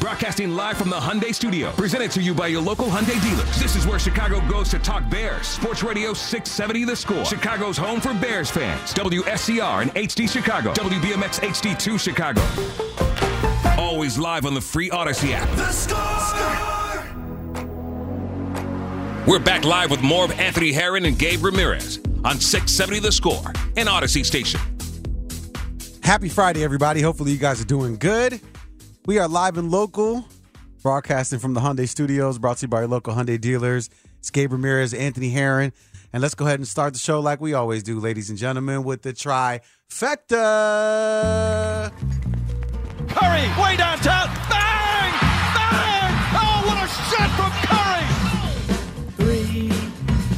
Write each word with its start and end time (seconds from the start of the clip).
Broadcasting 0.00 0.54
live 0.54 0.76
from 0.76 0.90
the 0.90 0.96
Hyundai 0.96 1.34
Studio, 1.34 1.72
presented 1.72 2.10
to 2.12 2.22
you 2.22 2.34
by 2.34 2.46
your 2.48 2.60
local 2.60 2.86
Hyundai 2.86 3.22
dealers. 3.22 3.60
This 3.60 3.76
is 3.76 3.86
where 3.86 3.98
Chicago 3.98 4.40
goes 4.48 4.68
to 4.70 4.78
talk 4.78 5.08
Bears. 5.10 5.46
Sports 5.46 5.82
Radio 5.82 6.12
670 6.12 6.84
The 6.84 6.96
Score. 6.96 7.24
Chicago's 7.24 7.76
home 7.76 8.00
for 8.00 8.14
Bears 8.14 8.50
fans. 8.50 8.92
WSCR 8.94 9.82
and 9.82 9.94
HD 9.94 10.28
Chicago. 10.28 10.72
WBMX 10.74 11.40
HD2 11.40 11.98
Chicago. 12.00 12.42
Always 13.80 14.18
live 14.18 14.46
on 14.46 14.54
the 14.54 14.60
free 14.60 14.90
Audacy 14.90 15.32
app. 15.32 15.48
The 15.56 15.70
score! 15.72 16.52
We're 19.26 19.38
back 19.38 19.64
live 19.64 19.90
with 19.90 20.02
more 20.02 20.24
of 20.24 20.32
Anthony 20.32 20.72
Herron 20.72 21.04
and 21.04 21.16
Gabe 21.18 21.44
Ramirez 21.44 21.98
on 22.24 22.40
670 22.40 22.98
The 22.98 23.12
Score 23.12 23.52
and 23.76 23.88
Audacy 23.88 24.26
Station. 24.26 24.60
Happy 26.02 26.28
Friday, 26.28 26.64
everybody. 26.64 27.00
Hopefully, 27.00 27.30
you 27.30 27.38
guys 27.38 27.60
are 27.60 27.64
doing 27.66 27.96
good. 27.96 28.40
We 29.04 29.18
are 29.18 29.26
live 29.26 29.58
and 29.58 29.68
local, 29.68 30.24
broadcasting 30.80 31.40
from 31.40 31.54
the 31.54 31.60
Hyundai 31.60 31.88
Studios, 31.88 32.38
brought 32.38 32.58
to 32.58 32.66
you 32.66 32.68
by 32.68 32.82
your 32.82 32.88
local 32.88 33.12
Hyundai 33.12 33.40
dealers. 33.40 33.90
It's 34.20 34.30
Gabe 34.30 34.52
Ramirez, 34.52 34.94
Anthony 34.94 35.30
Herron. 35.30 35.72
And 36.12 36.22
let's 36.22 36.36
go 36.36 36.46
ahead 36.46 36.60
and 36.60 36.68
start 36.68 36.92
the 36.92 37.00
show 37.00 37.18
like 37.18 37.40
we 37.40 37.52
always 37.52 37.82
do, 37.82 37.98
ladies 37.98 38.30
and 38.30 38.38
gentlemen, 38.38 38.84
with 38.84 39.02
the 39.02 39.12
trifecta. 39.12 40.30
Curry, 43.08 43.48
way 43.60 43.76
downtown. 43.76 44.28
Bang! 44.48 45.12
Bang! 45.56 46.14
Oh, 46.38 46.62
what 46.68 46.78
a 46.78 46.86
shot 47.10 47.30
from 47.34 47.50
Curry! 47.66 48.06
Three, 49.16 49.68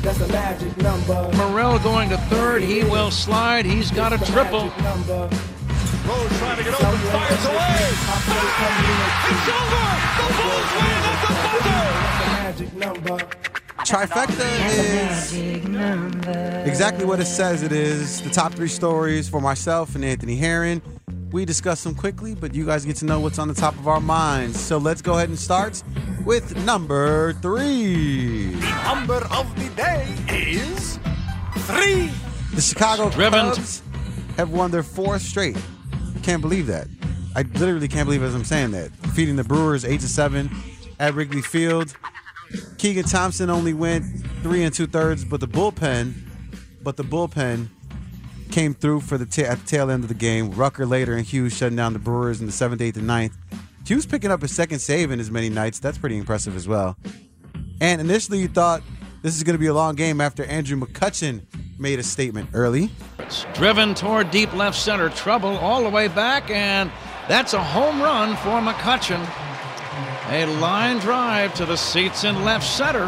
that's 0.01 0.21
a 0.21 0.29
magic 0.29 0.75
number. 0.79 1.31
Morel 1.37 1.79
going 1.81 2.09
to 2.09 2.17
third. 2.17 2.63
He 2.63 2.83
will 2.83 3.11
slide. 3.11 3.67
He's 3.67 3.91
got 3.91 4.15
a 4.15 4.19
triple. 4.33 4.73
Magic 6.05 6.13
number. 6.13 6.13
Rose 6.13 6.39
trying 6.39 6.57
to 6.59 6.65
get 6.65 6.75
open, 6.75 6.99
fires 7.11 7.45
away. 7.45 7.79
Bang! 8.29 8.85
It's 9.31 9.49
over! 9.49 9.87
The 10.19 10.27
Bulls 10.39 10.71
win 10.75 11.03
at 11.11 11.19
the 11.23 11.31
buzzer! 11.45 11.85
Magic 12.43 12.71
number. 12.75 13.19
Trifecta 13.85 14.49
is 14.71 15.33
exactly 16.67 17.05
what 17.05 17.21
it 17.21 17.27
says 17.27 17.63
it 17.63 17.73
is. 17.73 18.23
The 18.23 18.31
top 18.31 18.55
three 18.55 18.69
stories 18.69 19.29
for 19.29 19.41
myself 19.41 19.95
and 19.95 20.03
Anthony 20.05 20.37
Herron. 20.37 20.81
We 21.33 21.45
discuss 21.45 21.83
them 21.85 21.95
quickly, 21.95 22.35
but 22.35 22.55
you 22.55 22.65
guys 22.65 22.85
get 22.87 22.97
to 22.97 23.05
know 23.05 23.21
what's 23.21 23.39
on 23.39 23.49
the 23.49 23.55
top 23.55 23.75
of 23.75 23.89
our 23.89 24.01
minds. 24.01 24.59
So 24.59 24.79
let's 24.79 25.03
go 25.03 25.15
ahead 25.15 25.29
and 25.29 25.39
start 25.39 25.83
with 26.25 26.57
number 26.65 27.35
three. 27.35 28.55
The 28.55 28.83
Number 28.85 29.27
of 29.33 29.55
the 29.57 29.69
day 29.77 30.15
is 30.29 30.99
three. 31.67 32.11
The 32.55 32.63
Chicago 32.63 33.11
Driven. 33.11 33.53
Cubs 33.53 33.83
have 34.37 34.51
won 34.51 34.71
their 34.71 34.83
fourth 34.83 35.23
straight. 35.23 35.57
Can't 36.23 36.41
believe 36.41 36.67
that. 36.69 36.87
I 37.37 37.43
literally 37.43 37.89
can't 37.89 38.07
believe 38.07 38.23
as 38.23 38.35
I'm 38.35 38.45
saying 38.45 38.71
that. 38.73 38.91
Feeding 39.15 39.37
the 39.37 39.45
Brewers 39.45 39.85
eight 39.85 40.01
to 40.01 40.09
seven 40.09 40.51
at 40.99 41.15
Wrigley 41.15 41.43
Field. 41.43 41.95
Keegan 42.79 43.05
Thompson 43.05 43.51
only 43.51 43.75
went 43.75 44.05
three 44.43 44.63
and 44.63 44.73
two 44.73 44.87
thirds, 44.87 45.25
but 45.25 45.41
the 45.41 45.49
bullpen, 45.49 46.15
but 46.83 46.97
the 46.97 47.03
bullpen 47.03 47.69
came 48.51 48.75
through 48.75 49.01
for 49.01 49.19
the 49.19 49.25
at 49.49 49.59
the 49.59 49.67
tail 49.67 49.91
end 49.91 50.05
of 50.05 50.09
the 50.09 50.15
game. 50.15 50.53
Rucker 50.53 50.87
Leiter 50.87 51.17
and 51.17 51.27
Hughes 51.27 51.57
shutting 51.57 51.77
down 51.77 51.93
the 51.93 51.99
Brewers 51.99 52.41
in 52.41 52.47
the 52.47 52.53
seventh, 52.53 52.81
eighth, 52.81 52.97
and 52.97 53.07
ninth. 53.07 53.37
Hughes 53.87 54.07
picking 54.07 54.31
up 54.31 54.41
his 54.41 54.55
second 54.55 54.79
save 54.79 55.11
in 55.11 55.21
as 55.21 55.31
many 55.31 55.49
nights. 55.49 55.79
That's 55.79 55.99
pretty 55.99 56.17
impressive 56.17 56.57
as 56.57 56.69
well. 56.69 56.97
And 57.81 58.01
initially, 58.01 58.39
you 58.39 58.49
thought 58.49 58.83
this 59.25 59.39
is 59.39 59.43
going 59.43 59.55
to 59.55 59.59
be 59.59 59.69
a 59.69 59.75
long 59.75 59.95
game 59.95 60.21
after 60.21 60.45
Andrew 60.45 60.79
McCutchen 60.79 61.41
made 61.79 61.99
a 61.99 62.03
statement 62.03 62.51
early. 62.53 62.91
It's 63.19 63.47
driven 63.55 63.95
toward 63.95 64.31
deep 64.31 64.53
left 64.53 64.79
center. 64.79 65.09
Trouble 65.09 65.57
all 65.57 65.83
the 65.83 65.89
way 65.89 66.09
back, 66.09 66.51
and 66.51 66.93
that's 67.27 67.55
a 67.55 67.65
home 67.65 68.03
run 68.03 68.37
for 68.37 68.61
McCutchen. 68.61 69.27
A 70.29 70.45
line 70.61 70.99
drive 70.99 71.55
to 71.55 71.65
the 71.65 71.77
seats 71.77 72.25
in 72.25 72.45
left 72.45 72.67
center. 72.67 73.07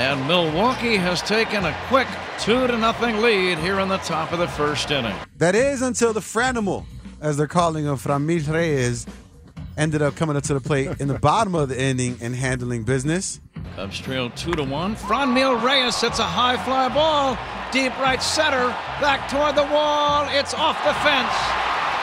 And 0.00 0.26
Milwaukee 0.26 0.96
has 0.96 1.22
taken 1.22 1.64
a 1.64 1.76
quick 1.86 2.08
two 2.40 2.66
to 2.66 2.76
nothing 2.76 3.18
lead 3.18 3.58
here 3.58 3.78
in 3.78 3.88
the 3.88 3.98
top 3.98 4.32
of 4.32 4.40
the 4.40 4.48
first 4.48 4.90
inning. 4.90 5.14
That 5.36 5.54
is 5.54 5.80
until 5.80 6.12
the 6.12 6.20
Franimal, 6.20 6.86
as 7.20 7.36
they're 7.36 7.46
calling 7.46 7.84
him, 7.84 7.94
Franmil 7.94 8.52
Reyes, 8.52 9.06
ended 9.76 10.02
up 10.02 10.16
coming 10.16 10.36
up 10.36 10.42
to 10.44 10.54
the 10.54 10.60
plate 10.60 11.00
in 11.00 11.06
the 11.06 11.20
bottom 11.20 11.54
of 11.54 11.68
the 11.68 11.80
inning 11.80 12.18
and 12.20 12.34
handling 12.34 12.82
business. 12.82 13.40
Cubs 13.76 13.98
trail 13.98 14.30
two 14.30 14.52
to 14.52 14.64
one. 14.64 14.96
Franmil 14.96 15.62
Reyes 15.62 16.00
hits 16.00 16.18
a 16.18 16.24
high 16.24 16.56
fly 16.64 16.88
ball, 16.88 17.38
deep 17.72 17.96
right 17.98 18.22
center, 18.22 18.68
back 19.00 19.28
toward 19.30 19.54
the 19.56 19.64
wall. 19.72 20.26
It's 20.30 20.54
off 20.54 20.76
the 20.84 20.94
fence, 21.00 21.32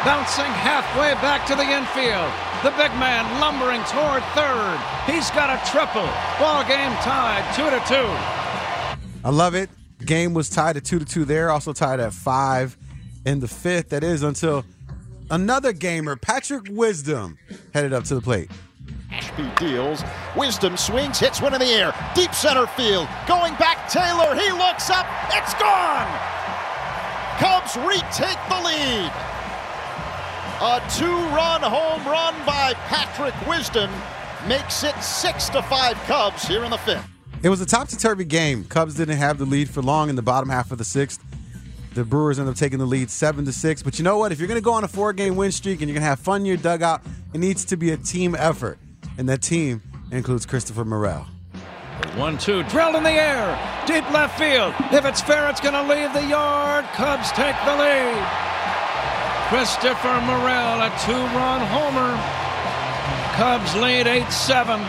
bouncing 0.06 0.52
halfway 0.64 1.14
back 1.22 1.46
to 1.48 1.56
the 1.56 1.64
infield. 1.64 2.32
The 2.64 2.72
big 2.72 2.92
man 2.98 3.24
lumbering 3.40 3.84
toward 3.86 4.24
third. 4.34 4.80
He's 5.06 5.30
got 5.32 5.50
a 5.52 5.60
triple. 5.70 6.08
Ball 6.40 6.64
game 6.68 6.94
tied, 7.04 7.46
two 7.54 7.70
to 7.70 7.80
two. 7.88 8.08
I 9.24 9.30
love 9.30 9.54
it. 9.54 9.70
Game 10.06 10.34
was 10.34 10.50
tied 10.50 10.78
at 10.78 10.86
two 10.86 11.00
to 11.00 11.06
two 11.06 11.26
there, 11.26 11.52
also 11.52 11.74
tied 11.74 12.00
at 12.00 12.14
five 12.14 12.78
in 13.26 13.40
the 13.40 13.48
fifth. 13.48 13.90
That 13.90 14.04
is 14.04 14.24
until 14.24 14.64
another 15.30 15.74
gamer, 15.74 16.16
Patrick 16.16 16.68
Wisdom, 16.70 17.38
headed 17.74 17.94
up 17.94 18.06
to 18.06 18.16
the 18.16 18.22
plate. 18.22 18.50
Ashby 19.12 19.50
deals. 19.58 20.04
Wisdom 20.36 20.78
swings, 20.78 21.20
hits 21.20 21.42
one 21.42 21.54
in 21.54 21.60
the 21.60 21.66
air. 21.66 21.94
Deep 22.16 22.34
center 22.34 22.68
field. 22.68 23.08
Going 23.28 23.56
back, 23.56 23.90
Taylor. 23.90 24.36
He 24.36 24.52
looks 24.52 24.90
up. 24.90 25.06
It's 25.32 25.54
gone. 25.56 26.08
Cubs 27.40 27.76
retake 27.78 28.40
the 28.50 28.62
lead. 28.66 29.12
A 30.60 30.82
two-run 30.98 31.62
home 31.62 32.04
run 32.08 32.34
by 32.46 32.74
Patrick 32.88 33.36
Wisdom 33.48 33.92
makes 34.48 34.84
it 34.84 34.96
six 35.04 35.50
to 35.50 35.62
five 35.62 35.96
Cubs 36.06 36.48
here 36.48 36.64
in 36.64 36.72
the 36.72 36.78
fifth. 36.78 37.08
It 37.44 37.50
was 37.50 37.62
a 37.62 37.66
topsy-turvy 37.66 38.26
game. 38.26 38.64
Cubs 38.64 38.96
didn't 38.96 39.18
have 39.18 39.38
the 39.38 39.46
lead 39.46 39.70
for 39.70 39.84
long 39.84 40.10
in 40.10 40.16
the 40.16 40.24
bottom 40.24 40.50
half 40.50 40.72
of 40.72 40.80
the 40.80 40.84
sixth. 40.84 41.24
The 41.98 42.06
Brewers 42.06 42.38
end 42.38 42.48
up 42.48 42.56
taking 42.56 42.78
the 42.78 42.86
lead 42.86 43.10
seven 43.10 43.44
to 43.46 43.52
six. 43.52 43.82
But 43.82 43.98
you 43.98 44.04
know 44.04 44.20
what? 44.20 44.32
If 44.32 44.38
you're 44.38 44.48
going 44.48 44.60
to 44.60 44.64
go 44.64 44.74
on 44.74 44.84
a 44.84 44.88
four-game 44.88 45.36
win 45.36 45.52
streak 45.52 45.82
and 45.82 45.90
you're 45.90 45.96
going 45.96 46.04
to 46.04 46.10
have 46.10 46.20
fun 46.20 46.42
in 46.42 46.46
your 46.46 46.58
dugout, 46.58 47.02
it 47.34 47.40
needs 47.40 47.66
to 47.66 47.76
be 47.76 47.90
a 47.90 47.98
team 47.98 48.36
effort, 48.36 48.78
and 49.18 49.28
that 49.30 49.42
team 49.42 49.82
includes 50.12 50.46
Christopher 50.46 50.86
Morel. 50.86 51.26
One 52.16 52.38
two 52.38 52.62
drilled 52.64 52.94
in 52.94 53.04
the 53.04 53.10
air, 53.10 53.58
deep 53.88 54.08
left 54.12 54.38
field. 54.38 54.76
If 54.94 55.06
it's 55.06 55.22
fair, 55.22 55.50
it's 55.50 55.60
going 55.60 55.74
to 55.74 55.82
leave 55.82 56.14
the 56.14 56.24
yard. 56.28 56.86
Cubs 56.94 57.32
take 57.32 57.56
the 57.66 57.76
lead. 57.76 58.28
Christopher 59.50 60.22
Morel, 60.22 60.82
a 60.86 60.94
two-run 61.04 61.66
homer. 61.66 62.14
Cubs 63.34 63.76
lead 63.76 64.06
eight 64.06 64.30
seven. 64.30 64.80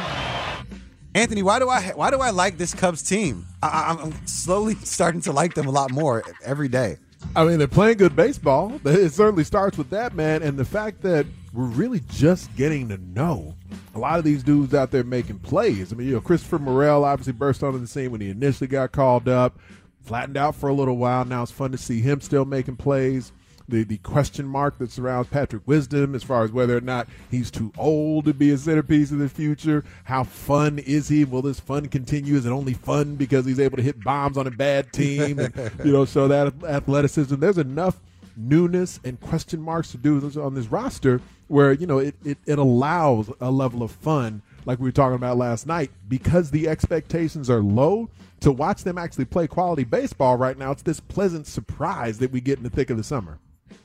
Anthony, 1.19 1.43
why 1.43 1.59
do 1.59 1.69
I 1.69 1.83
why 1.95 2.11
do 2.11 2.19
I 2.21 2.31
like 2.31 2.59
this 2.59 2.75
Cubs 2.75 3.03
team? 3.03 3.45
I, 3.63 3.69
I'm- 3.89 3.99
I'm 3.99 4.27
slowly 4.27 4.75
starting 4.77 5.21
to 5.23 5.33
like 5.33 5.55
them 5.55 5.67
a 5.67 5.71
lot 5.71 5.91
more 5.91 6.23
every 6.45 6.69
day. 6.69 6.99
I 7.35 7.45
mean, 7.45 7.59
they're 7.59 7.67
playing 7.67 7.99
good 7.99 8.15
baseball. 8.15 8.81
It 8.85 9.11
certainly 9.13 9.43
starts 9.43 9.77
with 9.77 9.91
that, 9.91 10.15
man. 10.15 10.43
And 10.45 10.57
the 10.57 10.65
fact 10.65 11.03
that 11.03 11.27
we're 11.53 11.65
really 11.65 12.01
just 12.11 12.55
getting 12.55 12.89
to 12.91 12.99
know 12.99 13.57
a 13.95 13.99
lot 13.99 14.21
of 14.21 14.25
these 14.25 14.45
dudes 14.45 14.73
out 14.75 14.93
there 14.93 15.03
making 15.03 15.41
plays. 15.41 15.93
I 15.93 15.97
mean, 15.97 16.07
you 16.07 16.15
know, 16.15 16.21
Christopher 16.21 16.61
Morel 16.61 17.05
obviously 17.05 17.33
burst 17.33 17.65
onto 17.65 17.79
the 17.79 17.89
scene 17.89 18.13
when 18.13 18.21
he 18.21 18.31
initially 18.31 18.69
got 18.69 18.93
called 18.93 19.29
up, 19.29 19.59
flattened 20.05 20.37
out 20.37 20.55
for 20.55 20.69
a 20.69 20.73
little 20.75 20.97
while. 20.97 21.25
Now 21.25 21.43
it's 21.43 21.51
fun 21.51 21.73
to 21.73 21.79
see 21.79 22.01
him 22.01 22.21
still 22.21 22.45
making 22.45 22.77
plays. 22.77 23.33
The 23.69 23.85
the 23.85 23.99
question 23.99 24.47
mark 24.47 24.79
that 24.79 24.91
surrounds 24.91 25.29
Patrick 25.29 25.63
Wisdom 25.67 26.15
as 26.15 26.25
far 26.25 26.43
as 26.45 26.51
whether 26.51 26.77
or 26.77 26.81
not 26.81 27.07
he's 27.31 27.51
too 27.51 27.73
old 27.77 28.25
to 28.25 28.35
be 28.35 28.51
a 28.51 28.59
centerpiece 28.59 29.11
of 29.11 29.19
the 29.19 29.29
future. 29.29 29.85
How 30.05 30.25
fun 30.25 30.79
is 30.79 31.09
he? 31.09 31.25
Will 31.25 31.43
this 31.43 31.61
fun 31.61 31.87
continue? 31.87 32.37
Is 32.37 32.47
it 32.47 32.51
only 32.51 32.75
fun 32.75 33.17
because 33.17 33.45
he's 33.45 33.61
able 33.61 33.77
to 33.77 33.83
hit 33.83 34.03
bombs 34.03 34.39
on 34.39 34.47
a 34.47 34.51
bad 34.51 34.93
team 34.93 35.39
and 35.39 35.55
you 35.85 35.93
know 35.93 36.05
so 36.05 36.29
that 36.29 36.55
athleticism? 36.65 37.37
There's 37.37 37.59
enough 37.59 38.01
newness 38.39 39.01
and 39.05 39.21
question 39.21 39.61
marks 39.61 39.91
to 39.91 39.99
do 39.99 40.19
on 40.41 40.55
this 40.55 40.69
roster 40.69 41.21
where 41.49 41.73
you 41.73 41.87
know 41.87 41.99
it, 41.99 42.15
it, 42.25 42.39
it 42.47 42.59
allows 42.59 43.31
a 43.41 43.51
level 43.51 43.83
of 43.83 43.91
fun 43.91 44.41
like 44.65 44.79
we 44.79 44.85
were 44.85 44.93
talking 44.93 45.17
about 45.17 45.37
last 45.37 45.67
night 45.67 45.91
because 46.09 46.51
the 46.51 46.69
expectations 46.69 47.51
are 47.51 47.61
low 47.61 48.09
to 48.39 48.53
watch 48.53 48.85
them 48.85 48.97
actually 48.97 49.25
play 49.25 49.49
quality 49.49 49.83
baseball 49.83 50.37
right 50.37 50.57
now 50.57 50.71
it's 50.71 50.83
this 50.83 51.01
pleasant 51.01 51.49
surprise 51.49 52.19
that 52.19 52.31
we 52.31 52.41
get 52.41 52.59
in 52.59 52.65
the 52.65 52.71
thick 52.71 52.91
of 52.91 52.97
the 52.97 53.03
summer 53.03 53.41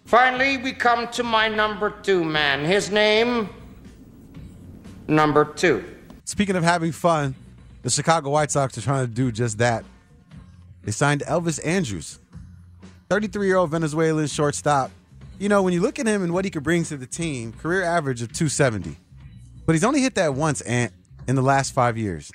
finally 0.06 0.58
we 0.58 0.72
come 0.74 1.08
to 1.10 1.24
my 1.24 1.48
number 1.48 1.90
two 2.02 2.24
man. 2.24 2.66
His 2.66 2.92
name 2.92 3.50
number 5.08 5.46
two. 5.46 5.84
Speaking 6.26 6.56
of 6.56 6.64
having 6.64 6.92
fun 6.92 7.36
the 7.84 7.90
chicago 7.90 8.30
white 8.30 8.50
sox 8.50 8.78
are 8.78 8.82
trying 8.82 9.06
to 9.06 9.12
do 9.12 9.32
just 9.32 9.58
that. 9.60 9.84
They 10.84 10.92
signed 10.92 11.22
elvis 11.28 11.66
Andrus, 11.66 12.20
33 13.10 13.48
year 13.48 13.58
old 13.58 13.70
venezuelan 13.70 14.28
shortstop. 14.28 14.92
You 15.38 15.50
know, 15.50 15.62
when 15.62 15.74
you 15.74 15.82
look 15.82 16.00
at 16.00 16.08
him 16.08 16.24
and 16.24 16.34
what 16.34 16.46
he 16.46 16.52
could 16.52 16.64
bring 16.64 16.84
to 16.86 16.98
the 16.98 17.06
team, 17.06 17.54
career 17.54 17.84
average 17.84 18.22
of 18.22 18.32
270. 18.32 18.96
But 19.66 19.74
he's 19.74 19.84
only 19.84 20.02
hit 20.02 20.16
that 20.16 20.36
once, 20.36 20.62
Ant, 20.62 20.94
in 21.28 21.36
the 21.36 21.42
last 21.42 21.74
five 21.74 21.98
years 21.98 22.32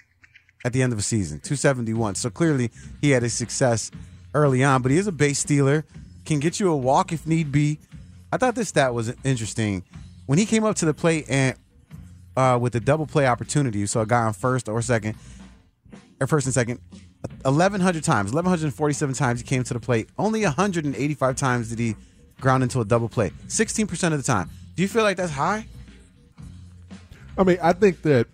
at 0.64 0.72
the 0.72 0.82
end 0.82 0.92
of 0.92 0.98
a 0.98 1.02
season, 1.02 1.40
271. 1.40 2.16
So 2.16 2.30
clearly 2.30 2.70
he 3.00 3.10
had 3.10 3.22
a 3.22 3.30
success 3.30 3.90
early 4.34 4.62
on, 4.62 4.82
but 4.82 4.90
he 4.90 4.98
is 4.98 5.06
a 5.06 5.12
base 5.12 5.38
stealer, 5.38 5.84
can 6.28 6.38
get 6.38 6.60
you 6.60 6.70
a 6.70 6.76
walk 6.76 7.12
if 7.12 7.26
need 7.26 7.50
be. 7.50 7.78
I 8.32 8.36
thought 8.36 8.54
this 8.54 8.68
stat 8.68 8.94
was 8.94 9.12
interesting. 9.24 9.82
When 10.26 10.38
he 10.38 10.46
came 10.46 10.64
up 10.64 10.76
to 10.76 10.84
the 10.84 10.94
plate 10.94 11.24
and 11.28 11.56
uh, 12.36 12.58
with 12.60 12.74
the 12.74 12.80
double 12.80 13.06
play 13.06 13.26
opportunity, 13.26 13.84
so 13.86 14.00
a 14.02 14.06
guy 14.06 14.22
on 14.22 14.34
first 14.34 14.68
or 14.68 14.80
second, 14.82 15.16
or 16.20 16.26
first 16.26 16.46
and 16.46 16.54
second, 16.54 16.80
1,100 17.42 18.04
times, 18.04 18.32
1,147 18.32 19.14
times 19.14 19.40
he 19.40 19.46
came 19.46 19.64
to 19.64 19.74
the 19.74 19.80
plate. 19.80 20.08
Only 20.18 20.44
185 20.44 21.36
times 21.36 21.70
did 21.70 21.78
he 21.78 21.96
ground 22.40 22.62
into 22.62 22.80
a 22.80 22.84
double 22.84 23.08
play. 23.08 23.30
16% 23.48 24.12
of 24.12 24.18
the 24.18 24.22
time. 24.22 24.50
Do 24.76 24.82
you 24.82 24.88
feel 24.88 25.02
like 25.02 25.16
that's 25.16 25.32
high? 25.32 25.66
I 27.36 27.42
mean, 27.42 27.58
I 27.62 27.72
think 27.72 28.02
that 28.02 28.28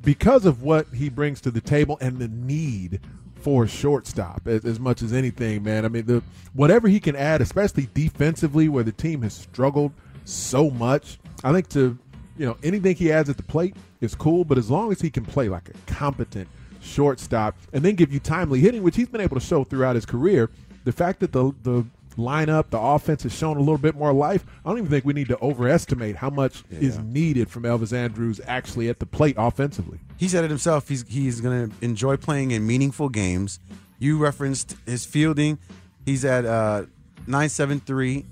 because 0.00 0.46
of 0.46 0.62
what 0.62 0.86
he 0.88 1.08
brings 1.08 1.40
to 1.42 1.50
the 1.50 1.60
table 1.60 1.98
and 2.00 2.18
the 2.18 2.28
need 2.28 3.00
for 3.42 3.64
a 3.64 3.68
shortstop 3.68 4.46
as, 4.46 4.64
as, 4.64 4.78
much 4.78 5.02
as 5.02 5.12
anything, 5.12 5.62
man. 5.62 5.84
I 5.84 5.88
mean, 5.88 6.06
the 6.06 6.22
whatever 6.54 6.88
he 6.88 7.00
can 7.00 7.16
add, 7.16 7.40
especially 7.40 7.88
defensively, 7.92 8.68
where 8.68 8.84
the 8.84 8.92
team 8.92 9.22
has 9.22 9.34
struggled 9.34 9.92
so 10.24 10.70
much. 10.70 11.18
I 11.42 11.52
think 11.52 11.68
to 11.70 11.98
you 12.38 12.46
know 12.46 12.56
anything 12.62 12.96
he 12.96 13.12
adds 13.12 13.28
at 13.28 13.36
the 13.36 13.42
plate 13.42 13.76
is 14.00 14.14
cool, 14.14 14.44
but 14.44 14.58
as 14.58 14.70
long 14.70 14.92
as 14.92 15.00
he 15.00 15.10
can 15.10 15.24
play 15.24 15.48
like 15.48 15.68
a 15.68 15.92
competent 15.92 16.48
shortstop 16.80 17.56
and 17.72 17.84
then 17.84 17.94
give 17.94 18.12
you 18.12 18.20
timely 18.20 18.60
hitting, 18.60 18.82
which 18.82 18.96
he's 18.96 19.08
been 19.08 19.20
able 19.20 19.38
to 19.38 19.44
show 19.44 19.64
throughout 19.64 19.94
his 19.94 20.06
career, 20.06 20.50
the 20.84 20.92
fact 20.92 21.20
that 21.20 21.32
the 21.32 21.52
the 21.62 21.84
lineup, 22.16 22.70
the 22.70 22.78
offense 22.78 23.22
has 23.22 23.32
shown 23.32 23.56
a 23.56 23.60
little 23.60 23.78
bit 23.78 23.94
more 23.94 24.12
life. 24.12 24.44
I 24.64 24.68
don't 24.68 24.78
even 24.78 24.90
think 24.90 25.04
we 25.04 25.12
need 25.12 25.28
to 25.28 25.38
overestimate 25.40 26.16
how 26.16 26.30
much 26.30 26.62
yeah. 26.70 26.80
is 26.80 26.98
needed 26.98 27.50
from 27.50 27.64
Elvis 27.64 27.92
Andrus 27.92 28.40
actually 28.46 28.88
at 28.88 28.98
the 28.98 29.06
plate 29.06 29.36
offensively. 29.38 29.98
He 30.16 30.28
said 30.28 30.44
it 30.44 30.50
himself. 30.50 30.88
He's 30.88 31.06
he's 31.08 31.40
going 31.40 31.70
to 31.70 31.84
enjoy 31.84 32.16
playing 32.16 32.50
in 32.50 32.66
meaningful 32.66 33.08
games. 33.08 33.60
You 33.98 34.18
referenced 34.18 34.76
his 34.86 35.04
fielding. 35.04 35.58
He's 36.04 36.24
at 36.24 36.44
uh, 36.44 36.86
973 37.26 38.24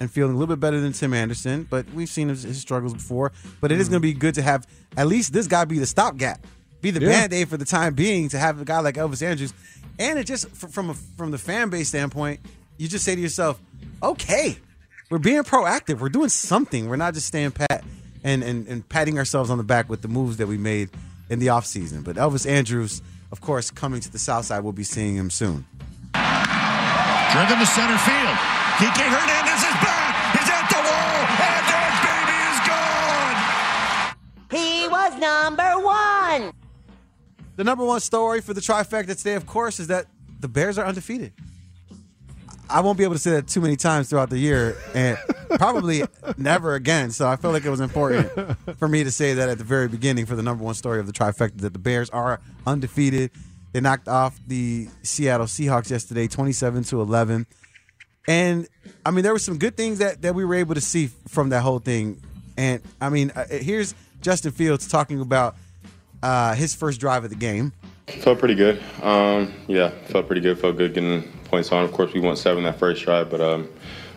and 0.00 0.10
feeling 0.10 0.34
a 0.34 0.38
little 0.38 0.54
bit 0.54 0.60
better 0.60 0.80
than 0.80 0.92
Tim 0.92 1.14
Anderson, 1.14 1.66
but 1.70 1.86
we've 1.94 2.08
seen 2.08 2.28
his, 2.28 2.42
his 2.42 2.60
struggles 2.60 2.92
before. 2.92 3.32
But 3.60 3.72
it 3.72 3.76
mm. 3.76 3.80
is 3.80 3.88
going 3.88 4.02
to 4.02 4.06
be 4.06 4.12
good 4.12 4.34
to 4.34 4.42
have 4.42 4.66
at 4.96 5.06
least 5.06 5.32
this 5.32 5.46
guy 5.46 5.64
be 5.64 5.78
the 5.78 5.86
stopgap, 5.86 6.46
be 6.80 6.90
the 6.90 7.00
yeah. 7.00 7.08
band 7.08 7.32
aid 7.32 7.48
for 7.48 7.56
the 7.56 7.64
time 7.64 7.94
being 7.94 8.28
to 8.30 8.38
have 8.38 8.60
a 8.60 8.64
guy 8.64 8.80
like 8.80 8.96
Elvis 8.96 9.22
Andrus, 9.26 9.54
And 9.98 10.18
it 10.18 10.24
just 10.24 10.48
from 10.50 10.90
a, 10.90 10.94
from 10.94 11.30
the 11.30 11.38
fan 11.38 11.70
base 11.70 11.88
standpoint, 11.88 12.40
you 12.76 12.88
just 12.88 13.04
say 13.04 13.14
to 13.14 13.20
yourself, 13.20 13.60
okay, 14.02 14.58
we're 15.10 15.18
being 15.18 15.42
proactive. 15.42 16.00
We're 16.00 16.08
doing 16.08 16.28
something. 16.28 16.88
We're 16.88 16.96
not 16.96 17.14
just 17.14 17.26
staying 17.26 17.52
pat 17.52 17.84
and, 18.24 18.42
and, 18.42 18.66
and 18.66 18.88
patting 18.88 19.18
ourselves 19.18 19.50
on 19.50 19.58
the 19.58 19.64
back 19.64 19.88
with 19.88 20.02
the 20.02 20.08
moves 20.08 20.38
that 20.38 20.46
we 20.46 20.58
made 20.58 20.90
in 21.30 21.38
the 21.38 21.48
offseason. 21.48 22.02
But 22.04 22.16
Elvis 22.16 22.48
Andrus, 22.48 23.02
of 23.30 23.40
course, 23.40 23.70
coming 23.70 24.00
to 24.00 24.10
the 24.10 24.18
South 24.18 24.46
Side, 24.46 24.60
we'll 24.60 24.72
be 24.72 24.84
seeing 24.84 25.14
him 25.14 25.30
soon. 25.30 25.64
Driven 26.12 27.58
to 27.58 27.66
center 27.66 27.98
field. 27.98 28.36
Kike 28.78 29.06
Hernandez 29.06 29.62
is 29.62 29.76
back. 29.82 30.14
He's 30.34 30.50
at 30.50 30.66
the 30.70 30.80
wall. 30.82 31.18
And 31.30 31.66
that 31.70 31.94
baby 32.06 32.38
is 32.50 32.58
gone. 34.00 34.60
He 34.60 34.88
was 34.88 35.12
number 35.20 35.84
one. 35.84 36.52
The 37.56 37.64
number 37.64 37.84
one 37.84 38.00
story 38.00 38.40
for 38.40 38.52
the 38.54 38.60
trifecta 38.60 39.16
today, 39.16 39.34
of 39.34 39.46
course, 39.46 39.78
is 39.78 39.86
that 39.88 40.06
the 40.40 40.48
Bears 40.48 40.78
are 40.78 40.86
undefeated. 40.86 41.32
I 42.68 42.80
won't 42.80 42.98
be 42.98 43.04
able 43.04 43.14
to 43.14 43.20
say 43.20 43.32
that 43.32 43.46
too 43.46 43.60
many 43.60 43.76
times 43.76 44.08
throughout 44.08 44.30
the 44.30 44.38
year, 44.38 44.76
and 44.94 45.18
probably 45.50 46.02
never 46.36 46.74
again. 46.74 47.10
So 47.10 47.28
I 47.28 47.36
felt 47.36 47.54
like 47.54 47.64
it 47.64 47.70
was 47.70 47.80
important 47.80 48.56
for 48.78 48.88
me 48.88 49.04
to 49.04 49.10
say 49.10 49.34
that 49.34 49.48
at 49.48 49.58
the 49.58 49.64
very 49.64 49.88
beginning 49.88 50.26
for 50.26 50.34
the 50.34 50.42
number 50.42 50.64
one 50.64 50.74
story 50.74 50.98
of 50.98 51.06
the 51.06 51.12
trifecta 51.12 51.58
that 51.58 51.72
the 51.72 51.78
Bears 51.78 52.10
are 52.10 52.40
undefeated. 52.66 53.30
They 53.72 53.80
knocked 53.80 54.08
off 54.08 54.38
the 54.46 54.88
Seattle 55.02 55.46
Seahawks 55.46 55.90
yesterday, 55.90 56.26
twenty-seven 56.26 56.84
to 56.84 57.00
eleven, 57.00 57.46
and 58.28 58.68
I 59.04 59.10
mean 59.10 59.24
there 59.24 59.32
were 59.32 59.38
some 59.38 59.58
good 59.58 59.76
things 59.76 59.98
that 59.98 60.22
that 60.22 60.34
we 60.34 60.44
were 60.44 60.54
able 60.54 60.74
to 60.74 60.80
see 60.80 61.08
from 61.28 61.50
that 61.50 61.62
whole 61.62 61.80
thing. 61.80 62.22
And 62.56 62.80
I 63.00 63.08
mean, 63.08 63.32
uh, 63.34 63.46
here's 63.50 63.94
Justin 64.20 64.52
Fields 64.52 64.86
talking 64.86 65.20
about 65.20 65.56
uh, 66.22 66.54
his 66.54 66.72
first 66.74 67.00
drive 67.00 67.24
of 67.24 67.30
the 67.30 67.36
game. 67.36 67.72
Felt 68.06 68.38
pretty 68.38 68.54
good. 68.54 68.80
Um, 69.02 69.52
yeah, 69.66 69.90
felt 70.06 70.26
pretty 70.26 70.40
good. 70.40 70.58
Felt 70.58 70.76
good 70.76 70.94
getting 70.94 71.32
points 71.44 71.70
on. 71.72 71.84
Of 71.84 71.92
course, 71.92 72.12
we 72.12 72.20
won 72.20 72.36
seven 72.36 72.64
that 72.64 72.78
first 72.78 73.04
drive, 73.04 73.30
but 73.30 73.40
um, 73.40 73.68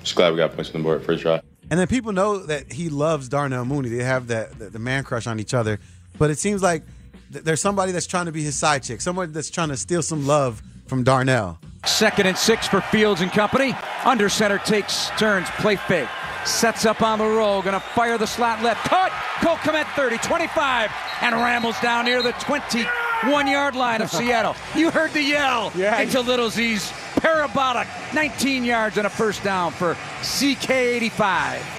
just 0.01 0.15
glad 0.15 0.31
we 0.31 0.38
got 0.38 0.53
points 0.53 0.69
on 0.71 0.81
the 0.81 0.83
board 0.83 1.03
first 1.03 1.24
drive. 1.24 1.41
And 1.69 1.79
then 1.79 1.88
people 1.88 2.13
know 2.13 2.39
that 2.45 2.71
he 2.71 2.89
loves 2.89 3.27
Darnell 3.27 3.65
Mooney. 3.65 3.89
They 3.89 4.03
have 4.03 4.27
that 4.27 4.57
the, 4.57 4.69
the 4.69 4.79
man 4.79 5.03
crush 5.03 5.27
on 5.27 5.39
each 5.39 5.53
other. 5.53 5.79
But 6.18 6.29
it 6.29 6.39
seems 6.39 6.62
like 6.62 6.83
th- 7.31 7.44
there's 7.44 7.62
somebody 7.62 7.91
that's 7.91 8.07
trying 8.07 8.27
to 8.27 8.31
be 8.31 8.41
his 8.41 8.57
side 8.57 8.83
chick, 8.83 9.01
someone 9.01 9.31
that's 9.33 9.50
trying 9.50 9.69
to 9.69 9.77
steal 9.77 10.01
some 10.01 10.25
love 10.25 10.62
from 10.88 11.03
Darnell. 11.03 11.59
Second 11.85 12.27
and 12.27 12.38
six 12.38 12.68
for 12.68 12.81
Fields 12.81 13.21
and 13.21 13.31
company. 13.31 13.75
Under 14.06 14.29
center 14.29 14.57
takes 14.59 15.09
turns, 15.18 15.50
play 15.51 15.75
fake. 15.75 16.09
Sets 16.45 16.85
up 16.85 17.01
on 17.01 17.19
the 17.19 17.25
roll, 17.25 17.62
gonna 17.62 17.79
fire 17.79 18.18
the 18.18 18.25
slot 18.25 18.63
left. 18.63 18.88
Cut! 18.88 19.12
Cole 19.41 19.57
Kmet 19.57 19.85
30, 19.95 20.18
25, 20.19 20.91
and 21.21 21.35
rambles 21.35 21.79
down 21.81 22.06
near 22.06 22.21
the 22.21 22.31
21 22.34 23.48
yard 23.48 23.75
line 23.75 24.01
of 24.01 24.10
Seattle. 24.12 24.55
You 24.75 24.89
heard 24.89 25.12
the 25.12 25.22
yell 25.22 25.72
yeah. 25.75 26.00
into 26.00 26.22
Little 26.22 26.50
Z's 26.50 26.91
parabolic 27.17 27.88
19 28.13 28.63
yards 28.63 28.97
and 28.97 29.07
a 29.07 29.09
first 29.09 29.43
down 29.43 29.71
for 29.71 29.93
CK85. 30.21 31.77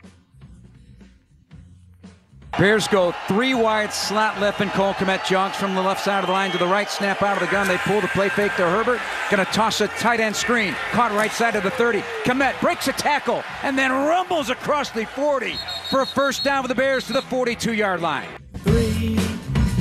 Bears 2.58 2.88
go 2.88 3.12
three 3.28 3.54
wide, 3.54 3.92
slot 3.92 4.40
left, 4.40 4.60
and 4.60 4.68
Cole 4.72 4.92
Kmet 4.94 5.24
jogs 5.24 5.56
from 5.56 5.76
the 5.76 5.82
left 5.82 6.02
side 6.02 6.24
of 6.24 6.26
the 6.26 6.32
line 6.32 6.50
to 6.50 6.58
the 6.58 6.66
right. 6.66 6.90
Snap 6.90 7.22
out 7.22 7.40
of 7.40 7.46
the 7.46 7.52
gun. 7.52 7.68
They 7.68 7.76
pull 7.78 8.00
the 8.00 8.08
play 8.08 8.28
fake 8.30 8.56
to 8.56 8.68
Herbert. 8.68 9.00
Going 9.30 9.44
to 9.44 9.52
toss 9.52 9.80
a 9.80 9.86
tight 9.86 10.18
end 10.18 10.34
screen. 10.34 10.74
Caught 10.90 11.12
right 11.12 11.30
side 11.30 11.54
of 11.54 11.62
the 11.62 11.70
30. 11.70 12.00
Kmet 12.24 12.60
breaks 12.60 12.88
a 12.88 12.92
tackle 12.92 13.44
and 13.62 13.78
then 13.78 13.92
rumbles 13.92 14.50
across 14.50 14.90
the 14.90 15.04
40 15.06 15.54
for 15.88 16.00
a 16.00 16.06
first 16.06 16.42
down 16.42 16.64
for 16.64 16.68
the 16.68 16.74
Bears 16.74 17.06
to 17.06 17.12
the 17.12 17.22
42 17.22 17.74
yard 17.74 18.00
line. 18.00 18.28
Three, 18.56 19.14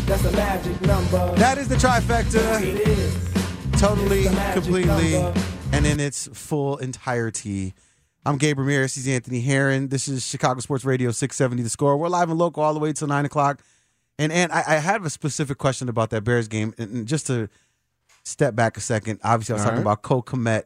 that's 0.06 0.26
a 0.26 0.32
magic 0.34 0.80
number. 0.82 1.34
That 1.36 1.58
is 1.58 1.68
the 1.68 1.76
trifecta 1.78 2.38
totally, 3.78 4.24
completely, 4.54 5.16
and 5.72 5.86
in 5.86 6.00
its 6.00 6.28
full 6.34 6.78
entirety. 6.78 7.76
I'm 8.26 8.38
Gabe 8.38 8.58
Ramirez. 8.58 8.96
He's 8.96 9.08
Anthony 9.08 9.40
Herron. 9.42 9.90
This 9.90 10.08
is 10.08 10.26
Chicago 10.26 10.60
Sports 10.62 10.84
Radio 10.84 11.12
670 11.12 11.62
The 11.62 11.70
Score. 11.70 11.96
We're 11.96 12.10
live 12.10 12.30
and 12.30 12.40
local 12.40 12.64
all 12.64 12.74
the 12.74 12.80
way 12.80 12.92
till 12.92 13.08
9 13.08 13.26
o'clock. 13.26 13.62
And 14.18 14.32
and 14.32 14.52
I, 14.52 14.64
I 14.68 14.76
have 14.78 15.06
a 15.06 15.12
specific 15.12 15.60
question 15.60 15.90
about 15.90 16.10
that 16.10 16.24
Bears 16.24 16.48
game. 16.48 16.74
And 16.80 17.08
just 17.08 17.28
to 17.28 17.50
step 18.24 18.56
back 18.56 18.78
a 18.78 18.82
second, 18.82 19.20
obviously 19.24 19.54
I 19.54 19.56
was 19.58 19.62
all 19.62 19.66
talking 19.66 19.86
right. 19.86 19.92
about 19.92 20.02
Cole 20.02 20.24
Kmet, 20.24 20.64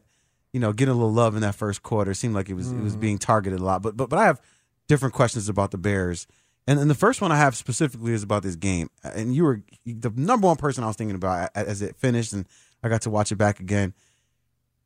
you 0.54 0.60
know, 0.60 0.72
getting 0.72 0.92
a 0.92 0.96
little 0.96 1.12
love 1.12 1.34
in 1.34 1.42
that 1.42 1.54
first 1.54 1.82
quarter. 1.82 2.12
It 2.12 2.16
seemed 2.16 2.34
like 2.34 2.48
it 2.48 2.54
was 2.54 2.68
mm. 2.68 2.80
it 2.80 2.82
was 2.82 2.92
mm-hmm. 2.92 3.00
being 3.00 3.18
targeted 3.18 3.60
a 3.60 3.64
lot. 3.64 3.82
But 3.82 3.94
but 3.94 4.08
but 4.08 4.18
I 4.18 4.24
have 4.24 4.40
different 4.88 5.14
questions 5.14 5.50
about 5.50 5.70
the 5.70 5.78
Bears. 5.78 6.26
And, 6.66 6.78
and 6.78 6.88
the 6.88 6.94
first 6.94 7.20
one 7.20 7.32
I 7.32 7.36
have 7.36 7.56
specifically 7.56 8.12
is 8.12 8.22
about 8.22 8.42
this 8.44 8.54
game. 8.56 8.88
And 9.02 9.34
you 9.34 9.44
were 9.44 9.62
the 9.84 10.12
number 10.14 10.46
one 10.46 10.56
person 10.56 10.82
I 10.82 10.86
was 10.86 10.96
thinking 10.96 11.16
about 11.16 11.50
as 11.54 11.82
it 11.82 11.96
finished 11.96 12.32
and– 12.32 12.46
I 12.82 12.88
got 12.88 13.02
to 13.02 13.10
watch 13.10 13.32
it 13.32 13.36
back 13.36 13.60
again. 13.60 13.94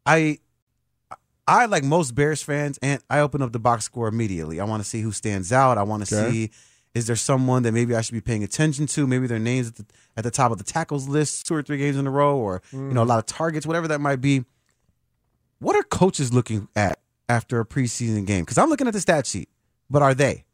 I 0.04 0.38
I 1.48 1.66
like 1.66 1.84
most 1.84 2.14
Bears 2.14 2.42
fans, 2.42 2.78
and 2.82 3.02
I 3.08 3.20
open 3.20 3.42
up 3.42 3.52
the 3.52 3.58
box 3.58 3.84
score 3.84 4.08
immediately. 4.08 4.60
I 4.60 4.64
want 4.64 4.82
to 4.82 4.88
see 4.88 5.00
who 5.00 5.12
stands 5.12 5.52
out. 5.52 5.78
I 5.78 5.82
want 5.82 6.06
to 6.06 6.16
okay. 6.16 6.30
see 6.30 6.50
is 6.96 7.06
there 7.06 7.14
someone 7.14 7.62
that 7.64 7.72
maybe 7.72 7.94
I 7.94 8.00
should 8.00 8.14
be 8.14 8.22
paying 8.22 8.42
attention 8.42 8.86
to? 8.86 9.06
Maybe 9.06 9.26
their 9.26 9.38
names 9.38 9.68
at 9.68 9.74
the, 9.74 9.84
at 10.16 10.24
the 10.24 10.30
top 10.30 10.50
of 10.50 10.56
the 10.56 10.64
tackles 10.64 11.06
list 11.06 11.46
two 11.46 11.54
or 11.54 11.62
three 11.62 11.76
games 11.76 11.98
in 11.98 12.06
a 12.06 12.10
row, 12.10 12.38
or 12.38 12.62
mm. 12.72 12.88
you 12.88 12.94
know 12.94 13.02
a 13.02 13.04
mm. 13.04 13.08
lot 13.08 13.18
of 13.18 13.26
targets, 13.26 13.66
whatever 13.66 13.86
that 13.88 14.00
might 14.00 14.22
be. 14.22 14.46
What 15.58 15.76
are 15.76 15.82
coaches 15.82 16.32
looking 16.32 16.68
at 16.74 16.98
after 17.28 17.60
a 17.60 17.66
preseason 17.66 18.26
game? 18.26 18.44
Because 18.44 18.56
I'm 18.56 18.70
looking 18.70 18.86
at 18.86 18.94
the 18.94 19.00
stat 19.02 19.26
sheet, 19.26 19.50
but 19.90 20.00
are 20.00 20.14
they? 20.14 20.44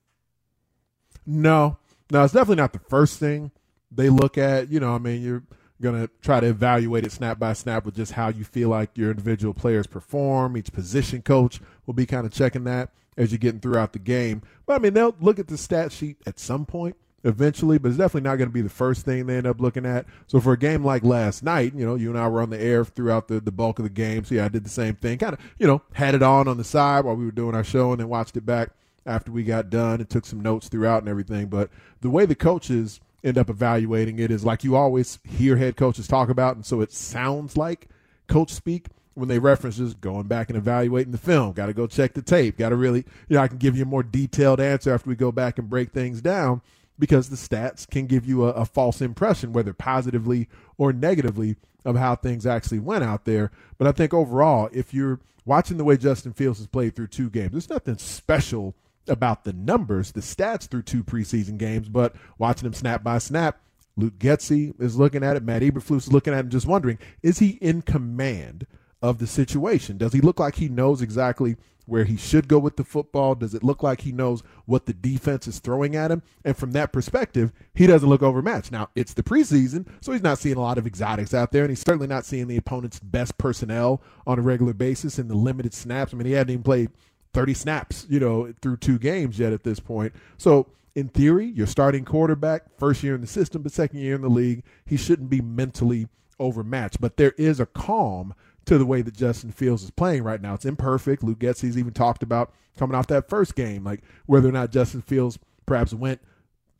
No, 1.25 1.78
no, 2.11 2.25
it's 2.25 2.32
definitely 2.32 2.56
not 2.56 2.72
the 2.72 2.80
first 2.80 3.20
thing 3.20 3.52
they 3.92 4.08
look 4.08 4.37
at. 4.37 4.68
You 4.68 4.80
know, 4.80 4.96
I 4.96 4.99
mean, 4.99 5.22
you're 5.22 5.44
going 5.83 6.01
to 6.01 6.11
try 6.23 6.41
to 6.41 6.47
evaluate 6.47 7.05
it 7.05 7.12
snap 7.12 7.39
by 7.39 7.53
snap 7.53 7.85
with 7.85 7.97
just 7.97 8.12
how 8.12 8.29
you 8.29 8.45
feel 8.45 8.69
like 8.69 8.97
your 8.97 9.11
individual 9.11 9.53
players 9.53 9.87
perform. 9.87 10.57
Each 10.57 10.73
position 10.73 11.23
coach 11.23 11.61
will 11.87 11.95
be 11.95 12.07
kind 12.07 12.27
of 12.27 12.33
checking 12.33 12.65
that 12.65 12.91
as 13.17 13.31
you're 13.31 13.39
getting 13.39 13.61
throughout 13.61 13.93
the 13.93 13.99
game. 13.99 14.43
But 14.67 14.77
I 14.77 14.79
mean, 14.79 14.95
they'll 14.95 15.17
look 15.21 15.39
at 15.39 15.49
the 15.49 15.59
stat 15.59 15.93
sheet 15.93 16.17
at 16.27 16.39
some 16.39 16.65
point 16.65 16.97
eventually, 17.25 17.79
but 17.79 17.89
it's 17.89 17.99
definitely 17.99 18.29
not 18.29 18.37
going 18.37 18.49
to 18.49 18.55
be 18.55 18.62
the 18.62 18.69
first 18.69 19.05
thing 19.05 19.27
they 19.27 19.37
end 19.37 19.47
up 19.47 19.61
looking 19.61 19.87
at. 19.87 20.07
So 20.27 20.41
for 20.41 20.53
a 20.53 20.59
game 20.59 20.85
like 20.85 21.05
last 21.05 21.43
night, 21.43 21.75
you 21.75 21.85
know, 21.85 21.95
you 21.95 22.11
and 22.11 22.19
I 22.19 22.29
were 22.29 22.43
on 22.43 22.51
the 22.51 22.61
air 22.61 22.85
throughout 22.85 23.29
the, 23.29 23.41
the 23.41 23.53
bulk 23.53 23.79
of 23.79 23.85
the 23.85 23.91
game. 23.91 24.25
So 24.25 24.35
yeah, 24.35 24.47
I 24.47 24.49
did 24.49 24.65
the 24.65 24.71
same 24.71 24.97
thing. 24.97 25.19
Kind 25.19 25.35
of, 25.35 25.41
you 25.59 25.67
know, 25.67 25.83
had 25.93 26.15
it 26.15 26.23
on 26.23 26.49
on 26.49 26.57
the 26.57 26.65
side 26.65 27.05
while 27.05 27.17
we 27.17 27.25
were 27.25 27.31
doing 27.31 27.55
our 27.55 27.65
show 27.65 27.93
and 27.93 28.01
then 28.01 28.09
watched 28.09 28.37
it 28.37 28.47
back 28.47 28.71
after 29.07 29.31
we 29.33 29.45
got 29.45 29.71
done 29.71 30.01
and 30.01 30.09
took 30.09 30.27
some 30.27 30.41
notes 30.41 30.69
throughout 30.69 31.03
and 31.03 31.09
everything. 31.09 31.47
But 31.47 31.71
the 32.01 32.11
way 32.11 32.27
the 32.27 32.35
coaches 32.35 33.01
end 33.25 33.38
up 33.38 33.50
evaluating 33.50 34.19
it 34.19 34.31
is 34.31 34.45
like 34.45 34.64
you 34.64 34.76
always 34.76 35.19
hear 35.25 35.57
head 35.57 35.76
coaches 35.76 36.07
talk 36.07 36.29
about, 36.29 36.57
and 36.57 36.67
so 36.67 36.81
it 36.81 36.93
sounds 36.93 37.57
like 37.57 37.88
coach 38.26 38.50
speak 38.50 38.87
when 39.14 39.29
they 39.29 39.38
reference 39.38 39.76
just 39.76 40.00
going 40.00 40.26
back 40.26 40.49
and 40.49 40.57
evaluating 40.57 41.12
the 41.12 41.19
film. 41.19 41.52
Got 41.52 41.67
to 41.67 41.75
go 41.75 41.87
check 41.87 42.14
the 42.14 42.23
tape. 42.23 42.59
Got 42.59 42.71
to 42.71 42.76
really, 42.76 43.05
you 43.29 43.37
know, 43.37 43.43
I 43.43 43.49
can 43.49 43.59
give 43.59 43.76
you 43.76 43.83
a 43.83 43.87
more 43.87 44.02
detailed 44.02 44.61
answer 44.61 44.93
after 44.93 45.09
we 45.09 45.17
go 45.17 45.31
back 45.31 45.59
and 45.59 45.69
break 45.69 45.93
things 45.93 46.21
down 46.21 46.62
because 46.99 47.29
the 47.29 47.37
stats 47.37 47.88
can 47.88 48.07
give 48.07 48.26
you 48.26 48.45
a, 48.45 48.50
a 48.50 48.64
false 48.64 49.00
impression, 49.00 49.52
whether 49.52 49.73
positively 49.73 50.49
or 50.79 50.93
negatively, 50.93 51.57
of 51.85 51.97
how 51.97 52.14
things 52.14 52.47
actually 52.47 52.79
went 52.79 53.05
out 53.05 53.25
there. 53.25 53.50
But 53.76 53.88
I 53.88 53.93
think 53.93 54.14
overall, 54.14 54.69
if 54.73 54.95
you're 54.95 55.21
watching 55.45 55.76
the 55.76 55.85
way 55.85 55.97
Justin 55.97 56.33
Fields 56.33 56.59
has 56.59 56.69
played 56.69 56.95
through 56.95 57.09
two 57.09 57.29
games, 57.29 57.52
there's 57.52 57.71
nothing 57.71 57.99
special 57.99 58.75
about 59.09 59.44
the 59.44 59.52
numbers, 59.52 60.12
the 60.12 60.21
stats 60.21 60.68
through 60.68 60.82
two 60.82 61.02
preseason 61.02 61.59
games, 61.59 61.88
but 61.88 62.14
watching 62.38 62.66
him 62.66 62.75
snap 62.75 63.02
by 63.02 63.18
snap, 63.18 63.61
Luke 63.97 64.18
Getsy 64.18 64.80
is 64.80 64.97
looking 64.97 65.23
at 65.23 65.37
it, 65.37 65.42
Matt 65.42 65.62
Eberflus 65.62 65.99
is 65.99 66.12
looking 66.12 66.32
at 66.32 66.47
it, 66.47 66.49
just 66.49 66.66
wondering, 66.66 66.99
is 67.23 67.38
he 67.38 67.59
in 67.61 67.82
command 67.82 68.66
of 69.02 69.18
the 69.18 69.26
situation? 69.26 69.99
Does 69.99 70.12
he 70.12 70.21
look 70.21 70.40
like 70.40 70.54
he 70.54 70.68
knows 70.68 71.02
exactly 71.02 71.56
where 71.85 72.04
he 72.04 72.16
should 72.16 72.47
go 72.47 72.59
with 72.59 72.76
the 72.76 72.85
football? 72.85 73.35
Does 73.35 73.54
it 73.54 73.64
look 73.64 73.82
like 73.82 74.02
he 74.02 74.12
knows 74.12 74.42
what 74.66 74.87
the 74.87 74.94
defense 74.94 75.49
is 75.49 75.59
throwing 75.59 75.97
at 75.97 76.12
him? 76.12 76.23
And 76.44 76.56
from 76.56 76.71
that 76.73 76.92
perspective, 76.92 77.52
he 77.75 77.87
doesn't 77.87 78.09
look 78.09 78.23
overmatched. 78.23 78.71
Now, 78.71 78.88
it's 78.94 79.12
the 79.12 79.23
preseason, 79.23 79.87
so 80.00 80.12
he's 80.12 80.23
not 80.23 80.38
seeing 80.38 80.56
a 80.56 80.61
lot 80.61 80.78
of 80.78 80.87
exotics 80.87 81.35
out 81.35 81.50
there, 81.50 81.64
and 81.64 81.71
he's 81.71 81.80
certainly 81.80 82.06
not 82.06 82.25
seeing 82.25 82.47
the 82.47 82.56
opponent's 82.56 83.00
best 83.00 83.37
personnel 83.37 84.00
on 84.26 84.38
a 84.38 84.42
regular 84.42 84.73
basis 84.73 85.18
in 85.18 85.28
the 85.28 85.35
limited 85.35 85.75
snaps. 85.75 86.14
I 86.14 86.16
mean, 86.16 86.26
he 86.26 86.32
hadn't 86.32 86.52
even 86.52 86.62
played 86.62 86.90
30 87.35 87.55
snaps, 87.55 88.07
you 88.09 88.21
know, 88.21 88.53
through 88.61 88.77
two 88.77 88.99
games 88.99 89.39
yet 89.39 89.53
at 89.53 89.65
this 89.65 89.81
point. 89.81 90.12
So, 90.37 90.69
in 90.95 91.09
theory, 91.09 91.47
your 91.47 91.67
starting 91.67 92.05
quarterback, 92.05 92.65
first 92.79 93.03
year 93.03 93.15
in 93.15 93.23
the 93.23 93.27
system, 93.27 93.62
but 93.62 93.73
second 93.73 94.01
year 94.01 94.15
in 94.15 94.21
the 94.21 94.29
league, 94.29 94.62
he 94.85 94.97
shouldn't 94.97 95.31
be 95.31 95.41
mentally 95.41 96.09
overmatched. 96.39 97.01
But 97.01 97.17
there 97.17 97.33
is 97.39 97.61
a 97.61 97.67
calm 97.67 98.35
to 98.67 98.79
the 98.79 98.87
way 98.87 99.03
that 99.03 99.15
Justin 99.17 99.53
Fields 99.53 99.83
is 99.83 99.91
playing 99.91 100.23
right 100.23 100.41
now. 100.41 100.55
It's 100.55 100.67
imperfect. 100.67 101.23
Luke 101.23 101.39
Getsy's 101.39 101.79
even 101.79 101.93
talked 101.93 102.23
about 102.23 102.53
coming 102.77 102.95
off 102.95 103.07
that 103.09 103.29
first 103.29 103.55
game, 103.55 103.85
like 103.85 104.01
whether 104.27 104.49
or 104.49 104.53
not 104.53 104.71
Justin 104.71 105.01
Fields 105.01 105.39
perhaps 105.67 105.95
went 105.95 106.21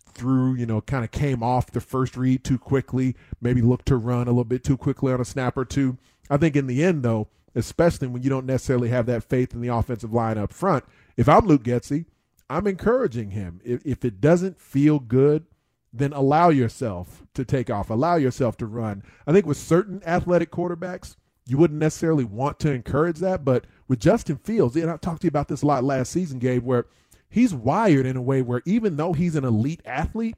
through, 0.07 0.55
you 0.55 0.67
know, 0.67 0.81
kind 0.83 1.05
of 1.05 1.11
came 1.11 1.43
off 1.43 1.71
the 1.71 1.81
first 1.81 2.17
read 2.17 2.45
too 2.45 2.59
quickly, 2.59 3.17
maybe 3.41 3.63
looked 3.63 3.87
to 3.87 3.97
run 3.97 4.29
a 4.29 4.31
little 4.31 4.45
bit 4.45 4.63
too 4.63 4.77
quickly 4.77 5.13
on 5.13 5.21
a 5.21 5.25
snap 5.25 5.57
or 5.57 5.65
two. 5.65 5.97
I 6.31 6.37
think 6.37 6.55
in 6.57 6.67
the 6.67 6.85
end, 6.85 7.03
though, 7.03 7.29
especially 7.55 8.09
when 8.09 8.23
you 8.23 8.31
don't 8.31 8.47
necessarily 8.47 8.89
have 8.89 9.07
that 9.07 9.25
faith 9.25 9.55
in 9.55 9.61
the 9.61 9.69
offensive 9.69 10.13
line 10.13 10.39
up 10.39 10.53
front. 10.53 10.85
If 11.17 11.29
I'm 11.29 11.47
Luke 11.47 11.65
Getsy, 11.65 12.07
I'm 12.49 12.67
encouraging 12.67 13.31
him. 13.31 13.61
If, 13.65 13.85
if 13.85 14.05
it 14.05 14.21
doesn't 14.21 14.61
feel 14.61 14.99
good, 14.99 15.47
then 15.93 16.13
allow 16.13 16.49
yourself 16.49 17.23
to 17.35 17.45
take 17.45 17.71
off, 17.71 17.91
allow 17.91 18.17
yourself 18.17 18.57
to 18.59 18.67
run. 18.67 19.03
I 19.27 19.33
think 19.33 19.47
with 19.47 19.59
certain 19.59 20.03
athletic 20.07 20.51
quarterbacks, 20.51 21.17
you 21.47 21.59
wouldn't 21.59 21.81
necessarily 21.81 22.25
want 22.25 22.59
to 22.61 22.73
encourage 22.73 23.19
that. 23.19 23.45
But 23.45 23.67
with 23.89 24.01
Justin 24.01 24.37
Fields, 24.37 24.77
and 24.77 24.91
I 24.91 24.97
talked 24.97 25.23
to 25.23 25.27
you 25.27 25.31
about 25.31 25.49
this 25.49 25.63
a 25.63 25.67
lot 25.67 25.85
last 25.85 26.13
season, 26.13 26.39
Gabe, 26.39 26.65
where 26.65 26.87
he's 27.29 27.53
wired 27.53 28.07
in 28.07 28.17
a 28.17 28.23
way 28.23 28.43
where 28.43 28.63
even 28.65 28.97
though 28.97 29.13
he's 29.13 29.37
an 29.37 29.45
elite 29.45 29.83
athlete, 29.85 30.37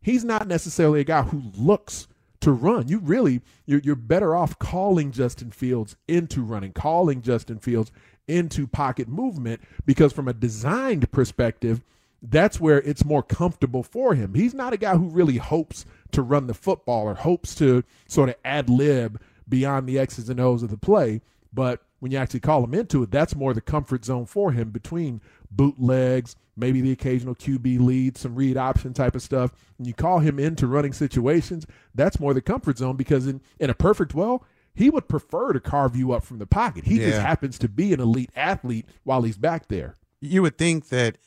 he's 0.00 0.24
not 0.24 0.46
necessarily 0.46 1.00
a 1.00 1.04
guy 1.04 1.22
who 1.22 1.42
looks 1.56 2.06
to 2.40 2.52
run. 2.52 2.88
You 2.88 2.98
really 2.98 3.42
you're, 3.66 3.80
you're 3.80 3.96
better 3.96 4.34
off 4.34 4.58
calling 4.58 5.12
Justin 5.12 5.50
Fields 5.50 5.96
into 6.08 6.42
running, 6.42 6.72
calling 6.72 7.22
Justin 7.22 7.58
Fields 7.58 7.92
into 8.26 8.66
pocket 8.66 9.08
movement 9.08 9.60
because 9.84 10.12
from 10.12 10.28
a 10.28 10.32
designed 10.32 11.10
perspective, 11.10 11.82
that's 12.22 12.60
where 12.60 12.80
it's 12.82 13.04
more 13.04 13.22
comfortable 13.22 13.82
for 13.82 14.14
him. 14.14 14.34
He's 14.34 14.54
not 14.54 14.72
a 14.72 14.76
guy 14.76 14.96
who 14.96 15.08
really 15.08 15.38
hopes 15.38 15.86
to 16.12 16.22
run 16.22 16.46
the 16.46 16.54
football 16.54 17.04
or 17.06 17.14
hopes 17.14 17.54
to 17.56 17.82
sort 18.08 18.28
of 18.28 18.36
ad 18.44 18.68
lib 18.68 19.20
beyond 19.48 19.88
the 19.88 19.98
X's 19.98 20.28
and 20.28 20.40
O's 20.40 20.62
of 20.62 20.70
the 20.70 20.76
play. 20.76 21.22
But 21.52 21.82
when 21.98 22.12
you 22.12 22.18
actually 22.18 22.40
call 22.40 22.64
him 22.64 22.74
into 22.74 23.02
it, 23.02 23.10
that's 23.10 23.34
more 23.34 23.54
the 23.54 23.60
comfort 23.60 24.04
zone 24.04 24.26
for 24.26 24.52
him 24.52 24.70
between 24.70 25.20
bootlegs, 25.50 26.36
maybe 26.56 26.80
the 26.80 26.92
occasional 26.92 27.34
QB 27.34 27.80
lead, 27.80 28.16
some 28.16 28.34
read 28.34 28.56
option 28.56 28.92
type 28.92 29.14
of 29.14 29.22
stuff. 29.22 29.52
And 29.78 29.86
you 29.86 29.94
call 29.94 30.20
him 30.20 30.38
into 30.38 30.66
running 30.66 30.92
situations, 30.92 31.66
that's 31.94 32.20
more 32.20 32.34
the 32.34 32.40
comfort 32.40 32.78
zone 32.78 32.96
because 32.96 33.26
in, 33.26 33.40
in 33.58 33.70
a 33.70 33.74
perfect 33.74 34.14
well, 34.14 34.44
he 34.74 34.90
would 34.90 35.08
prefer 35.08 35.52
to 35.52 35.60
carve 35.60 35.96
you 35.96 36.12
up 36.12 36.24
from 36.24 36.38
the 36.38 36.46
pocket. 36.46 36.84
He 36.84 37.00
yeah. 37.00 37.10
just 37.10 37.20
happens 37.20 37.58
to 37.58 37.68
be 37.68 37.92
an 37.92 38.00
elite 38.00 38.30
athlete 38.36 38.86
while 39.04 39.22
he's 39.22 39.36
back 39.36 39.68
there. 39.68 39.96
You 40.20 40.42
would 40.42 40.58
think 40.58 40.88
that 40.88 41.18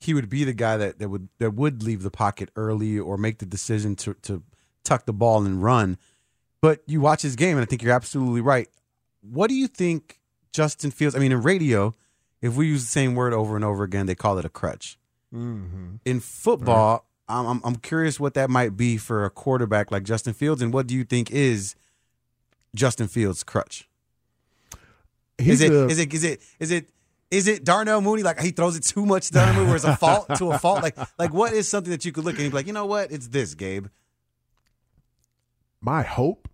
he 0.00 0.14
would 0.14 0.28
be 0.28 0.44
the 0.44 0.52
guy 0.52 0.76
that, 0.76 0.98
that 0.98 1.08
would 1.08 1.28
that 1.38 1.54
would 1.54 1.82
leave 1.82 2.02
the 2.02 2.10
pocket 2.10 2.50
early 2.56 2.98
or 2.98 3.18
make 3.18 3.38
the 3.38 3.46
decision 3.46 3.96
to, 3.96 4.14
to 4.22 4.42
tuck 4.84 5.06
the 5.06 5.12
ball 5.12 5.44
and 5.44 5.62
run. 5.62 5.98
But 6.60 6.82
you 6.86 7.00
watch 7.00 7.22
his 7.22 7.36
game, 7.36 7.56
and 7.56 7.62
I 7.62 7.66
think 7.66 7.82
you're 7.82 7.92
absolutely 7.92 8.40
right. 8.40 8.68
What 9.20 9.48
do 9.48 9.54
you 9.54 9.66
think 9.66 10.20
Justin 10.52 10.90
Fields? 10.90 11.14
I 11.14 11.18
mean, 11.18 11.32
in 11.32 11.42
radio, 11.42 11.94
if 12.40 12.56
we 12.56 12.66
use 12.66 12.82
the 12.82 12.90
same 12.90 13.14
word 13.14 13.32
over 13.32 13.56
and 13.56 13.64
over 13.64 13.84
again, 13.84 14.06
they 14.06 14.14
call 14.14 14.38
it 14.38 14.44
a 14.44 14.48
crutch. 14.48 14.98
Mm-hmm. 15.34 15.96
In 16.04 16.20
football, 16.20 17.04
right. 17.28 17.50
I'm, 17.50 17.60
I'm 17.62 17.76
curious 17.76 18.18
what 18.18 18.34
that 18.34 18.48
might 18.48 18.76
be 18.76 18.96
for 18.96 19.24
a 19.24 19.30
quarterback 19.30 19.90
like 19.90 20.04
Justin 20.04 20.32
Fields, 20.32 20.62
and 20.62 20.72
what 20.72 20.86
do 20.86 20.94
you 20.94 21.04
think 21.04 21.30
is 21.30 21.74
Justin 22.74 23.08
Fields' 23.08 23.42
crutch? 23.42 23.88
Is 25.38 25.60
it, 25.60 25.70
a, 25.70 25.86
is 25.86 25.98
it 25.98 26.12
is 26.12 26.24
it 26.24 26.42
is 26.58 26.70
it 26.70 26.90
is 27.30 27.46
it 27.46 27.64
Darnell 27.64 28.00
Mooney? 28.00 28.22
Like 28.22 28.40
he 28.40 28.50
throws 28.50 28.76
it 28.76 28.82
too 28.82 29.06
much 29.06 29.28
to 29.28 29.34
Darnell 29.34 29.54
Mooney, 29.54 29.66
where 29.66 29.76
it's 29.76 29.84
a 29.84 29.96
fault 29.96 30.34
to 30.36 30.50
a 30.50 30.58
fault. 30.58 30.82
Like 30.82 30.96
like 31.18 31.32
what 31.32 31.52
is 31.52 31.68
something 31.68 31.90
that 31.90 32.04
you 32.04 32.12
could 32.12 32.24
look 32.24 32.34
at 32.34 32.40
and 32.40 32.50
be 32.50 32.56
like, 32.56 32.66
you 32.66 32.72
know 32.72 32.86
what? 32.86 33.12
It's 33.12 33.28
this, 33.28 33.54
Gabe. 33.54 33.86
My 35.80 36.02
hope 36.02 36.48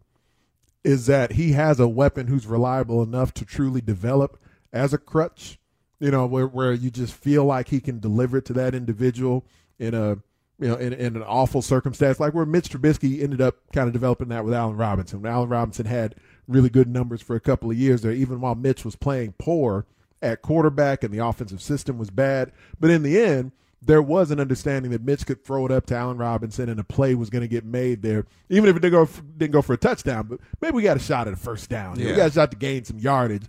is 0.82 1.06
that 1.06 1.32
he 1.32 1.52
has 1.52 1.80
a 1.80 1.88
weapon 1.88 2.26
who's 2.26 2.46
reliable 2.46 3.02
enough 3.02 3.32
to 3.34 3.44
truly 3.46 3.80
develop 3.80 4.38
as 4.72 4.92
a 4.92 4.98
crutch. 4.98 5.58
You 6.00 6.10
know, 6.10 6.26
where 6.26 6.46
where 6.46 6.72
you 6.72 6.90
just 6.90 7.14
feel 7.14 7.44
like 7.44 7.68
he 7.68 7.80
can 7.80 8.00
deliver 8.00 8.38
it 8.38 8.44
to 8.46 8.52
that 8.54 8.74
individual 8.74 9.44
in 9.78 9.94
a 9.94 10.18
you 10.58 10.68
know 10.68 10.76
in, 10.76 10.92
in 10.92 11.16
an 11.16 11.22
awful 11.22 11.62
circumstance, 11.62 12.20
like 12.20 12.34
where 12.34 12.46
Mitch 12.46 12.68
Trubisky 12.68 13.22
ended 13.22 13.40
up 13.40 13.56
kind 13.72 13.86
of 13.86 13.92
developing 13.92 14.28
that 14.28 14.44
with 14.44 14.54
Allen 14.54 14.76
Robinson. 14.76 15.22
When 15.22 15.32
Allen 15.32 15.48
Robinson 15.48 15.86
had 15.86 16.16
really 16.46 16.68
good 16.68 16.88
numbers 16.88 17.22
for 17.22 17.36
a 17.36 17.40
couple 17.40 17.70
of 17.70 17.76
years 17.76 18.02
there, 18.02 18.12
even 18.12 18.40
while 18.40 18.54
Mitch 18.54 18.84
was 18.84 18.96
playing 18.96 19.34
poor 19.38 19.86
at 20.20 20.42
quarterback 20.42 21.04
and 21.04 21.12
the 21.12 21.24
offensive 21.24 21.62
system 21.62 21.98
was 21.98 22.10
bad. 22.10 22.50
But 22.80 22.90
in 22.90 23.02
the 23.02 23.20
end, 23.20 23.52
there 23.82 24.02
was 24.02 24.30
an 24.30 24.40
understanding 24.40 24.90
that 24.92 25.04
Mitch 25.04 25.26
could 25.26 25.44
throw 25.44 25.66
it 25.66 25.72
up 25.72 25.86
to 25.86 25.96
Allen 25.96 26.16
Robinson 26.16 26.70
and 26.70 26.80
a 26.80 26.84
play 26.84 27.14
was 27.14 27.28
going 27.28 27.42
to 27.42 27.48
get 27.48 27.64
made 27.64 28.00
there, 28.00 28.24
even 28.48 28.70
if 28.70 28.76
it 28.76 28.80
didn't 28.80 28.98
go 28.98 29.04
for, 29.04 29.22
didn't 29.22 29.52
go 29.52 29.60
for 29.60 29.74
a 29.74 29.76
touchdown. 29.76 30.26
But 30.26 30.40
maybe 30.60 30.74
we 30.74 30.82
got 30.82 30.96
a 30.96 31.00
shot 31.00 31.28
at 31.28 31.34
a 31.34 31.36
first 31.36 31.68
down. 31.68 32.00
Yeah. 32.00 32.06
We 32.06 32.16
got 32.16 32.30
a 32.30 32.32
shot 32.32 32.50
to 32.52 32.56
gain 32.56 32.84
some 32.84 32.98
yardage. 32.98 33.44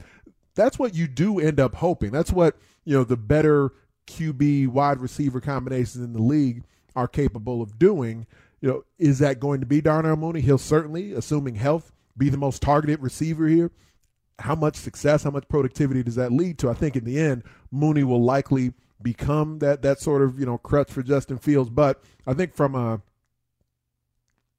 That's 0.55 0.79
what 0.79 0.95
you 0.95 1.07
do 1.07 1.39
end 1.39 1.59
up 1.59 1.75
hoping. 1.75 2.11
That's 2.11 2.31
what 2.31 2.57
you 2.83 2.97
know 2.97 3.03
the 3.03 3.17
better 3.17 3.71
QB 4.07 4.69
wide 4.69 4.99
receiver 4.99 5.41
combinations 5.41 6.03
in 6.03 6.13
the 6.13 6.21
league 6.21 6.63
are 6.95 7.07
capable 7.07 7.61
of 7.61 7.77
doing. 7.77 8.25
You 8.61 8.69
know, 8.69 8.85
is 8.97 9.19
that 9.19 9.39
going 9.39 9.59
to 9.59 9.65
be 9.65 9.81
Darnell 9.81 10.15
Mooney? 10.15 10.41
He'll 10.41 10.57
certainly, 10.57 11.13
assuming 11.13 11.55
health, 11.55 11.91
be 12.17 12.29
the 12.29 12.37
most 12.37 12.61
targeted 12.61 13.01
receiver 13.01 13.47
here. 13.47 13.71
How 14.39 14.55
much 14.55 14.75
success, 14.75 15.23
how 15.23 15.31
much 15.31 15.47
productivity 15.47 16.03
does 16.03 16.15
that 16.15 16.31
lead 16.31 16.57
to? 16.59 16.69
I 16.69 16.73
think 16.73 16.95
in 16.95 17.05
the 17.05 17.19
end, 17.19 17.43
Mooney 17.71 18.03
will 18.03 18.23
likely 18.23 18.73
become 19.01 19.59
that 19.59 19.81
that 19.81 19.99
sort 19.99 20.21
of 20.21 20.39
you 20.39 20.45
know 20.45 20.57
crutch 20.57 20.91
for 20.91 21.03
Justin 21.03 21.37
Fields. 21.37 21.69
But 21.69 22.01
I 22.25 22.33
think 22.33 22.55
from 22.55 22.75
a 22.75 23.01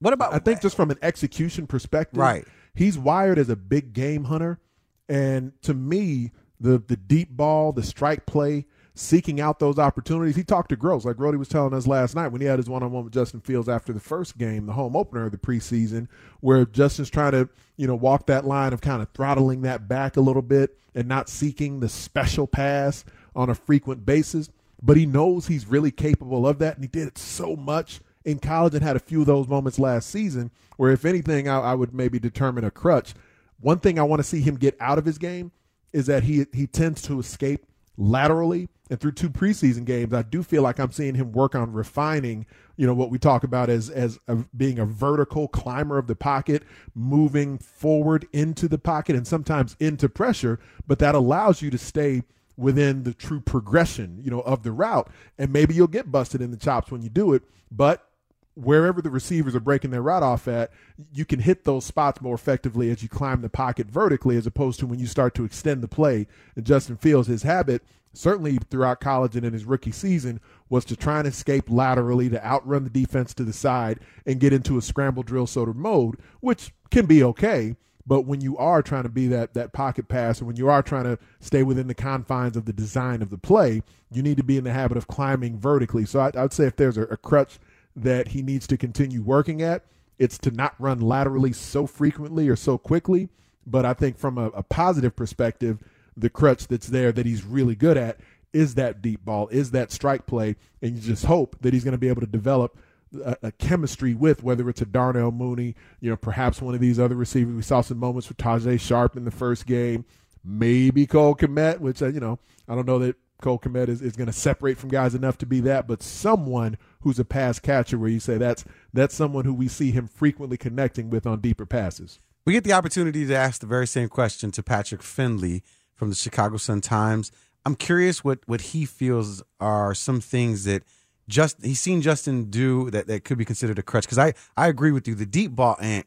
what 0.01 0.13
about 0.13 0.35
I 0.35 0.39
think 0.39 0.61
just 0.61 0.77
from 0.77 0.91
an 0.91 0.99
execution 1.03 1.67
perspective, 1.67 2.19
right? 2.19 2.45
He's 2.75 2.99
wired 2.99 3.39
as 3.39 3.49
a 3.49 3.57
big 3.57 3.93
game 3.93 4.25
hunter, 4.25 4.61
and 5.09 5.53
to 5.63 5.75
me, 5.75 6.33
the 6.61 6.79
the 6.79 6.97
deep 6.97 7.31
ball, 7.31 7.73
the 7.73 7.83
strike 7.83 8.27
play, 8.27 8.67
seeking 8.95 9.41
out 9.41 9.59
those 9.59 9.79
opportunities. 9.79 10.37
He 10.37 10.43
talked 10.43 10.71
to 10.71 10.77
Gross, 10.77 11.05
like 11.05 11.17
Brody 11.17 11.37
was 11.37 11.49
telling 11.49 11.75
us 11.75 11.87
last 11.87 12.15
night 12.15 12.29
when 12.29 12.41
he 12.41 12.47
had 12.47 12.59
his 12.59 12.69
one 12.69 12.83
on 12.83 12.93
one 12.93 13.05
with 13.05 13.13
Justin 13.13 13.41
Fields 13.41 13.69
after 13.69 13.93
the 13.93 14.01
first 14.01 14.39
game, 14.39 14.67
the 14.67 14.73
home 14.73 14.97
opener 14.97 15.27
of 15.27 15.33
the 15.33 15.39
preseason, 15.39 16.09
where 16.41 16.65
Justin's 16.65 17.11
trying 17.11 17.33
to, 17.33 17.49
you 17.77 17.87
know, 17.87 17.95
walk 17.95 18.27
that 18.27 18.47
line 18.47 18.73
of 18.73 18.81
kind 18.81 19.03
of 19.03 19.11
throttling 19.11 19.63
that 19.63 19.87
back 19.87 20.17
a 20.17 20.21
little 20.21 20.43
bit 20.43 20.79
and 20.95 21.07
not 21.07 21.29
seeking 21.29 21.81
the 21.81 21.89
special 21.89 22.47
pass 22.47 23.05
on 23.35 23.51
a 23.51 23.55
frequent 23.55 24.07
basis. 24.07 24.49
But 24.83 24.97
he 24.97 25.07
knows 25.07 25.47
he's 25.47 25.67
really 25.67 25.91
capable 25.91 26.47
of 26.47 26.59
that, 26.59 26.75
and 26.77 26.85
he 26.85 26.89
did 26.89 27.09
it 27.09 27.19
so 27.19 27.55
much 27.55 28.01
in 28.25 28.39
college 28.39 28.75
and 28.75 28.83
had 28.83 28.97
a 28.97 29.01
few 29.01 29.21
of 29.21 29.27
those 29.27 29.47
moments 29.47 29.79
last 29.79 30.11
season 30.11 30.51
where, 30.77 30.93
if 30.93 31.05
anything, 31.05 31.49
I, 31.49 31.59
I 31.59 31.75
would 31.75 31.95
maybe 31.95 32.19
determine 32.19 32.65
a 32.65 32.71
crutch. 32.71 33.15
One 33.61 33.79
thing 33.79 33.99
I 33.99 34.03
want 34.03 34.21
to 34.21 34.25
see 34.25 34.41
him 34.41 34.57
get 34.57 34.77
out 34.81 34.99
of 34.99 35.05
his 35.05 35.19
game 35.19 35.53
is 35.93 36.07
that 36.07 36.25
he 36.25 36.47
he 36.53 36.67
tends 36.67 37.03
to 37.03 37.19
escape 37.19 37.67
laterally. 37.97 38.69
And 38.89 39.01
through 39.01 39.13
two 39.13 39.31
preseason 39.31 39.85
games 39.85 40.13
i 40.15 40.23
do 40.23 40.45
feel 40.45 40.63
like 40.63 40.79
i'm 40.79 40.93
seeing 40.93 41.17
him 41.17 41.33
work 41.33 41.57
on 41.57 41.73
refining 41.73 42.47
you 42.77 42.87
know 42.87 42.95
what 42.95 43.11
we 43.11 43.19
talk 43.19 43.43
about 43.43 43.69
as 43.69 43.91
as 43.91 44.19
a, 44.29 44.37
being 44.57 44.79
a 44.79 44.85
vertical 44.85 45.49
climber 45.49 45.99
of 45.99 46.07
the 46.07 46.15
pocket 46.15 46.63
moving 46.95 47.59
forward 47.59 48.27
into 48.33 48.69
the 48.69 48.79
pocket 48.79 49.17
and 49.17 49.27
sometimes 49.27 49.77
into 49.81 50.09
pressure. 50.09 50.59
But 50.87 50.99
that 51.01 51.15
allows 51.15 51.63
you 51.63 51.71
to 51.71 51.79
stay 51.79 52.23
within 52.57 53.03
the 53.03 53.13
true 53.13 53.41
progression 53.41 54.21
you 54.23 54.31
know 54.31 54.41
of 54.41 54.63
the 54.63 54.73
route. 54.73 55.11
And 55.39 55.53
maybe 55.53 55.75
you'll 55.75 55.87
get 55.87 56.13
busted 56.13 56.41
in 56.41 56.51
the 56.51 56.57
chops 56.57 56.91
when 56.91 57.03
you 57.03 57.09
do 57.09 57.33
it. 57.33 57.43
But 57.71 58.09
wherever 58.57 59.03
the 59.03 59.11
receivers 59.11 59.55
are 59.55 59.61
breaking 59.61 59.91
their 59.91 60.03
route 60.03 60.23
off 60.23 60.49
at, 60.49 60.71
you 61.13 61.25
can 61.25 61.41
hit 61.41 61.65
those 61.65 61.85
spots 61.85 62.23
more 62.23 62.35
effectively 62.35 62.91
as 62.91 63.03
you 63.03 63.09
climb 63.09 63.43
the 63.43 63.51
pocket 63.51 63.87
vertically, 63.87 64.37
as 64.37 64.47
opposed 64.47 64.81
to 64.81 64.87
when 64.87 64.99
you 64.99 65.07
start 65.07 65.35
to 65.35 65.45
extend 65.45 65.83
the 65.83 65.89
play. 65.89 66.27
And 66.57 66.65
Justin 66.65 66.97
Fields, 66.97 67.29
his 67.29 67.43
habit, 67.43 67.83
certainly 68.15 68.59
throughout 68.71 68.99
college 68.99 69.37
and 69.37 69.45
in 69.45 69.53
his 69.53 69.67
rookie 69.67 69.93
season, 69.93 70.41
was 70.71 70.87
to 70.87 70.97
try 70.97 71.19
and 71.19 71.29
escape 71.29 71.69
laterally 71.69 72.31
to 72.31 72.45
outrun 72.45 72.85
the 72.85 72.91
defense 72.91 73.35
to 73.35 73.45
the 73.45 73.53
side 73.53 74.01
and 74.25 74.41
get 74.41 74.55
into 74.55 74.79
a 74.79 74.83
scramble 74.83 75.23
drill 75.23 75.47
sort 75.47 75.69
of 75.69 75.77
mode, 75.77 76.17
which 76.41 76.73
can 76.91 77.05
be 77.05 77.23
okay. 77.23 77.77
But 78.07 78.23
when 78.23 78.41
you 78.41 78.57
are 78.57 78.83
trying 78.83 79.03
to 79.03 79.09
be 79.09 79.27
that 79.29 79.53
that 79.55 79.73
pocket 79.73 80.09
pass, 80.09 80.39
and 80.39 80.47
when 80.47 80.57
you 80.57 80.69
are 80.69 80.83
trying 80.83 81.05
to 81.05 81.19
stay 81.41 81.63
within 81.63 81.89
the 81.89 81.95
confines 81.95 82.57
of 82.57 82.65
the 82.65 82.73
design 82.73 83.21
of 83.21 83.31
the 83.31 83.39
play, 83.39 83.83
you 84.11 84.23
need 84.23 84.37
to 84.37 84.45
be 84.45 84.57
in 84.57 84.65
the 84.65 84.73
habit 84.73 84.97
of 84.97 85.09
climbing 85.09 85.59
vertically. 85.59 86.07
So 86.07 86.21
I, 86.21 86.31
would 86.41 86.53
say 86.53 86.67
if 86.67 86.77
there's 86.77 86.97
a, 86.97 87.03
a 87.03 87.17
crutch 87.17 87.59
that 87.97 88.29
he 88.29 88.43
needs 88.43 88.67
to 88.69 88.77
continue 88.77 89.23
working 89.23 89.63
at. 89.63 89.85
It's 90.19 90.39
to 90.39 90.51
not 90.51 90.75
run 90.79 91.01
laterally 91.01 91.53
so 91.53 91.87
frequently 91.87 92.49
or 92.49 92.57
so 92.57 92.79
quickly. 92.79 93.31
But 93.67 93.85
I 93.85 93.95
think 93.95 94.19
from 94.19 94.39
a, 94.39 94.47
a 94.49 94.63
positive 94.63 95.17
perspective, 95.17 95.83
the 96.17 96.31
crutch 96.31 96.69
that's 96.69 96.87
there 96.87 97.11
that 97.13 97.27
he's 97.27 97.45
really 97.45 97.75
good 97.75 97.97
at 97.97 98.19
is 98.53 98.75
that 98.75 99.03
deep 99.03 99.25
ball, 99.25 99.49
is 99.49 99.73
that 99.73 99.91
strike 99.91 100.27
play. 100.27 100.57
And 100.81 100.95
you 100.95 101.01
just 101.01 101.25
hope 101.25 101.57
that 101.61 101.75
he's 101.75 101.85
going 101.85 101.93
to 101.93 101.99
be 101.99 102.09
able 102.09 102.23
to 102.23 102.27
develop 102.27 102.79
a, 103.25 103.37
a, 103.43 103.53
chemistry 103.53 104.15
with, 104.15 104.43
whether 104.43 104.69
it's 104.71 104.81
a 104.81 104.87
Darnell 104.87 105.31
Mooney, 105.31 105.75
you 106.01 106.11
know, 106.11 106.17
perhaps 106.17 106.63
one 106.63 106.75
of 106.75 106.81
these 106.81 106.99
other 106.99 107.15
receivers. 107.15 107.55
We 107.55 107.63
saw 107.63 107.81
some 107.81 107.99
moments 107.99 108.29
with 108.29 108.39
Tajae 108.39 108.81
Sharpe 108.81 109.17
in 109.17 109.25
the 109.25 109.31
first 109.31 109.67
game, 109.67 110.05
maybe 110.45 111.07
Cole 111.07 111.35
Kmet, 111.35 111.81
which, 111.81 112.03
uh, 112.03 112.07
you 112.07 112.21
know, 112.21 112.39
I 112.69 112.75
don't 112.75 112.87
know 112.87 112.99
that 113.01 113.17
Cole 113.43 113.59
Kmet 113.59 113.89
is, 113.89 114.01
is 114.01 114.17
going 114.17 114.29
to 114.29 114.33
separate 114.33 114.79
from 114.79 114.91
guys 114.91 115.15
enough 115.15 115.39
to 115.39 115.47
be 115.47 115.61
that, 115.61 115.87
but 115.87 116.03
someone 116.03 116.79
who's 117.07 117.21
a 117.21 117.25
pass 117.25 117.61
catcher 117.61 117.97
where 117.97 118.09
you 118.09 118.19
say 118.19 118.37
that's 118.37 118.65
that's 118.93 119.15
someone 119.15 119.45
who 119.45 119.55
we 119.55 119.69
see 119.69 119.93
him 119.93 120.09
frequently 120.09 120.57
connecting 120.57 121.09
with 121.09 121.25
on 121.25 121.41
deeper 121.41 121.65
passes. 121.65 122.19
We 122.45 122.53
get 122.53 122.65
the 122.65 122.73
opportunity 122.73 123.25
to 123.27 123.35
ask 123.35 123.61
the 123.61 123.67
very 123.67 123.87
same 123.87 124.09
question 124.09 124.51
to 124.51 124.63
Patrick 124.63 125.05
Finley 125.05 125.63
from 125.95 126.09
the 126.09 126.17
Chicago 126.17 126.57
Sun 126.57 126.81
Times. 126.81 127.31
I'm 127.65 127.77
curious 127.77 128.25
what 128.25 128.41
what 128.47 128.61
he 128.61 128.85
feels 128.85 129.41
are 129.61 129.95
some 129.95 130.21
things 130.21 130.65
that 130.65 130.83
just 131.29 131.65
he's 131.65 131.79
seen 131.79 132.03
Justin 132.03 132.51
do 132.51 132.91
that, 132.91 133.07
that 133.07 133.23
could 133.23 133.39
be 133.39 133.45
considered 133.45 133.79
a 133.79 133.85
crutch. 133.85 134.05
Because 134.05 134.19
I 134.19 134.35
I 134.57 134.67
agree 134.67 134.91
with 134.91 135.07
you, 135.07 135.15
the 135.15 135.27
deep 135.27 135.53
ball 135.53 135.77
ant 135.81 136.07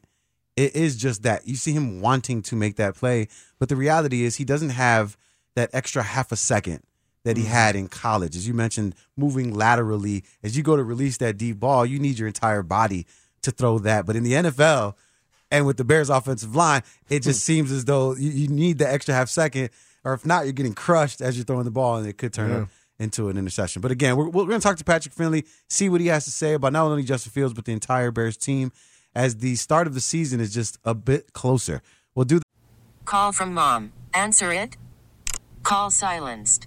it 0.54 0.76
is 0.76 0.96
just 0.96 1.22
that 1.22 1.48
you 1.48 1.56
see 1.56 1.72
him 1.72 2.02
wanting 2.02 2.42
to 2.42 2.56
make 2.56 2.76
that 2.76 2.94
play, 2.94 3.28
but 3.58 3.70
the 3.70 3.76
reality 3.76 4.24
is 4.24 4.36
he 4.36 4.44
doesn't 4.44 4.70
have 4.70 5.16
that 5.54 5.70
extra 5.72 6.02
half 6.02 6.30
a 6.30 6.36
second 6.36 6.82
that 7.24 7.36
he 7.36 7.42
mm-hmm. 7.44 7.52
had 7.52 7.76
in 7.76 7.88
college. 7.88 8.36
As 8.36 8.46
you 8.46 8.54
mentioned, 8.54 8.94
moving 9.16 9.52
laterally, 9.54 10.24
as 10.42 10.56
you 10.56 10.62
go 10.62 10.76
to 10.76 10.82
release 10.82 11.18
that 11.18 11.36
deep 11.36 11.60
ball, 11.60 11.84
you 11.84 11.98
need 11.98 12.18
your 12.18 12.28
entire 12.28 12.62
body 12.62 13.06
to 13.42 13.50
throw 13.50 13.78
that. 13.80 14.06
But 14.06 14.16
in 14.16 14.22
the 14.22 14.32
NFL 14.32 14.94
and 15.50 15.66
with 15.66 15.76
the 15.76 15.84
Bears 15.84 16.10
offensive 16.10 16.54
line, 16.54 16.82
it 17.08 17.20
just 17.22 17.40
hmm. 17.40 17.52
seems 17.52 17.72
as 17.72 17.84
though 17.84 18.14
you, 18.14 18.30
you, 18.30 18.48
need 18.48 18.78
the 18.78 18.90
extra 18.90 19.14
half 19.14 19.28
second, 19.28 19.70
or 20.04 20.14
if 20.14 20.24
not, 20.24 20.44
you're 20.44 20.52
getting 20.52 20.74
crushed 20.74 21.20
as 21.20 21.36
you're 21.36 21.44
throwing 21.44 21.64
the 21.64 21.70
ball, 21.70 21.96
and 21.96 22.06
it 22.06 22.16
could 22.16 22.32
turn 22.32 22.50
yeah. 22.50 22.66
into 23.04 23.28
an 23.28 23.36
interception. 23.36 23.82
But 23.82 23.90
again, 23.90 24.16
we're, 24.16 24.28
we're 24.28 24.46
going 24.46 24.60
to 24.60 24.66
talk 24.66 24.78
to 24.78 24.84
Patrick 24.84 25.14
Finley, 25.14 25.44
see 25.68 25.88
what 25.88 26.00
he 26.00 26.06
has 26.06 26.24
to 26.24 26.30
say 26.30 26.54
about 26.54 26.72
not 26.72 26.86
only 26.86 27.02
Justin 27.02 27.32
Fields, 27.32 27.52
but 27.52 27.64
the 27.64 27.72
entire 27.72 28.10
Bears 28.10 28.36
team 28.36 28.72
as 29.14 29.36
the 29.36 29.56
start 29.56 29.86
of 29.86 29.94
the 29.94 30.00
season 30.00 30.40
is 30.40 30.54
just 30.54 30.78
a 30.84 30.94
bit 30.94 31.32
closer. 31.32 31.82
We'll 32.14 32.24
do. 32.24 32.40
Call 33.04 33.32
from 33.32 33.54
mom. 33.54 33.92
Answer 34.14 34.52
it. 34.52 34.76
Call 35.62 35.90
silenced. 35.90 36.66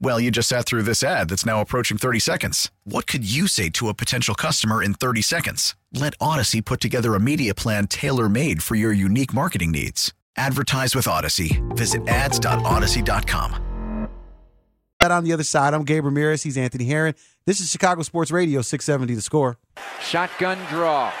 Well, 0.00 0.20
you 0.20 0.30
just 0.30 0.48
sat 0.48 0.64
through 0.64 0.82
this 0.82 1.02
ad 1.02 1.28
that's 1.28 1.44
now 1.44 1.60
approaching 1.60 1.98
30 1.98 2.20
seconds. 2.20 2.70
What 2.84 3.08
could 3.08 3.28
you 3.28 3.48
say 3.48 3.68
to 3.70 3.88
a 3.88 3.94
potential 3.94 4.34
customer 4.36 4.80
in 4.82 4.94
30 4.94 5.22
seconds? 5.22 5.74
Let 5.92 6.16
Audacy 6.18 6.64
put 6.64 6.80
together 6.80 7.14
a 7.14 7.20
media 7.20 7.52
plan 7.52 7.88
tailor 7.88 8.28
made 8.28 8.62
for 8.62 8.76
your 8.76 8.92
unique 8.92 9.34
marketing 9.34 9.72
needs. 9.72 10.14
Advertise 10.36 10.94
with 10.94 11.06
Audacy. 11.06 11.60
Visit 11.76 12.06
ads.audacy.com. 12.06 13.64
That 15.00 15.10
on 15.12 15.24
the 15.24 15.32
other 15.32 15.44
side, 15.44 15.74
I'm 15.74 15.84
Gabe 15.84 16.04
Ramirez. 16.04 16.42
He's 16.42 16.56
Anthony 16.56 16.84
Herron. 16.84 17.14
This 17.46 17.60
is 17.60 17.70
Chicago 17.70 18.02
Sports 18.02 18.30
Radio 18.30 18.62
670 18.62 19.14
the 19.14 19.22
score. 19.22 19.58
Shotgun 20.00 20.58
draw. 20.70 21.12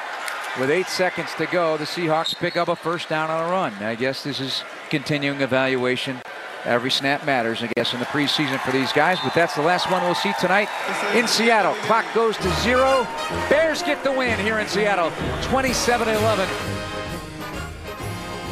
With 0.58 0.70
eight 0.70 0.86
seconds 0.88 1.32
to 1.34 1.46
go, 1.46 1.76
the 1.76 1.84
Seahawks 1.84 2.34
pick 2.34 2.56
up 2.56 2.68
a 2.68 2.76
first 2.76 3.08
down 3.08 3.30
on 3.30 3.48
a 3.48 3.50
run. 3.50 3.72
I 3.74 3.94
guess 3.94 4.24
this 4.24 4.40
is 4.40 4.62
continuing 4.90 5.40
evaluation. 5.40 6.20
Every 6.68 6.90
snap 6.90 7.24
matters, 7.24 7.62
I 7.62 7.68
guess, 7.76 7.94
in 7.94 7.98
the 7.98 8.04
preseason 8.04 8.60
for 8.60 8.72
these 8.72 8.92
guys. 8.92 9.18
But 9.24 9.32
that's 9.32 9.54
the 9.54 9.62
last 9.62 9.90
one 9.90 10.02
we'll 10.02 10.14
see 10.14 10.34
tonight 10.38 10.68
in 11.14 11.26
Seattle. 11.26 11.72
Clock 11.86 12.04
goes 12.14 12.36
to 12.36 12.50
zero. 12.56 13.06
Bears 13.48 13.82
get 13.82 14.04
the 14.04 14.12
win 14.12 14.38
here 14.38 14.58
in 14.58 14.68
Seattle, 14.68 15.10
27-11. 15.48 16.46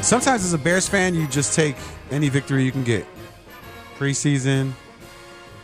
Sometimes 0.02 0.46
as 0.46 0.54
a 0.54 0.58
Bears 0.58 0.88
fan, 0.88 1.14
you 1.14 1.26
just 1.26 1.54
take 1.54 1.76
any 2.10 2.30
victory 2.30 2.64
you 2.64 2.72
can 2.72 2.84
get. 2.84 3.06
Preseason, 3.98 4.72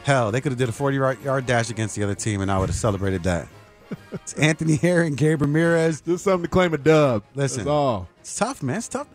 hell, 0.04 0.30
they 0.30 0.42
could 0.42 0.52
have 0.52 0.58
did 0.58 0.68
a 0.68 0.72
40-yard 0.72 1.46
dash 1.46 1.70
against 1.70 1.96
the 1.96 2.02
other 2.02 2.14
team, 2.14 2.42
and 2.42 2.50
I 2.50 2.58
would 2.58 2.68
have 2.68 2.76
celebrated 2.76 3.22
that. 3.22 3.48
it's 4.12 4.34
Anthony 4.34 4.76
Herron, 4.76 5.14
Gabe 5.14 5.40
Ramirez. 5.40 6.02
Just 6.02 6.24
something 6.24 6.44
to 6.44 6.50
claim 6.50 6.74
a 6.74 6.78
dub. 6.78 7.22
Listen, 7.34 7.60
That's 7.60 7.68
all. 7.68 8.08
it's 8.20 8.36
tough, 8.36 8.62
man. 8.62 8.76
It's 8.76 8.88
tough. 8.88 9.08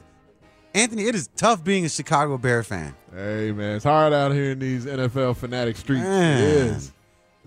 Anthony, 0.74 1.04
it 1.04 1.14
is 1.14 1.30
tough 1.36 1.64
being 1.64 1.86
a 1.86 1.90
Chicago 1.90 2.38
Bear 2.40 2.64
fan. 2.64 2.96
Hey 3.18 3.52
man, 3.52 3.78
it's 3.78 3.84
hard 3.84 4.14
out 4.14 4.32
here 4.32 4.52
in 4.52 4.60
these 4.60 4.86
NFL 4.86 5.38
fanatic 5.38 5.76
streets. 5.76 6.04
Man. 6.04 6.38
It 6.38 6.44
is. 6.44 6.92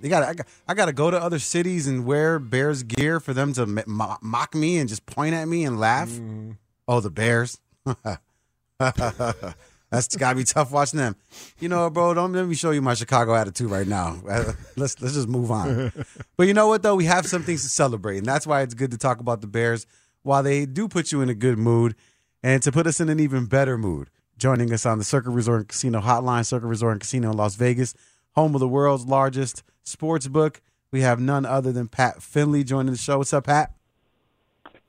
You 0.03 0.09
got 0.09 0.25
I 0.25 0.35
got 0.35 0.47
I 0.67 0.75
got 0.75 0.87
to 0.87 0.93
go 0.93 1.13
to 1.13 1.23
other 1.23 1.39
cities 1.39 1.87
and 1.87 2.05
wear 2.05 2.41
Bears 2.41 2.83
gear 2.83 3.21
for 3.21 3.33
them 3.33 3.53
to 3.53 3.67
mo- 3.67 4.17
mock 4.21 4.57
me 4.57 4.79
and 4.79 4.89
just 4.89 5.07
point 5.07 5.33
at 5.33 5.47
me 5.47 5.65
and 5.65 5.79
laugh. 5.79 6.09
Mm-hmm. 6.09 6.53
Oh, 6.89 6.99
the 6.99 7.11
Bears. 7.11 7.61
That's 8.81 10.17
got 10.17 10.31
to 10.31 10.37
be 10.37 10.43
tough 10.43 10.73
watching 10.73 10.99
them. 10.99 11.15
You 11.61 11.69
know, 11.69 11.89
bro, 11.89 12.15
don't 12.15 12.33
let 12.33 12.49
me 12.49 12.57
show 12.57 12.73
you 12.73 12.83
my 12.83 12.95
Chicago 12.95 13.37
attitude 13.37 13.71
right 13.71 13.87
now. 13.87 14.21
Let's 14.77 15.01
let's 15.01 15.15
just 15.15 15.29
move 15.29 15.53
on. 15.53 15.93
but 16.37 16.49
you 16.49 16.55
know 16.55 16.67
what 16.67 16.83
though, 16.83 16.97
we 16.97 17.05
have 17.05 17.27
some 17.27 17.45
things 17.45 17.63
to 17.63 17.69
celebrate, 17.69 18.19
and 18.19 18.27
that's 18.27 18.45
why 18.45 18.63
it's 18.63 18.75
good 18.75 18.91
to 18.91 18.99
talk 18.99 19.21
about 19.21 19.41
the 19.41 19.47
Bears 19.47 19.87
while 20.25 20.43
they 20.43 20.67
do 20.67 20.89
put 20.89 21.13
you 21.13 21.21
in 21.21 21.29
a 21.29 21.35
good 21.35 21.59
mood 21.59 21.95
and 22.43 22.61
to 22.65 22.73
put 22.73 22.89
us 22.89 22.99
in 22.99 23.09
an 23.09 23.21
even 23.21 23.47
better 23.47 23.79
mood. 23.79 24.11
Joining 24.41 24.73
us 24.73 24.87
on 24.87 24.97
the 24.97 25.05
Circa 25.05 25.29
Resort 25.29 25.59
and 25.61 25.69
Casino 25.69 26.01
Hotline, 26.01 26.47
Circa 26.47 26.67
Resort 26.67 26.93
and 26.93 27.01
Casino 27.03 27.31
in 27.31 27.37
Las 27.37 27.57
Vegas, 27.57 27.93
home 28.35 28.55
of 28.55 28.61
the 28.61 28.69
world's 28.69 29.05
largest 29.05 29.63
sports 29.83 30.29
book. 30.29 30.63
We 30.91 31.03
have 31.03 31.21
none 31.21 31.45
other 31.45 31.73
than 31.73 31.89
Pat 31.89 32.23
Finley 32.23 32.65
joining 32.65 32.93
the 32.93 32.99
show. 32.99 33.19
What's 33.19 33.35
up, 33.35 33.45
Pat? 33.45 33.75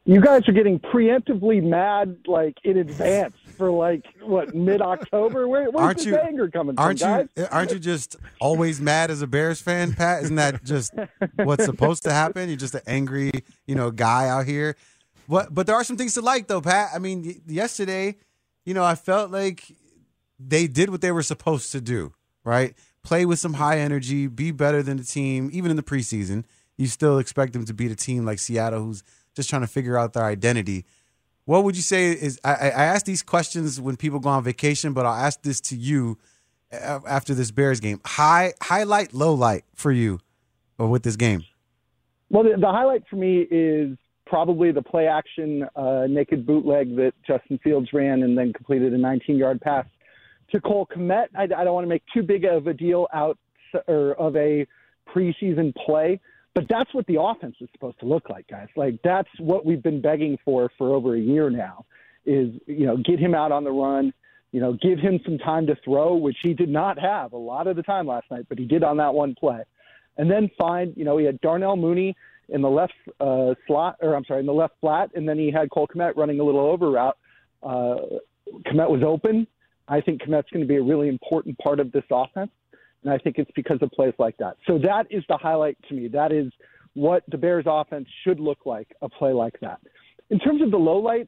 You 0.05 0.21
guys 0.21 0.47
are 0.47 0.53
getting 0.53 0.79
preemptively 0.79 1.61
mad 1.61 2.19
like 2.27 2.59
in 2.63 2.77
advance 2.77 3.35
for 3.57 3.69
like 3.71 4.05
what 4.21 4.55
mid 4.55 4.81
October? 4.81 5.49
Where, 5.49 5.69
where's 5.69 5.83
Aren't 5.85 5.97
this 5.97 6.05
you- 6.07 6.15
anger 6.17 6.49
coming 6.49 6.75
Aren't 6.77 6.99
from, 7.01 7.19
you 7.19 7.27
guys? 7.35 7.47
aren't 7.51 7.71
you 7.73 7.79
just 7.79 8.15
always 8.39 8.79
mad 8.79 9.11
as 9.11 9.21
a 9.21 9.27
Bears 9.27 9.59
fan, 9.59 9.91
Pat? 9.91 10.23
Isn't 10.23 10.37
that 10.37 10.63
just 10.63 10.93
what's 11.35 11.65
supposed 11.65 12.03
to 12.03 12.13
happen? 12.13 12.47
You're 12.47 12.57
just 12.57 12.73
an 12.75 12.81
angry, 12.87 13.31
you 13.67 13.75
know, 13.75 13.91
guy 13.91 14.29
out 14.29 14.45
here. 14.45 14.77
What? 15.27 15.53
But 15.53 15.67
there 15.67 15.75
are 15.75 15.83
some 15.83 15.97
things 15.97 16.13
to 16.13 16.21
like, 16.21 16.47
though, 16.47 16.61
Pat. 16.61 16.91
I 16.95 16.99
mean, 16.99 17.41
yesterday, 17.45 18.15
you 18.65 18.73
know, 18.73 18.83
I 18.83 18.95
felt 18.95 19.31
like 19.31 19.75
they 20.39 20.67
did 20.67 20.89
what 20.89 21.01
they 21.01 21.11
were 21.11 21.23
supposed 21.23 21.71
to 21.73 21.81
do. 21.81 22.13
Right? 22.43 22.73
Play 23.03 23.27
with 23.27 23.37
some 23.37 23.53
high 23.53 23.77
energy, 23.77 24.25
be 24.25 24.49
better 24.49 24.81
than 24.81 24.97
the 24.97 25.03
team, 25.03 25.51
even 25.53 25.69
in 25.69 25.77
the 25.77 25.83
preseason. 25.83 26.43
You 26.75 26.87
still 26.87 27.19
expect 27.19 27.53
them 27.53 27.65
to 27.65 27.73
beat 27.73 27.91
a 27.91 27.95
team 27.95 28.25
like 28.25 28.39
Seattle, 28.39 28.81
who's 28.83 29.03
just 29.35 29.47
trying 29.47 29.61
to 29.61 29.67
figure 29.67 29.95
out 29.95 30.13
their 30.13 30.25
identity. 30.25 30.85
What 31.45 31.63
would 31.63 31.75
you 31.75 31.83
say 31.83 32.11
is? 32.11 32.39
I, 32.43 32.53
I 32.53 32.85
ask 32.85 33.05
these 33.05 33.21
questions 33.21 33.79
when 33.79 33.95
people 33.95 34.19
go 34.19 34.29
on 34.29 34.43
vacation, 34.43 34.93
but 34.93 35.05
I'll 35.05 35.13
ask 35.13 35.43
this 35.43 35.61
to 35.61 35.75
you 35.75 36.17
after 36.71 37.35
this 37.35 37.51
Bears 37.51 37.79
game. 37.79 38.01
High, 38.05 38.53
highlight, 38.61 39.13
low 39.13 39.33
light 39.33 39.63
for 39.75 39.91
you, 39.91 40.19
or 40.79 40.87
with 40.87 41.03
this 41.03 41.15
game. 41.15 41.43
Well, 42.29 42.43
the, 42.43 42.55
the 42.59 42.71
highlight 42.71 43.03
for 43.07 43.17
me 43.17 43.45
is 43.51 43.97
probably 44.31 44.71
the 44.71 44.81
play 44.81 45.07
action 45.07 45.67
uh, 45.75 46.07
naked 46.07 46.45
bootleg 46.45 46.95
that 46.95 47.11
Justin 47.27 47.59
Fields 47.61 47.89
ran 47.91 48.23
and 48.23 48.37
then 48.37 48.53
completed 48.53 48.93
a 48.93 48.97
19 48.97 49.35
yard 49.35 49.59
pass 49.59 49.85
to 50.51 50.61
Cole 50.61 50.87
Kmet. 50.87 51.25
I, 51.35 51.43
I 51.43 51.65
don't 51.65 51.73
want 51.73 51.83
to 51.83 51.89
make 51.89 52.03
too 52.13 52.23
big 52.23 52.45
of 52.45 52.65
a 52.65 52.73
deal 52.73 53.07
out 53.13 53.37
or 53.89 54.13
of 54.13 54.37
a 54.37 54.65
preseason 55.13 55.75
play, 55.85 56.21
but 56.55 56.63
that's 56.69 56.93
what 56.93 57.05
the 57.07 57.21
offense 57.21 57.57
is 57.59 57.67
supposed 57.73 57.99
to 57.99 58.05
look 58.05 58.29
like, 58.29 58.47
guys. 58.47 58.69
Like 58.77 58.99
that's 59.03 59.27
what 59.37 59.65
we've 59.65 59.83
been 59.83 60.01
begging 60.01 60.37
for 60.45 60.71
for 60.77 60.95
over 60.95 61.13
a 61.17 61.19
year 61.19 61.49
now. 61.49 61.85
Is 62.25 62.53
you 62.67 62.85
know 62.85 62.95
get 62.95 63.19
him 63.19 63.35
out 63.35 63.51
on 63.51 63.65
the 63.65 63.71
run, 63.71 64.13
you 64.53 64.61
know 64.61 64.77
give 64.81 64.97
him 64.97 65.19
some 65.25 65.39
time 65.39 65.67
to 65.67 65.75
throw, 65.83 66.15
which 66.15 66.37
he 66.41 66.53
did 66.53 66.69
not 66.69 66.97
have 66.97 67.33
a 67.33 67.37
lot 67.37 67.67
of 67.67 67.75
the 67.75 67.83
time 67.83 68.07
last 68.07 68.31
night, 68.31 68.45
but 68.47 68.57
he 68.57 68.65
did 68.65 68.81
on 68.81 68.95
that 68.97 69.13
one 69.13 69.35
play, 69.35 69.61
and 70.17 70.31
then 70.31 70.49
find 70.57 70.93
you 70.95 71.03
know 71.03 71.17
he 71.17 71.25
had 71.25 71.41
Darnell 71.41 71.75
Mooney 71.75 72.15
in 72.51 72.61
the 72.61 72.69
left 72.69 72.93
uh, 73.19 73.53
slot, 73.65 73.95
or 74.01 74.15
I'm 74.15 74.25
sorry, 74.25 74.41
in 74.41 74.45
the 74.45 74.53
left 74.53 74.75
flat, 74.81 75.09
and 75.15 75.27
then 75.27 75.37
he 75.37 75.51
had 75.51 75.71
Cole 75.71 75.87
Kmet 75.87 76.15
running 76.15 76.39
a 76.39 76.43
little 76.43 76.61
over 76.61 76.91
route. 76.91 77.17
Uh, 77.63 77.95
Kmet 78.67 78.89
was 78.89 79.01
open. 79.05 79.47
I 79.87 80.01
think 80.01 80.21
Kmet's 80.21 80.49
going 80.51 80.61
to 80.61 80.67
be 80.67 80.75
a 80.75 80.83
really 80.83 81.07
important 81.07 81.57
part 81.57 81.79
of 81.79 81.91
this 81.91 82.03
offense, 82.11 82.51
and 83.03 83.11
I 83.11 83.17
think 83.17 83.37
it's 83.37 83.51
because 83.55 83.79
of 83.81 83.89
plays 83.91 84.13
like 84.19 84.37
that. 84.37 84.57
So 84.67 84.77
that 84.79 85.07
is 85.09 85.23
the 85.29 85.37
highlight 85.37 85.77
to 85.89 85.95
me. 85.95 86.07
That 86.07 86.31
is 86.31 86.51
what 86.93 87.23
the 87.29 87.37
Bears' 87.37 87.65
offense 87.67 88.07
should 88.23 88.39
look 88.39 88.65
like, 88.65 88.87
a 89.01 89.09
play 89.09 89.31
like 89.31 89.59
that. 89.61 89.79
In 90.29 90.39
terms 90.39 90.61
of 90.61 90.71
the 90.71 90.77
low 90.77 90.97
light, 90.97 91.27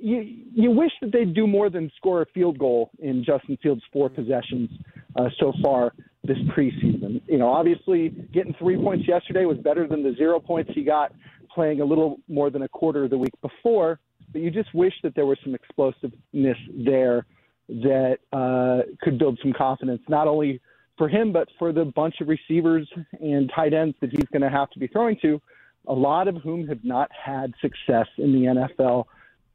you 0.00 0.44
you 0.54 0.70
wish 0.70 0.92
that 1.00 1.10
they'd 1.12 1.34
do 1.34 1.46
more 1.46 1.70
than 1.70 1.90
score 1.96 2.22
a 2.22 2.26
field 2.26 2.58
goal 2.58 2.90
in 3.00 3.24
Justin 3.24 3.58
Fields' 3.62 3.82
four 3.92 4.08
possessions 4.08 4.70
uh, 5.16 5.28
so 5.40 5.52
far 5.62 5.92
this 6.24 6.38
preseason. 6.56 7.20
You 7.26 7.38
know, 7.38 7.48
obviously 7.48 8.10
getting 8.32 8.54
three 8.58 8.76
points 8.76 9.06
yesterday 9.06 9.44
was 9.44 9.58
better 9.58 9.86
than 9.86 10.02
the 10.02 10.14
zero 10.16 10.40
points 10.40 10.70
he 10.74 10.82
got 10.84 11.12
playing 11.54 11.80
a 11.80 11.84
little 11.84 12.18
more 12.28 12.50
than 12.50 12.62
a 12.62 12.68
quarter 12.68 13.04
of 13.04 13.10
the 13.10 13.18
week 13.18 13.34
before. 13.40 13.98
But 14.32 14.42
you 14.42 14.50
just 14.50 14.74
wish 14.74 14.92
that 15.02 15.14
there 15.14 15.26
was 15.26 15.38
some 15.42 15.54
explosiveness 15.54 16.58
there 16.72 17.24
that 17.68 18.18
uh, 18.32 18.82
could 19.02 19.18
build 19.18 19.38
some 19.42 19.52
confidence, 19.52 20.02
not 20.08 20.28
only 20.28 20.60
for 20.96 21.08
him 21.08 21.32
but 21.32 21.48
for 21.58 21.72
the 21.72 21.84
bunch 21.84 22.16
of 22.20 22.28
receivers 22.28 22.88
and 23.20 23.50
tight 23.54 23.72
ends 23.72 23.96
that 24.00 24.10
he's 24.10 24.26
going 24.32 24.42
to 24.42 24.50
have 24.50 24.70
to 24.70 24.78
be 24.78 24.86
throwing 24.88 25.16
to. 25.22 25.40
A 25.86 25.92
lot 25.92 26.28
of 26.28 26.36
whom 26.36 26.66
have 26.68 26.84
not 26.84 27.10
had 27.12 27.54
success 27.62 28.06
in 28.18 28.32
the 28.32 28.68
NFL 28.78 29.04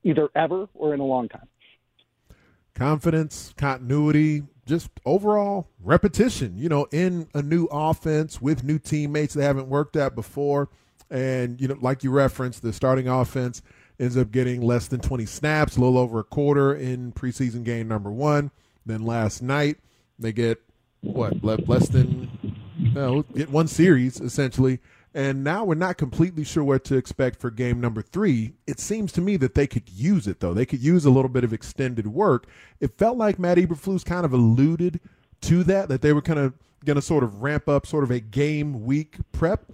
either 0.03 0.29
ever 0.35 0.67
or 0.73 0.93
in 0.93 0.99
a 0.99 1.05
long 1.05 1.29
time. 1.29 1.47
Confidence, 2.75 3.53
continuity, 3.57 4.43
just 4.65 4.89
overall 5.05 5.67
repetition, 5.81 6.57
you 6.57 6.69
know, 6.69 6.87
in 6.91 7.27
a 7.33 7.41
new 7.41 7.65
offense 7.71 8.41
with 8.41 8.63
new 8.63 8.79
teammates 8.79 9.33
they 9.33 9.43
haven't 9.43 9.67
worked 9.67 9.95
at 9.95 10.15
before. 10.15 10.69
And, 11.09 11.59
you 11.59 11.67
know, 11.67 11.77
like 11.81 12.03
you 12.03 12.11
referenced, 12.11 12.61
the 12.61 12.73
starting 12.73 13.07
offense 13.07 13.61
ends 13.99 14.17
up 14.17 14.31
getting 14.31 14.61
less 14.61 14.87
than 14.87 14.99
20 14.99 15.25
snaps, 15.25 15.75
a 15.77 15.79
little 15.79 15.97
over 15.97 16.19
a 16.19 16.23
quarter 16.23 16.73
in 16.73 17.11
preseason 17.11 17.63
game 17.63 17.87
number 17.87 18.11
one. 18.11 18.51
Then 18.85 19.03
last 19.03 19.41
night, 19.41 19.77
they 20.17 20.31
get 20.31 20.61
what, 21.01 21.43
le- 21.43 21.59
less 21.67 21.89
than, 21.89 22.57
no, 22.77 23.23
get 23.23 23.49
one 23.49 23.67
series 23.67 24.19
essentially. 24.19 24.79
And 25.15 25.43
now 25.43 25.63
we're 25.63 25.75
not 25.75 25.97
completely 25.97 26.43
sure 26.43 26.63
what 26.63 26.83
to 26.85 26.95
expect 26.95 27.39
for 27.39 27.51
game 27.51 27.79
number 27.79 28.01
three. 28.01 28.53
It 28.65 28.79
seems 28.79 29.11
to 29.13 29.21
me 29.21 29.37
that 29.37 29.53
they 29.53 29.67
could 29.67 29.87
use 29.89 30.27
it, 30.27 30.39
though. 30.39 30.53
They 30.53 30.65
could 30.65 30.81
use 30.81 31.05
a 31.05 31.11
little 31.11 31.29
bit 31.29 31.43
of 31.43 31.53
extended 31.53 32.07
work. 32.07 32.47
It 32.79 32.97
felt 32.97 33.17
like 33.17 33.37
Matt 33.37 33.57
Eberflus 33.57 34.03
kind 34.03 34.25
of 34.25 34.33
alluded 34.33 34.99
to 35.41 35.63
that, 35.65 35.89
that 35.89 36.01
they 36.01 36.13
were 36.13 36.21
kind 36.21 36.39
of 36.39 36.53
going 36.83 36.95
to 36.95 37.01
sort 37.01 37.23
of 37.23 37.41
ramp 37.41 37.69
up 37.69 37.85
sort 37.85 38.03
of 38.03 38.11
a 38.11 38.19
game 38.19 38.85
week 38.85 39.17
prep. 39.31 39.65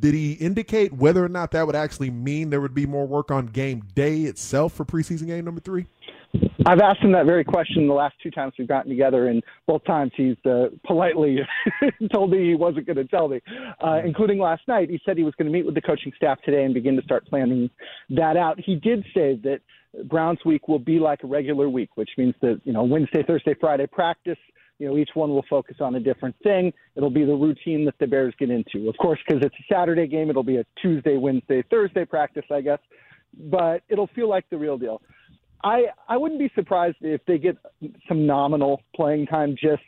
Did 0.00 0.14
he 0.14 0.32
indicate 0.32 0.92
whether 0.92 1.24
or 1.24 1.28
not 1.28 1.52
that 1.52 1.66
would 1.66 1.76
actually 1.76 2.10
mean 2.10 2.50
there 2.50 2.60
would 2.60 2.74
be 2.74 2.86
more 2.86 3.06
work 3.06 3.30
on 3.30 3.46
game 3.46 3.84
day 3.94 4.22
itself 4.22 4.74
for 4.74 4.84
preseason 4.84 5.26
game 5.26 5.44
number 5.44 5.60
three? 5.60 5.86
I've 6.68 6.80
asked 6.80 7.00
him 7.00 7.12
that 7.12 7.24
very 7.24 7.44
question 7.44 7.86
the 7.86 7.94
last 7.94 8.16
two 8.22 8.30
times 8.30 8.52
we've 8.58 8.68
gotten 8.68 8.90
together, 8.90 9.28
and 9.28 9.42
both 9.66 9.82
times 9.86 10.12
he's 10.14 10.36
uh, 10.44 10.66
politely 10.86 11.38
told 12.12 12.30
me 12.30 12.46
he 12.46 12.54
wasn't 12.54 12.84
going 12.84 12.98
to 12.98 13.06
tell 13.06 13.26
me, 13.26 13.40
uh, 13.82 14.00
including 14.04 14.38
last 14.38 14.68
night. 14.68 14.90
He 14.90 15.00
said 15.06 15.16
he 15.16 15.24
was 15.24 15.32
going 15.38 15.50
to 15.50 15.52
meet 15.52 15.64
with 15.64 15.74
the 15.74 15.80
coaching 15.80 16.12
staff 16.14 16.38
today 16.42 16.64
and 16.64 16.74
begin 16.74 16.94
to 16.96 17.02
start 17.02 17.26
planning 17.26 17.70
that 18.10 18.36
out. 18.36 18.60
He 18.60 18.74
did 18.74 19.02
say 19.14 19.40
that 19.44 19.60
Browns 20.10 20.40
week 20.44 20.68
will 20.68 20.78
be 20.78 20.98
like 20.98 21.22
a 21.24 21.26
regular 21.26 21.70
week, 21.70 21.88
which 21.94 22.10
means 22.18 22.34
that, 22.42 22.60
you 22.64 22.74
know, 22.74 22.82
Wednesday, 22.82 23.22
Thursday, 23.26 23.54
Friday 23.58 23.86
practice. 23.86 24.38
You 24.78 24.88
know, 24.88 24.98
each 24.98 25.10
one 25.14 25.30
will 25.30 25.46
focus 25.48 25.76
on 25.80 25.94
a 25.94 26.00
different 26.00 26.36
thing. 26.42 26.70
It'll 26.96 27.08
be 27.08 27.24
the 27.24 27.34
routine 27.34 27.86
that 27.86 27.94
the 27.98 28.06
Bears 28.06 28.34
get 28.38 28.50
into. 28.50 28.90
Of 28.90 28.96
course, 28.98 29.18
because 29.26 29.42
it's 29.42 29.54
a 29.54 29.74
Saturday 29.74 30.06
game, 30.06 30.28
it'll 30.28 30.42
be 30.42 30.58
a 30.58 30.66
Tuesday, 30.82 31.16
Wednesday, 31.16 31.64
Thursday 31.70 32.04
practice, 32.04 32.44
I 32.52 32.60
guess. 32.60 32.78
But 33.50 33.84
it'll 33.88 34.08
feel 34.08 34.28
like 34.28 34.44
the 34.50 34.58
real 34.58 34.76
deal. 34.76 35.00
I 35.62 35.86
I 36.08 36.16
wouldn't 36.16 36.40
be 36.40 36.50
surprised 36.54 36.96
if 37.00 37.20
they 37.26 37.38
get 37.38 37.56
some 38.08 38.26
nominal 38.26 38.82
playing 38.94 39.26
time 39.26 39.56
just 39.60 39.82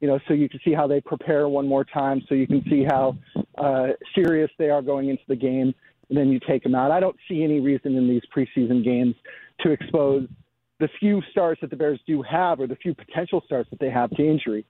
you 0.00 0.08
know 0.08 0.18
so 0.26 0.34
you 0.34 0.48
can 0.48 0.60
see 0.64 0.72
how 0.72 0.86
they 0.86 1.00
prepare 1.00 1.48
one 1.48 1.68
more 1.68 1.84
time 1.84 2.22
so 2.28 2.34
you 2.34 2.46
can 2.46 2.62
see 2.68 2.84
how 2.84 3.16
uh, 3.58 3.88
serious 4.14 4.50
they 4.58 4.70
are 4.70 4.82
going 4.82 5.08
into 5.08 5.22
the 5.28 5.36
game, 5.36 5.74
and 6.08 6.18
then 6.18 6.28
you 6.28 6.40
take 6.46 6.62
them 6.62 6.74
out. 6.74 6.90
I 6.90 7.00
don't 7.00 7.16
see 7.28 7.42
any 7.42 7.60
reason 7.60 7.96
in 7.96 8.08
these 8.08 8.22
preseason 8.34 8.84
games 8.84 9.14
to 9.60 9.70
expose 9.70 10.28
the 10.80 10.88
few 10.98 11.22
stars 11.30 11.58
that 11.60 11.70
the 11.70 11.76
Bears 11.76 12.00
do 12.08 12.22
have, 12.22 12.58
or 12.58 12.66
the 12.66 12.74
few 12.74 12.92
potential 12.92 13.40
stars 13.46 13.66
that 13.70 13.78
they 13.78 13.90
have 13.90 14.10
to 14.10 14.22
injury. 14.28 14.66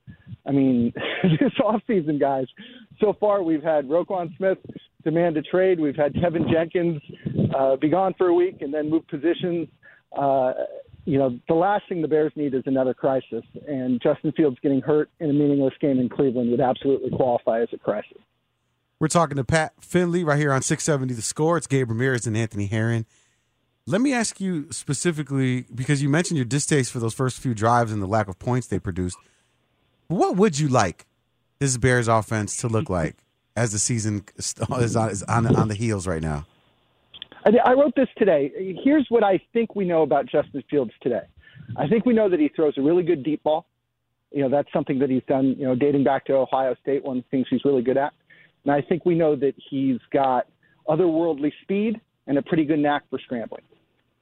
I 0.46 0.50
mean, 0.50 0.92
this 1.22 1.52
offseason, 1.58 2.20
guys, 2.20 2.46
so 3.00 3.16
far 3.18 3.42
we've 3.42 3.62
had 3.62 3.88
Roquan 3.88 4.36
Smith 4.36 4.58
demand 5.04 5.38
a 5.38 5.42
trade. 5.42 5.80
We've 5.80 5.96
had 5.96 6.14
Kevin 6.14 6.46
Jenkins 6.52 7.00
uh, 7.56 7.76
be 7.76 7.88
gone 7.88 8.14
for 8.18 8.28
a 8.28 8.34
week 8.34 8.58
and 8.60 8.72
then 8.72 8.90
move 8.90 9.08
positions. 9.08 9.68
Uh, 10.16 10.52
you 11.04 11.18
know, 11.18 11.38
the 11.48 11.54
last 11.54 11.88
thing 11.88 12.02
the 12.02 12.08
Bears 12.08 12.32
need 12.36 12.54
is 12.54 12.62
another 12.66 12.94
crisis, 12.94 13.44
and 13.66 14.00
Justin 14.00 14.32
Fields 14.32 14.58
getting 14.62 14.80
hurt 14.80 15.10
in 15.18 15.30
a 15.30 15.32
meaningless 15.32 15.74
game 15.80 15.98
in 15.98 16.08
Cleveland 16.08 16.50
would 16.50 16.60
absolutely 16.60 17.10
qualify 17.10 17.60
as 17.60 17.68
a 17.72 17.78
crisis. 17.78 18.18
We're 19.00 19.08
talking 19.08 19.36
to 19.36 19.42
Pat 19.44 19.72
Finley 19.80 20.22
right 20.22 20.38
here 20.38 20.52
on 20.52 20.62
670 20.62 21.14
The 21.14 21.22
Score. 21.22 21.56
It's 21.56 21.66
Gabe 21.66 21.90
Ramirez 21.90 22.26
and 22.26 22.36
Anthony 22.36 22.66
Herron. 22.66 23.04
Let 23.84 24.00
me 24.00 24.12
ask 24.12 24.40
you 24.40 24.70
specifically 24.70 25.66
because 25.74 26.00
you 26.00 26.08
mentioned 26.08 26.38
your 26.38 26.44
distaste 26.44 26.92
for 26.92 27.00
those 27.00 27.14
first 27.14 27.40
few 27.40 27.52
drives 27.52 27.90
and 27.90 28.00
the 28.00 28.06
lack 28.06 28.28
of 28.28 28.38
points 28.38 28.68
they 28.68 28.78
produced. 28.78 29.16
What 30.06 30.36
would 30.36 30.60
you 30.60 30.68
like 30.68 31.06
this 31.58 31.76
Bears 31.78 32.06
offense 32.06 32.56
to 32.58 32.68
look 32.68 32.88
like 32.88 33.16
as 33.56 33.72
the 33.72 33.80
season 33.80 34.24
is 34.38 34.94
on, 34.94 35.10
is 35.10 35.24
on, 35.24 35.56
on 35.56 35.66
the 35.66 35.74
heels 35.74 36.06
right 36.06 36.22
now? 36.22 36.46
I 37.44 37.72
wrote 37.72 37.94
this 37.96 38.08
today. 38.16 38.76
Here's 38.84 39.06
what 39.08 39.24
I 39.24 39.40
think 39.52 39.74
we 39.74 39.84
know 39.84 40.02
about 40.02 40.26
Justin 40.26 40.62
Fields 40.70 40.92
today. 41.00 41.22
I 41.76 41.88
think 41.88 42.06
we 42.06 42.12
know 42.12 42.28
that 42.28 42.40
he 42.40 42.48
throws 42.54 42.74
a 42.76 42.82
really 42.82 43.02
good 43.02 43.22
deep 43.22 43.42
ball. 43.42 43.66
You 44.30 44.42
know, 44.42 44.48
that's 44.48 44.72
something 44.72 44.98
that 45.00 45.10
he's 45.10 45.22
done, 45.28 45.56
you 45.58 45.66
know, 45.66 45.74
dating 45.74 46.04
back 46.04 46.24
to 46.26 46.34
Ohio 46.34 46.74
State, 46.82 47.04
one 47.04 47.18
of 47.18 47.24
the 47.24 47.28
things 47.30 47.46
he's 47.50 47.64
really 47.64 47.82
good 47.82 47.96
at. 47.96 48.12
And 48.64 48.72
I 48.72 48.80
think 48.80 49.04
we 49.04 49.14
know 49.14 49.36
that 49.36 49.54
he's 49.70 49.98
got 50.12 50.46
otherworldly 50.88 51.52
speed 51.62 52.00
and 52.26 52.38
a 52.38 52.42
pretty 52.42 52.64
good 52.64 52.78
knack 52.78 53.02
for 53.10 53.18
scrambling. 53.18 53.62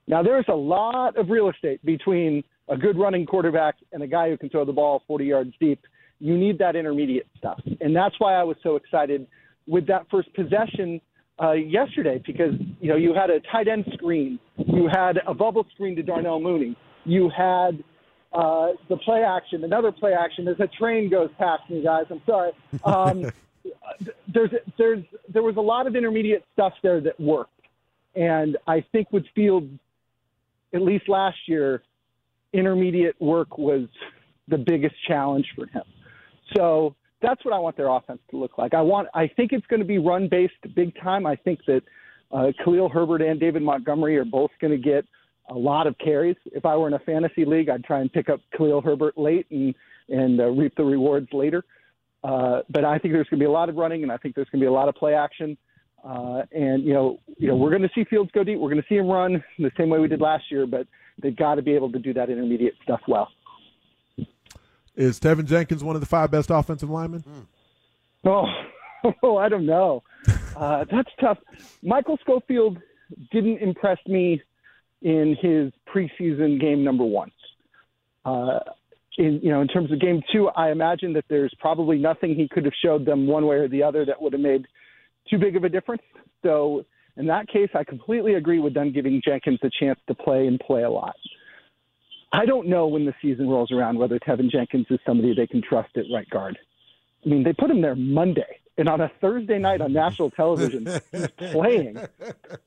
Now, 0.07 0.23
there's 0.23 0.47
a 0.49 0.55
lot 0.55 1.17
of 1.17 1.29
real 1.29 1.51
estate 1.51 1.85
between 1.85 2.43
a 2.69 2.77
good 2.77 2.99
running 2.99 3.27
quarterback 3.27 3.77
and 3.93 4.03
a 4.03 4.07
guy 4.07 4.31
who 4.31 4.37
can 4.37 4.49
throw 4.49 4.65
the 4.65 4.73
ball 4.73 5.03
40 5.07 5.25
yards 5.25 5.53
deep. 5.61 5.81
You 6.19 6.37
need 6.37 6.59
that 6.59 6.75
intermediate 6.75 7.29
stuff. 7.37 7.61
And 7.81 7.95
that's 7.95 8.15
why 8.19 8.35
I 8.35 8.43
was 8.43 8.57
so 8.63 8.77
excited 8.77 9.27
with 9.67 9.87
that 9.87 10.07
first 10.11 10.33
possession 10.35 11.01
uh, 11.43 11.53
yesterday 11.53 12.23
because, 12.27 12.55
you 12.81 12.89
know, 12.89 12.97
you 12.97 13.15
had 13.15 13.31
a 13.31 13.41
tight 13.53 13.69
end 13.69 13.85
screen, 13.95 14.39
you 14.57 14.89
had 14.89 15.19
a 15.27 15.35
bubble 15.35 15.67
screen 15.75 15.97
to 15.97 16.03
Darnell 16.03 16.41
Mooney, 16.41 16.77
you 17.05 17.31
had 17.31 17.83
uh, 18.33 18.69
the 18.89 18.97
play 18.99 19.23
action, 19.23 19.65
another 19.65 19.91
play 19.91 20.13
action 20.13 20.47
as 20.49 20.57
a 20.61 20.67
train 20.67 21.09
goes 21.09 21.31
past 21.39 21.63
me, 21.71 21.83
guys. 21.83 22.05
I'm 22.11 22.23
sorry. 22.27 22.53
Um, 22.85 23.31
there's, 24.33 24.51
there's, 24.79 25.05
there 25.33 25.43
was 25.43 25.57
a 25.57 25.61
lot 25.61 25.87
of 25.87 25.97
intermediate 25.97 26.45
stuff 26.53 26.75
there 26.83 27.01
that 27.01 27.19
worked. 27.19 27.53
And 28.15 28.57
I 28.67 28.85
think 28.93 29.13
with 29.13 29.25
Fields, 29.35 29.71
at 30.75 30.83
least 30.83 31.09
last 31.09 31.39
year, 31.47 31.83
intermediate 32.53 33.21
work 33.21 33.59
was 33.59 33.89
the 34.49 34.59
biggest 34.59 34.95
challenge 35.07 35.47
for 35.57 35.67
him. 35.67 35.83
So 36.57 36.95
that's 37.23 37.45
what 37.45 37.55
I 37.55 37.59
want 37.59 37.77
their 37.77 37.89
offense 37.89 38.21
to 38.31 38.37
look 38.37 38.59
like. 38.59 38.75
I 38.75 38.81
want. 38.81 39.09
I 39.15 39.29
think 39.29 39.53
it's 39.53 39.67
going 39.67 39.81
to 39.81 39.87
be 39.87 39.99
run 39.99 40.29
based 40.29 40.55
big 40.75 40.95
time. 41.01 41.27
I 41.27 41.37
think 41.37 41.61
that 41.67 41.83
uh, 42.33 42.53
Khalil 42.65 42.89
Herbert 42.89 43.23
and 43.23 43.39
David 43.39 43.63
Montgomery 43.63 44.17
are 44.17 44.25
both 44.25 44.51
going 44.61 44.71
to 44.71 44.79
get 44.79 45.05
a 45.51 45.55
lot 45.55 45.87
of 45.87 45.97
carries. 45.99 46.37
If 46.47 46.65
I 46.65 46.77
were 46.77 46.89
in 46.89 46.95
a 46.95 46.99
fantasy 47.01 47.45
league, 47.45 47.69
I'd 47.69 47.85
try 47.85 48.01
and 48.01 48.13
pick 48.13 48.29
up 48.29 48.41
Khalil 48.57 48.81
Herbert 48.81 49.19
late 49.19 49.47
and 49.51 49.75
and 50.09 50.41
uh, 50.41 50.47
reap 50.47 50.75
the 50.77 50.85
rewards 50.85 51.29
later. 51.33 51.65
Uh, 52.23 52.61
but 52.69 52.85
I 52.85 52.99
think 52.99 53.15
there's 53.15 53.29
going 53.29 53.39
to 53.39 53.45
be 53.45 53.49
a 53.49 53.51
lot 53.51 53.69
of 53.69 53.77
running, 53.77 54.03
and 54.03 54.13
I 54.13 54.17
think 54.17 54.35
there's 54.35 54.49
going 54.51 54.61
to 54.61 54.65
be 54.65 54.69
a 54.69 54.73
lot 54.73 54.89
of 54.89 54.95
play 54.95 55.15
action. 55.15 55.57
Uh, 56.05 56.43
and 56.53 56.85
you 56.85 56.93
know, 56.93 57.21
you 57.39 57.49
know, 57.49 57.57
we're 57.57 57.71
going 57.71 57.83
to 57.83 57.91
see 57.95 58.05
Fields 58.05 58.31
go 58.33 58.45
deep. 58.45 58.59
We're 58.59 58.71
going 58.71 58.83
to 58.83 58.89
see 58.89 58.97
him 58.97 59.09
run 59.09 59.43
the 59.59 59.71
same 59.77 59.91
way 59.91 59.99
we 59.99 60.09
did 60.09 60.21
last 60.21 60.45
year. 60.51 60.67
But 60.67 60.87
they've 61.23 61.37
got 61.37 61.57
to 61.57 61.63
be 61.63 61.73
able 61.73 61.93
to 61.93 61.99
do 61.99 62.13
that 62.15 62.31
intermediate 62.31 62.75
stuff 62.83 63.01
well. 63.09 63.29
Is 64.97 65.21
Teven 65.21 65.47
Jenkins 65.47 65.85
one 65.85 65.97
of 65.97 66.01
the 66.01 66.07
five 66.07 66.31
best 66.31 66.51
offensive 66.51 66.91
linemen? 66.91 67.25
Oh, 68.25 68.47
oh 69.23 69.37
I 69.37 69.49
don't 69.49 69.67
know. 69.67 70.03
Uh, 70.57 70.85
that's 70.91 71.11
tough. 71.21 71.39
Michael 71.83 72.19
Schofield 72.21 72.79
didn't 73.33 73.59
impress 73.59 73.99
me 74.07 74.43
in 75.03 75.37
his 75.41 75.73
preseason 75.93 76.61
game 76.61 76.85
number 76.85 77.05
one. 77.05 77.31
Uh, 78.25 78.59
in 79.19 79.41
you 79.43 79.51
know, 79.51 79.61
in 79.61 79.69
terms 79.69 79.91
of 79.91 80.01
game 80.01 80.23
two, 80.33 80.49
I 80.49 80.71
imagine 80.71 81.13
that 81.15 81.25
there's 81.29 81.55
probably 81.59 81.99
nothing 81.99 82.35
he 82.35 82.49
could 82.49 82.65
have 82.65 82.75
showed 82.83 83.05
them 83.05 83.27
one 83.27 83.47
way 83.47 83.57
or 83.57 83.69
the 83.69 83.83
other 83.83 84.05
that 84.05 84.21
would 84.21 84.33
have 84.33 84.43
made 84.43 84.67
too 85.29 85.39
big 85.39 85.57
of 85.57 85.65
a 85.65 85.69
difference. 85.69 86.03
So 86.43 86.85
in 87.17 87.27
that 87.27 87.49
case, 87.49 87.71
I 87.75 87.85
completely 87.85 88.35
agree 88.35 88.61
with 88.61 88.75
them 88.75 88.93
giving 88.93 89.21
Jenkins 89.25 89.59
a 89.63 89.71
chance 89.81 89.99
to 90.09 90.15
play 90.15 90.47
and 90.47 90.59
play 90.61 90.83
a 90.83 90.91
lot. 90.91 91.17
I 92.33 92.47
don't 92.47 92.69
know 92.69 92.87
when 92.87 93.05
the 93.05 93.15
season 93.21 93.49
rolls 93.49 93.73
around 93.73 93.99
whether 93.99 94.19
Teven 94.19 94.51
Jenkins 94.51 94.87
is 94.91 95.01
somebody 95.05 95.35
they 95.35 95.47
can 95.47 95.63
trust 95.63 95.97
at 95.97 96.05
right 96.13 96.29
guard. 96.31 96.59
I 97.25 97.29
mean, 97.29 97.43
they 97.43 97.53
put 97.53 97.71
him 97.71 97.81
there 97.81 97.97
Monday, 97.97 98.61
and 98.79 98.89
on 98.89 99.01
a 99.01 99.11
Thursday 99.21 99.59
night 99.59 99.81
on 99.81 99.93
national 99.93 100.31
television, 100.31 100.87
he's 101.13 101.29
playing. 101.53 101.99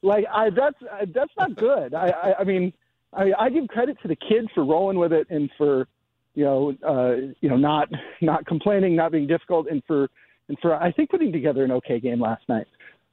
Like, 0.02 0.26
I 0.32 0.50
that's 0.50 0.78
that's 1.14 1.32
not 1.38 1.56
good. 1.56 1.94
I 1.94 2.10
I, 2.10 2.40
I 2.40 2.44
mean, 2.44 2.74
I, 3.14 3.32
I 3.40 3.50
give 3.50 3.68
credit 3.68 3.98
to 4.02 4.08
the 4.08 4.16
kid 4.16 4.50
for 4.54 4.64
rolling 4.66 4.98
with 4.98 5.14
it 5.14 5.28
and 5.30 5.50
for 5.58 5.88
you 6.36 6.44
know 6.44 6.76
uh, 6.86 7.34
you 7.40 7.50
know 7.50 7.58
not 7.58 7.90
not 8.22 8.46
complaining, 8.46 8.96
not 8.96 9.12
being 9.12 9.28
difficult, 9.28 9.68
and 9.68 9.82
for 9.88 10.10
and 10.50 10.58
for 10.62 10.76
I 10.76 10.92
think 10.92 11.10
putting 11.10 11.32
together 11.32 11.64
an 11.64 11.72
okay 11.72 12.00
game 12.00 12.20
last 12.20 12.44
night. 12.50 12.68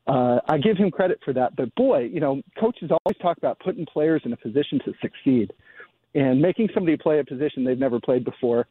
Uh, 0.06 0.40
I 0.48 0.58
give 0.58 0.76
him 0.76 0.90
credit 0.90 1.20
for 1.24 1.32
that. 1.34 1.54
But 1.54 1.72
boy, 1.76 2.10
you 2.12 2.20
know, 2.20 2.42
coaches 2.58 2.90
always 2.90 3.16
talk 3.18 3.36
about 3.36 3.60
putting 3.60 3.86
players 3.86 4.22
in 4.24 4.32
a 4.32 4.36
position 4.36 4.80
to 4.84 4.92
succeed 5.00 5.52
and 6.14 6.40
making 6.40 6.68
somebody 6.74 6.96
play 6.96 7.20
a 7.20 7.24
position 7.24 7.64
they've 7.64 7.78
never 7.78 8.00
played 8.00 8.24
before 8.24 8.66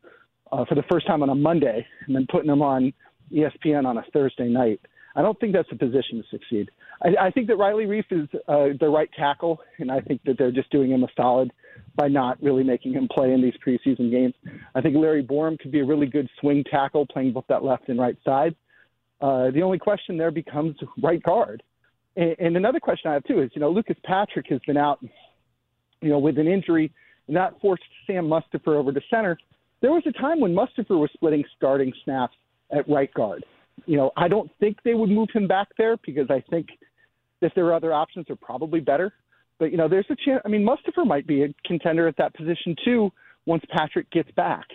uh, 0.51 0.65
for 0.65 0.75
the 0.75 0.83
first 0.91 1.07
time 1.07 1.23
on 1.23 1.29
a 1.29 1.35
Monday 1.35 1.85
and 2.07 2.15
then 2.15 2.25
putting 2.31 2.47
them 2.47 2.61
on 2.61 2.93
ESPN 3.31 3.85
on 3.85 3.97
a 3.97 4.03
Thursday 4.13 4.47
night. 4.47 4.81
I 5.15 5.21
don't 5.21 5.39
think 5.39 5.53
that's 5.53 5.69
a 5.71 5.75
position 5.75 6.21
to 6.21 6.23
succeed. 6.29 6.69
I, 7.03 7.27
I 7.27 7.31
think 7.31 7.47
that 7.47 7.57
Riley 7.57 7.85
Reiff 7.85 8.05
is 8.11 8.27
uh, 8.47 8.77
the 8.79 8.89
right 8.89 9.09
tackle, 9.17 9.61
and 9.79 9.91
I 9.91 10.01
think 10.01 10.21
that 10.25 10.37
they're 10.37 10.51
just 10.51 10.69
doing 10.69 10.91
him 10.91 11.03
a 11.03 11.07
solid 11.15 11.51
by 11.95 12.07
not 12.07 12.41
really 12.41 12.63
making 12.63 12.93
him 12.93 13.07
play 13.13 13.33
in 13.33 13.41
these 13.41 13.53
preseason 13.65 14.11
games. 14.11 14.33
I 14.75 14.81
think 14.81 14.95
Larry 14.95 15.23
Borom 15.23 15.59
could 15.59 15.71
be 15.71 15.79
a 15.79 15.85
really 15.85 16.07
good 16.07 16.29
swing 16.39 16.63
tackle, 16.69 17.05
playing 17.07 17.33
both 17.33 17.45
that 17.49 17.63
left 17.63 17.89
and 17.89 17.99
right 17.99 18.17
side. 18.23 18.55
Uh, 19.21 19.51
the 19.51 19.61
only 19.61 19.79
question 19.79 20.17
there 20.17 20.31
becomes 20.31 20.75
right 21.01 21.21
guard. 21.21 21.63
And, 22.15 22.35
and 22.39 22.57
another 22.57 22.79
question 22.79 23.11
I 23.11 23.15
have 23.15 23.23
too 23.23 23.41
is, 23.41 23.49
you 23.53 23.61
know, 23.61 23.69
Lucas 23.71 23.97
Patrick 24.03 24.47
has 24.49 24.59
been 24.65 24.77
out, 24.77 24.99
you 26.01 26.09
know, 26.09 26.19
with 26.19 26.37
an 26.37 26.47
injury 26.47 26.93
and 27.29 27.37
that 27.37 27.53
forced 27.61 27.83
Sam 28.07 28.25
Mustipher 28.25 28.75
over 28.75 28.91
to 28.91 28.99
center. 29.07 29.37
There 29.81 29.91
was 29.91 30.01
a 30.07 30.11
time 30.11 30.39
when 30.39 30.51
Mustipher 30.51 30.99
was 30.99 31.11
splitting 31.13 31.43
starting 31.55 31.93
snaps 32.03 32.35
at 32.71 32.89
right 32.89 33.13
guard. 33.13 33.45
You 33.85 33.97
know, 33.97 34.11
I 34.17 34.27
don't 34.27 34.49
think 34.59 34.77
they 34.83 34.95
would 34.95 35.11
move 35.11 35.29
him 35.31 35.47
back 35.47 35.67
there 35.77 35.95
because 36.03 36.25
I 36.31 36.43
think 36.49 36.67
if 37.41 37.53
there 37.53 37.67
are 37.67 37.73
other 37.75 37.93
options, 37.93 38.25
they're 38.27 38.35
probably 38.35 38.79
better. 38.79 39.13
But 39.59 39.71
you 39.71 39.77
know, 39.77 39.87
there's 39.87 40.07
a 40.09 40.15
chance. 40.25 40.41
I 40.43 40.49
mean, 40.49 40.65
Mustipher 40.65 41.05
might 41.05 41.27
be 41.27 41.43
a 41.43 41.53
contender 41.65 42.07
at 42.07 42.17
that 42.17 42.33
position 42.33 42.75
too 42.83 43.11
once 43.45 43.63
Patrick 43.69 44.09
gets 44.09 44.31
back. 44.31 44.65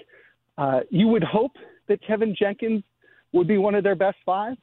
Uh, 0.56 0.80
you 0.90 1.08
would 1.08 1.24
hope 1.24 1.56
that 1.88 2.06
Kevin 2.06 2.36
Jenkins 2.38 2.84
would 3.32 3.48
be 3.48 3.58
one 3.58 3.74
of 3.74 3.82
their 3.82 3.96
best 3.96 4.18
five 4.24 4.56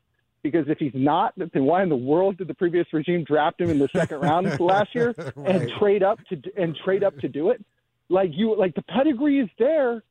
because 0.44 0.66
if 0.70 0.78
he's 0.78 0.94
not, 0.96 1.34
then 1.38 1.66
why 1.66 1.84
in 1.84 1.90
the 1.90 1.96
world 1.96 2.38
did 2.38 2.48
the 2.48 2.54
previous 2.54 2.88
regime 2.94 3.26
draft 3.26 3.60
him 3.60 3.70
in 3.70 3.80
the 3.80 3.90
second 3.94 4.22
round 4.22 4.60
last 4.62 4.96
year 4.96 5.14
right. 5.18 5.56
and 5.56 5.72
trade 5.78 6.04
up 6.04 6.20
to 6.30 6.42
and 6.58 6.76
trade 6.86 7.04
up 7.04 7.18
to 7.18 7.28
do 7.28 7.50
it? 7.50 7.64
Like 8.12 8.32
you 8.34 8.56
like 8.56 8.76
the 8.76 8.82
pedigree 8.84 9.40
is 9.40 9.50
there 9.58 10.04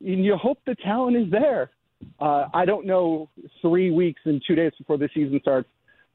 and 0.00 0.24
you 0.24 0.36
hope 0.36 0.58
the 0.66 0.76
talent 0.76 1.16
is 1.16 1.30
there. 1.30 1.70
Uh, 2.20 2.46
i 2.54 2.64
don't 2.64 2.86
know 2.86 3.28
three 3.60 3.90
weeks 3.90 4.20
and 4.24 4.40
two 4.46 4.54
days 4.54 4.70
before 4.78 4.96
the 4.96 5.08
season 5.12 5.38
starts. 5.42 5.68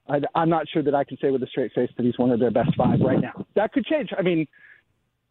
I, 0.07 0.21
i'm 0.33 0.49
not 0.49 0.65
sure 0.69 0.81
that 0.81 0.95
i 0.95 1.03
can 1.03 1.17
say 1.21 1.29
with 1.29 1.43
a 1.43 1.47
straight 1.47 1.73
face 1.73 1.89
that 1.97 2.05
he's 2.05 2.17
one 2.17 2.31
of 2.31 2.39
their 2.39 2.51
best 2.51 2.71
five 2.77 2.99
right 3.01 3.19
now. 3.19 3.45
That 3.55 3.73
could 3.73 3.85
change. 3.85 4.09
I 4.17 4.21
mean 4.21 4.47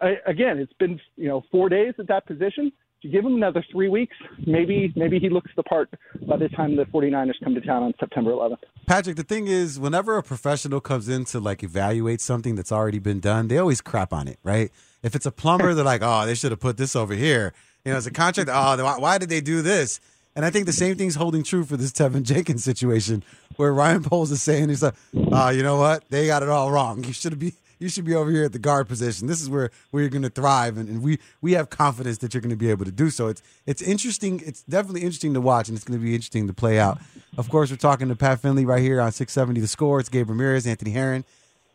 I, 0.00 0.16
again 0.26 0.58
it's 0.58 0.72
been 0.74 1.00
you 1.16 1.28
know 1.28 1.42
four 1.50 1.68
days 1.68 1.94
at 1.98 2.08
that 2.08 2.26
position. 2.26 2.70
You 3.00 3.10
give 3.10 3.24
him 3.24 3.34
another 3.34 3.64
three 3.72 3.88
weeks, 3.88 4.16
maybe 4.46 4.92
maybe 4.94 5.18
he 5.18 5.28
looks 5.28 5.50
the 5.56 5.64
part 5.64 5.88
by 6.28 6.36
the 6.36 6.48
time 6.50 6.76
the 6.76 6.84
49ers 6.84 7.34
come 7.42 7.54
to 7.54 7.60
town 7.60 7.82
on 7.82 7.94
September 7.98 8.30
11th. 8.30 8.58
Patrick, 8.86 9.16
the 9.16 9.24
thing 9.24 9.48
is, 9.48 9.80
whenever 9.80 10.16
a 10.18 10.22
professional 10.22 10.80
comes 10.80 11.08
in 11.08 11.24
to 11.26 11.40
like 11.40 11.64
evaluate 11.64 12.20
something 12.20 12.54
that's 12.54 12.70
already 12.70 13.00
been 13.00 13.18
done, 13.18 13.48
they 13.48 13.58
always 13.58 13.80
crap 13.80 14.12
on 14.12 14.28
it, 14.28 14.38
right? 14.44 14.70
If 15.02 15.14
it's 15.14 15.26
a 15.26 15.32
plumber, 15.32 15.74
they're 15.74 15.84
like, 15.94 16.02
oh, 16.02 16.26
they 16.26 16.34
should 16.34 16.52
have 16.52 16.60
put 16.60 16.76
this 16.76 16.96
over 16.96 17.14
here. 17.14 17.52
You 17.84 17.92
know, 17.92 17.98
as 17.98 18.06
a 18.06 18.10
contractor, 18.10 18.52
oh, 18.54 18.98
why, 19.00 19.18
did 19.18 19.28
they 19.28 19.40
do 19.40 19.62
this? 19.62 20.00
And 20.34 20.44
I 20.44 20.50
think 20.50 20.66
the 20.66 20.72
same 20.72 20.96
thing's 20.96 21.16
holding 21.16 21.42
true 21.42 21.64
for 21.64 21.76
this 21.76 21.92
Teven 21.92 22.22
Jenkins 22.22 22.64
situation, 22.64 23.22
where 23.56 23.72
Ryan 23.72 24.02
Poles 24.02 24.30
is 24.30 24.40
saying 24.40 24.68
he's 24.68 24.82
like, 24.82 24.94
oh, 25.14 25.50
you 25.50 25.62
know 25.62 25.76
what? 25.76 26.08
They 26.08 26.26
got 26.26 26.42
it 26.42 26.48
all 26.48 26.70
wrong. 26.70 27.04
You 27.04 27.12
should 27.12 27.38
be 27.38 27.52
you 27.82 27.88
should 27.88 28.04
be 28.04 28.14
over 28.14 28.30
here 28.30 28.44
at 28.44 28.52
the 28.52 28.60
guard 28.60 28.86
position. 28.86 29.26
This 29.26 29.42
is 29.42 29.50
where, 29.50 29.72
where 29.90 30.02
you're 30.04 30.10
going 30.10 30.22
to 30.22 30.30
thrive, 30.30 30.78
and, 30.78 30.88
and 30.88 31.02
we 31.02 31.18
we 31.40 31.52
have 31.52 31.68
confidence 31.68 32.18
that 32.18 32.32
you're 32.32 32.40
going 32.40 32.50
to 32.50 32.56
be 32.56 32.70
able 32.70 32.84
to 32.84 32.92
do 32.92 33.10
so. 33.10 33.26
It's 33.26 33.42
it's 33.66 33.82
interesting. 33.82 34.40
It's 34.46 34.62
definitely 34.62 35.00
interesting 35.00 35.34
to 35.34 35.40
watch, 35.40 35.68
and 35.68 35.76
it's 35.76 35.84
going 35.84 35.98
to 35.98 36.04
be 36.04 36.14
interesting 36.14 36.46
to 36.46 36.52
play 36.52 36.78
out. 36.78 37.00
Of 37.36 37.50
course, 37.50 37.70
we're 37.70 37.76
talking 37.76 38.08
to 38.08 38.14
Pat 38.14 38.40
Finley 38.40 38.64
right 38.64 38.80
here 38.80 39.00
on 39.00 39.10
670 39.10 39.60
The 39.60 39.66
Score. 39.66 39.98
It's 39.98 40.08
Gabe 40.08 40.30
Ramirez, 40.30 40.66
Anthony 40.66 40.92
Herron. 40.92 41.24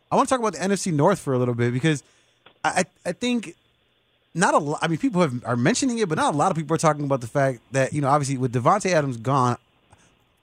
I 0.10 0.16
want 0.16 0.30
to 0.30 0.34
talk 0.34 0.40
about 0.40 0.54
the 0.54 0.60
NFC 0.60 0.94
North 0.94 1.20
for 1.20 1.34
a 1.34 1.38
little 1.38 1.56
bit 1.56 1.74
because 1.74 2.04
I 2.64 2.86
I 3.06 3.12
think 3.12 3.56
not 4.34 4.54
a 4.54 4.60
lot. 4.60 4.80
I 4.82 4.88
mean, 4.88 4.98
people 5.00 5.22
have, 5.22 5.44
are 5.46 5.56
mentioning 5.56 5.98
it, 5.98 6.08
but 6.08 6.18
not 6.18 6.34
a 6.34 6.38
lot 6.38 6.52
of 6.52 6.58
people 6.58 6.76
are 6.76 6.80
talking 6.80 7.06
about 7.06 7.22
the 7.22 7.28
fact 7.28 7.60
that 7.72 7.94
you 7.94 8.02
know, 8.02 8.08
obviously, 8.08 8.38
with 8.38 8.54
Davante 8.54 8.92
Adams 8.92 9.18
gone, 9.18 9.58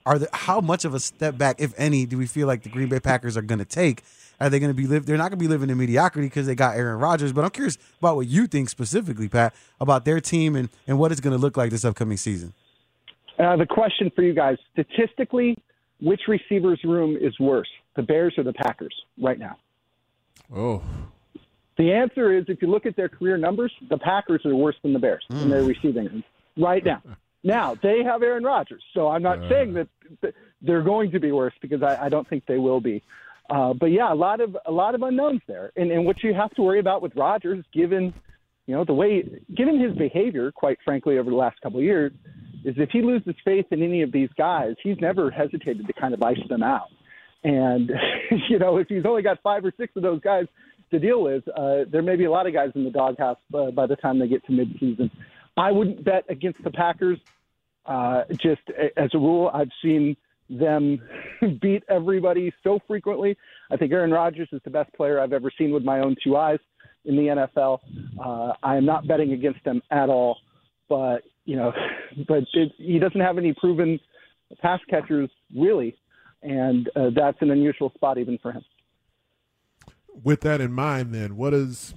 are 0.05 0.19
there 0.19 0.29
how 0.33 0.61
much 0.61 0.85
of 0.85 0.93
a 0.93 0.99
step 0.99 1.37
back, 1.37 1.59
if 1.59 1.73
any, 1.77 2.05
do 2.05 2.17
we 2.17 2.27
feel 2.27 2.47
like 2.47 2.63
the 2.63 2.69
Green 2.69 2.89
Bay 2.89 2.99
Packers 2.99 3.37
are 3.37 3.41
going 3.41 3.59
to 3.59 3.65
take? 3.65 4.03
Are 4.39 4.49
they 4.49 4.59
going 4.59 4.69
to 4.69 4.73
be 4.73 4.85
live? 4.85 5.05
They're 5.05 5.17
not 5.17 5.29
going 5.29 5.39
to 5.39 5.43
be 5.43 5.47
living 5.47 5.69
in 5.69 5.77
mediocrity 5.77 6.27
because 6.27 6.45
they 6.45 6.55
got 6.55 6.75
Aaron 6.75 6.99
Rodgers. 6.99 7.31
But 7.31 7.45
I'm 7.45 7.51
curious 7.51 7.77
about 7.99 8.17
what 8.17 8.27
you 8.27 8.47
think 8.47 8.69
specifically, 8.69 9.29
Pat, 9.29 9.53
about 9.79 10.03
their 10.03 10.19
team 10.19 10.55
and 10.55 10.69
and 10.87 10.99
what 10.99 11.11
it's 11.11 11.21
going 11.21 11.35
to 11.35 11.41
look 11.41 11.55
like 11.55 11.71
this 11.71 11.85
upcoming 11.85 12.17
season. 12.17 12.53
Uh, 13.39 13.55
the 13.55 13.65
question 13.65 14.11
for 14.13 14.23
you 14.23 14.33
guys: 14.33 14.57
statistically, 14.73 15.57
which 16.01 16.21
receivers 16.27 16.81
room 16.83 17.15
is 17.15 17.39
worse, 17.39 17.69
the 17.95 18.03
Bears 18.03 18.33
or 18.37 18.43
the 18.43 18.53
Packers 18.53 18.93
right 19.21 19.39
now? 19.39 19.57
Oh, 20.53 20.83
the 21.77 21.91
answer 21.91 22.37
is 22.37 22.45
if 22.47 22.61
you 22.61 22.69
look 22.69 22.85
at 22.85 22.95
their 22.95 23.09
career 23.09 23.37
numbers, 23.37 23.71
the 23.89 23.97
Packers 23.97 24.45
are 24.45 24.55
worse 24.55 24.75
than 24.81 24.93
the 24.93 24.99
Bears 24.99 25.25
mm. 25.31 25.41
in 25.43 25.49
their 25.49 25.63
receiving 25.63 26.23
right 26.57 26.83
now. 26.83 27.01
Now 27.45 27.75
they 27.75 28.01
have 28.03 28.23
Aaron 28.23 28.43
Rodgers, 28.43 28.81
so 28.95 29.07
I'm 29.07 29.21
not 29.21 29.37
uh. 29.37 29.49
saying 29.49 29.73
that 29.75 29.87
they're 30.63 30.81
going 30.81 31.11
to 31.11 31.19
be 31.19 31.31
worse 31.31 31.53
because 31.61 31.83
I, 31.83 32.05
I 32.05 32.09
don't 32.09 32.27
think 32.27 32.43
they 32.47 32.57
will 32.57 32.81
be. 32.81 33.03
Uh, 33.51 33.73
but 33.73 33.91
yeah, 33.91 34.11
a 34.11 34.15
lot 34.15 34.41
of 34.41 34.57
a 34.65 34.71
lot 34.71 34.95
of 34.95 35.03
unknowns 35.03 35.41
there, 35.45 35.71
and 35.75 35.91
and 35.91 36.07
what 36.07 36.23
you 36.23 36.33
have 36.33 36.49
to 36.55 36.63
worry 36.63 36.79
about 36.79 37.03
with 37.03 37.15
Rodgers, 37.15 37.63
given 37.71 38.15
you 38.65 38.73
know 38.73 38.83
the 38.83 38.95
way, 38.95 39.23
given 39.55 39.79
his 39.79 39.95
behavior, 39.95 40.51
quite 40.51 40.79
frankly, 40.83 41.19
over 41.19 41.29
the 41.29 41.35
last 41.35 41.61
couple 41.61 41.77
of 41.77 41.85
years, 41.85 42.11
is 42.63 42.73
if 42.79 42.89
he 42.89 43.03
loses 43.03 43.35
faith 43.45 43.67
in 43.69 43.83
any 43.83 44.01
of 44.01 44.11
these 44.11 44.29
guys, 44.35 44.73
he's 44.81 44.97
never 44.99 45.29
hesitated 45.29 45.85
to 45.85 45.93
kind 45.93 46.15
of 46.15 46.23
ice 46.23 46.39
them 46.49 46.63
out. 46.63 46.87
And 47.43 47.91
you 48.49 48.57
know, 48.57 48.77
if 48.77 48.87
he's 48.87 49.05
only 49.05 49.21
got 49.21 49.39
five 49.43 49.63
or 49.63 49.71
six 49.77 49.95
of 49.95 50.01
those 50.01 50.19
guys 50.21 50.47
to 50.99 51.07
deal 51.07 51.23
with, 51.23 51.43
uh, 51.49 51.85
there 51.91 52.01
may 52.01 52.15
be 52.15 52.25
a 52.25 52.31
lot 52.31 52.47
of 52.47 52.53
guys 52.53 52.71
in 52.75 52.83
the 52.83 52.89
doghouse 52.89 53.37
uh, 53.53 53.71
by 53.71 53.85
the 53.85 53.95
time 53.97 54.19
they 54.19 54.27
get 54.27 54.45
to 54.45 54.51
midseason. 54.51 55.09
I 55.57 55.71
wouldn't 55.71 56.03
bet 56.03 56.25
against 56.29 56.63
the 56.63 56.71
Packers. 56.71 57.19
Uh, 57.85 58.23
just 58.41 58.61
as 58.97 59.09
a 59.13 59.17
rule, 59.17 59.51
I've 59.53 59.69
seen 59.81 60.17
them 60.49 60.99
beat 61.61 61.83
everybody 61.89 62.51
so 62.63 62.79
frequently. 62.87 63.37
I 63.71 63.77
think 63.77 63.91
Aaron 63.91 64.11
Rodgers 64.11 64.49
is 64.51 64.61
the 64.63 64.71
best 64.71 64.91
player 64.93 65.19
I've 65.19 65.33
ever 65.33 65.51
seen 65.57 65.71
with 65.71 65.83
my 65.83 65.99
own 65.99 66.15
two 66.23 66.35
eyes 66.35 66.59
in 67.05 67.15
the 67.15 67.47
NFL. 67.55 67.79
Uh, 68.23 68.53
I 68.63 68.77
am 68.77 68.85
not 68.85 69.07
betting 69.07 69.33
against 69.33 69.63
them 69.63 69.81
at 69.91 70.09
all, 70.09 70.37
but 70.89 71.23
you 71.45 71.55
know, 71.55 71.71
but 72.27 72.43
it, 72.53 72.71
he 72.77 72.99
doesn't 72.99 73.21
have 73.21 73.37
any 73.37 73.53
proven 73.53 73.99
pass 74.61 74.79
catchers 74.89 75.29
really, 75.55 75.95
and 76.41 76.89
uh, 76.95 77.09
that's 77.15 77.37
an 77.41 77.51
unusual 77.51 77.91
spot 77.95 78.17
even 78.17 78.37
for 78.39 78.51
him 78.51 78.63
with 80.23 80.41
that 80.41 80.61
in 80.61 80.71
mind, 80.71 81.13
then 81.13 81.37
what 81.37 81.51
does 81.51 81.93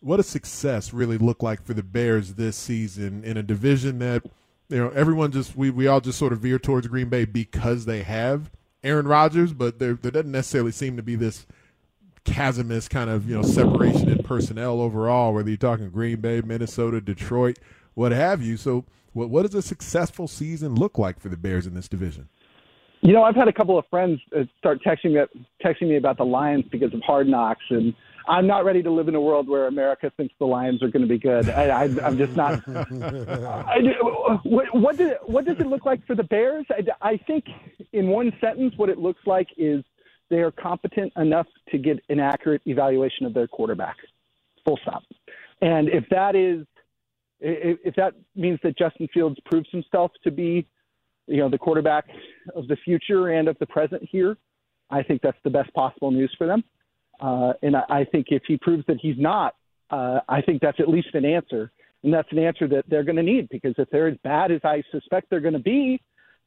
what 0.00 0.18
does 0.18 0.28
success 0.28 0.92
really 0.92 1.18
look 1.18 1.42
like 1.42 1.64
for 1.64 1.74
the 1.74 1.82
Bears 1.82 2.34
this 2.34 2.56
season 2.56 3.24
in 3.24 3.36
a 3.36 3.42
division 3.42 3.98
that 3.98 4.22
you 4.68 4.78
know 4.78 4.90
everyone 4.90 5.32
just 5.32 5.56
we 5.56 5.70
we 5.70 5.86
all 5.86 6.00
just 6.00 6.18
sort 6.18 6.32
of 6.32 6.40
veer 6.40 6.58
towards 6.58 6.86
Green 6.86 7.08
Bay 7.08 7.24
because 7.24 7.84
they 7.84 8.02
have 8.02 8.50
Aaron 8.84 9.08
Rodgers, 9.08 9.52
but 9.52 9.78
there 9.78 9.94
there 9.94 10.10
doesn't 10.10 10.32
necessarily 10.32 10.72
seem 10.72 10.96
to 10.96 11.02
be 11.02 11.16
this 11.16 11.46
chasmous 12.24 12.88
kind 12.88 13.08
of 13.10 13.28
you 13.28 13.36
know 13.36 13.42
separation 13.42 14.08
in 14.08 14.22
personnel 14.22 14.80
overall. 14.80 15.34
Whether 15.34 15.50
you're 15.50 15.56
talking 15.56 15.90
Green 15.90 16.20
Bay, 16.20 16.40
Minnesota, 16.40 17.00
Detroit, 17.00 17.58
what 17.94 18.12
have 18.12 18.42
you. 18.42 18.56
So, 18.56 18.84
what 19.12 19.28
what 19.28 19.42
does 19.42 19.54
a 19.54 19.62
successful 19.62 20.28
season 20.28 20.74
look 20.74 20.98
like 20.98 21.18
for 21.20 21.28
the 21.28 21.36
Bears 21.36 21.66
in 21.66 21.74
this 21.74 21.88
division? 21.88 22.28
You 23.02 23.12
know, 23.12 23.22
I've 23.22 23.36
had 23.36 23.48
a 23.48 23.52
couple 23.52 23.78
of 23.78 23.84
friends 23.88 24.20
uh, 24.36 24.44
start 24.58 24.82
texting 24.82 25.12
me 25.12 25.42
texting 25.64 25.88
me 25.88 25.96
about 25.96 26.16
the 26.16 26.24
Lions 26.24 26.64
because 26.70 26.92
of 26.94 27.00
Hard 27.02 27.28
Knocks, 27.28 27.64
and 27.70 27.94
I'm 28.28 28.46
not 28.46 28.64
ready 28.64 28.82
to 28.82 28.90
live 28.90 29.08
in 29.08 29.14
a 29.14 29.20
world 29.20 29.48
where 29.48 29.68
America 29.68 30.10
thinks 30.16 30.34
the 30.38 30.46
Lions 30.46 30.82
are 30.82 30.88
going 30.88 31.02
to 31.02 31.08
be 31.08 31.18
good. 31.18 31.48
I, 31.48 31.66
I, 31.66 31.82
I'm 32.02 32.18
just 32.18 32.34
not. 32.34 32.62
I, 32.68 33.78
what, 34.42 34.74
what, 34.74 34.96
did, 34.96 35.16
what 35.26 35.44
does 35.44 35.58
it 35.60 35.66
look 35.66 35.84
like 35.84 36.04
for 36.06 36.14
the 36.16 36.24
Bears? 36.24 36.66
I, 36.70 37.10
I 37.10 37.16
think, 37.18 37.44
in 37.92 38.08
one 38.08 38.32
sentence, 38.40 38.74
what 38.76 38.88
it 38.88 38.98
looks 38.98 39.20
like 39.26 39.48
is 39.56 39.84
they 40.28 40.38
are 40.38 40.50
competent 40.50 41.12
enough 41.16 41.46
to 41.70 41.78
get 41.78 42.02
an 42.08 42.18
accurate 42.18 42.62
evaluation 42.66 43.26
of 43.26 43.34
their 43.34 43.46
quarterback. 43.46 43.96
Full 44.64 44.78
stop. 44.82 45.04
And 45.62 45.88
if 45.88 46.04
that 46.10 46.34
is, 46.34 46.66
if 47.38 47.94
that 47.94 48.14
means 48.34 48.58
that 48.64 48.76
Justin 48.76 49.08
Fields 49.14 49.36
proves 49.44 49.68
himself 49.70 50.10
to 50.24 50.30
be 50.30 50.66
you 51.26 51.38
know, 51.38 51.48
the 51.48 51.58
quarterback 51.58 52.06
of 52.54 52.68
the 52.68 52.76
future 52.84 53.28
and 53.28 53.48
of 53.48 53.58
the 53.58 53.66
present 53.66 54.02
here. 54.10 54.36
I 54.90 55.02
think 55.02 55.22
that's 55.22 55.38
the 55.44 55.50
best 55.50 55.72
possible 55.74 56.10
news 56.10 56.32
for 56.38 56.46
them. 56.46 56.62
Uh, 57.20 57.52
and 57.62 57.76
I, 57.76 57.82
I 57.88 58.04
think 58.04 58.26
if 58.30 58.42
he 58.46 58.56
proves 58.56 58.84
that 58.86 58.98
he's 59.00 59.16
not, 59.18 59.54
uh, 59.90 60.20
I 60.28 60.42
think 60.42 60.62
that's 60.62 60.78
at 60.80 60.88
least 60.88 61.08
an 61.14 61.24
answer. 61.24 61.72
And 62.04 62.12
that's 62.12 62.30
an 62.30 62.38
answer 62.38 62.68
that 62.68 62.84
they're 62.88 63.02
going 63.02 63.16
to 63.16 63.22
need 63.22 63.48
because 63.48 63.74
if 63.78 63.88
they're 63.90 64.08
as 64.08 64.16
bad 64.22 64.52
as 64.52 64.60
I 64.62 64.82
suspect 64.92 65.28
they're 65.28 65.40
going 65.40 65.54
to 65.54 65.58
be, 65.58 66.00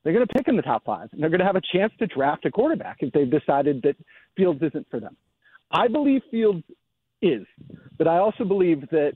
they're 0.04 0.14
going 0.14 0.26
to 0.26 0.34
pick 0.34 0.48
in 0.48 0.56
the 0.56 0.62
top 0.62 0.86
five. 0.86 1.10
And 1.12 1.22
they're 1.22 1.30
going 1.30 1.42
to 1.42 1.46
have 1.46 1.58
a 1.58 1.62
chance 1.74 1.92
to 2.00 2.08
draft 2.08 2.46
a 2.46 2.52
quarterback 2.52 2.98
if 3.00 3.12
they've 3.12 3.30
decided 3.30 3.82
that 3.82 3.96
Fields 4.38 4.62
isn't 4.62 4.88
for 4.90 5.00
them. 5.00 5.18
I 5.72 5.88
believe 5.88 6.22
Fields 6.32 6.64
is, 7.22 7.46
but 7.98 8.08
I 8.08 8.18
also 8.20 8.46
believe 8.46 8.90
that, 8.92 9.14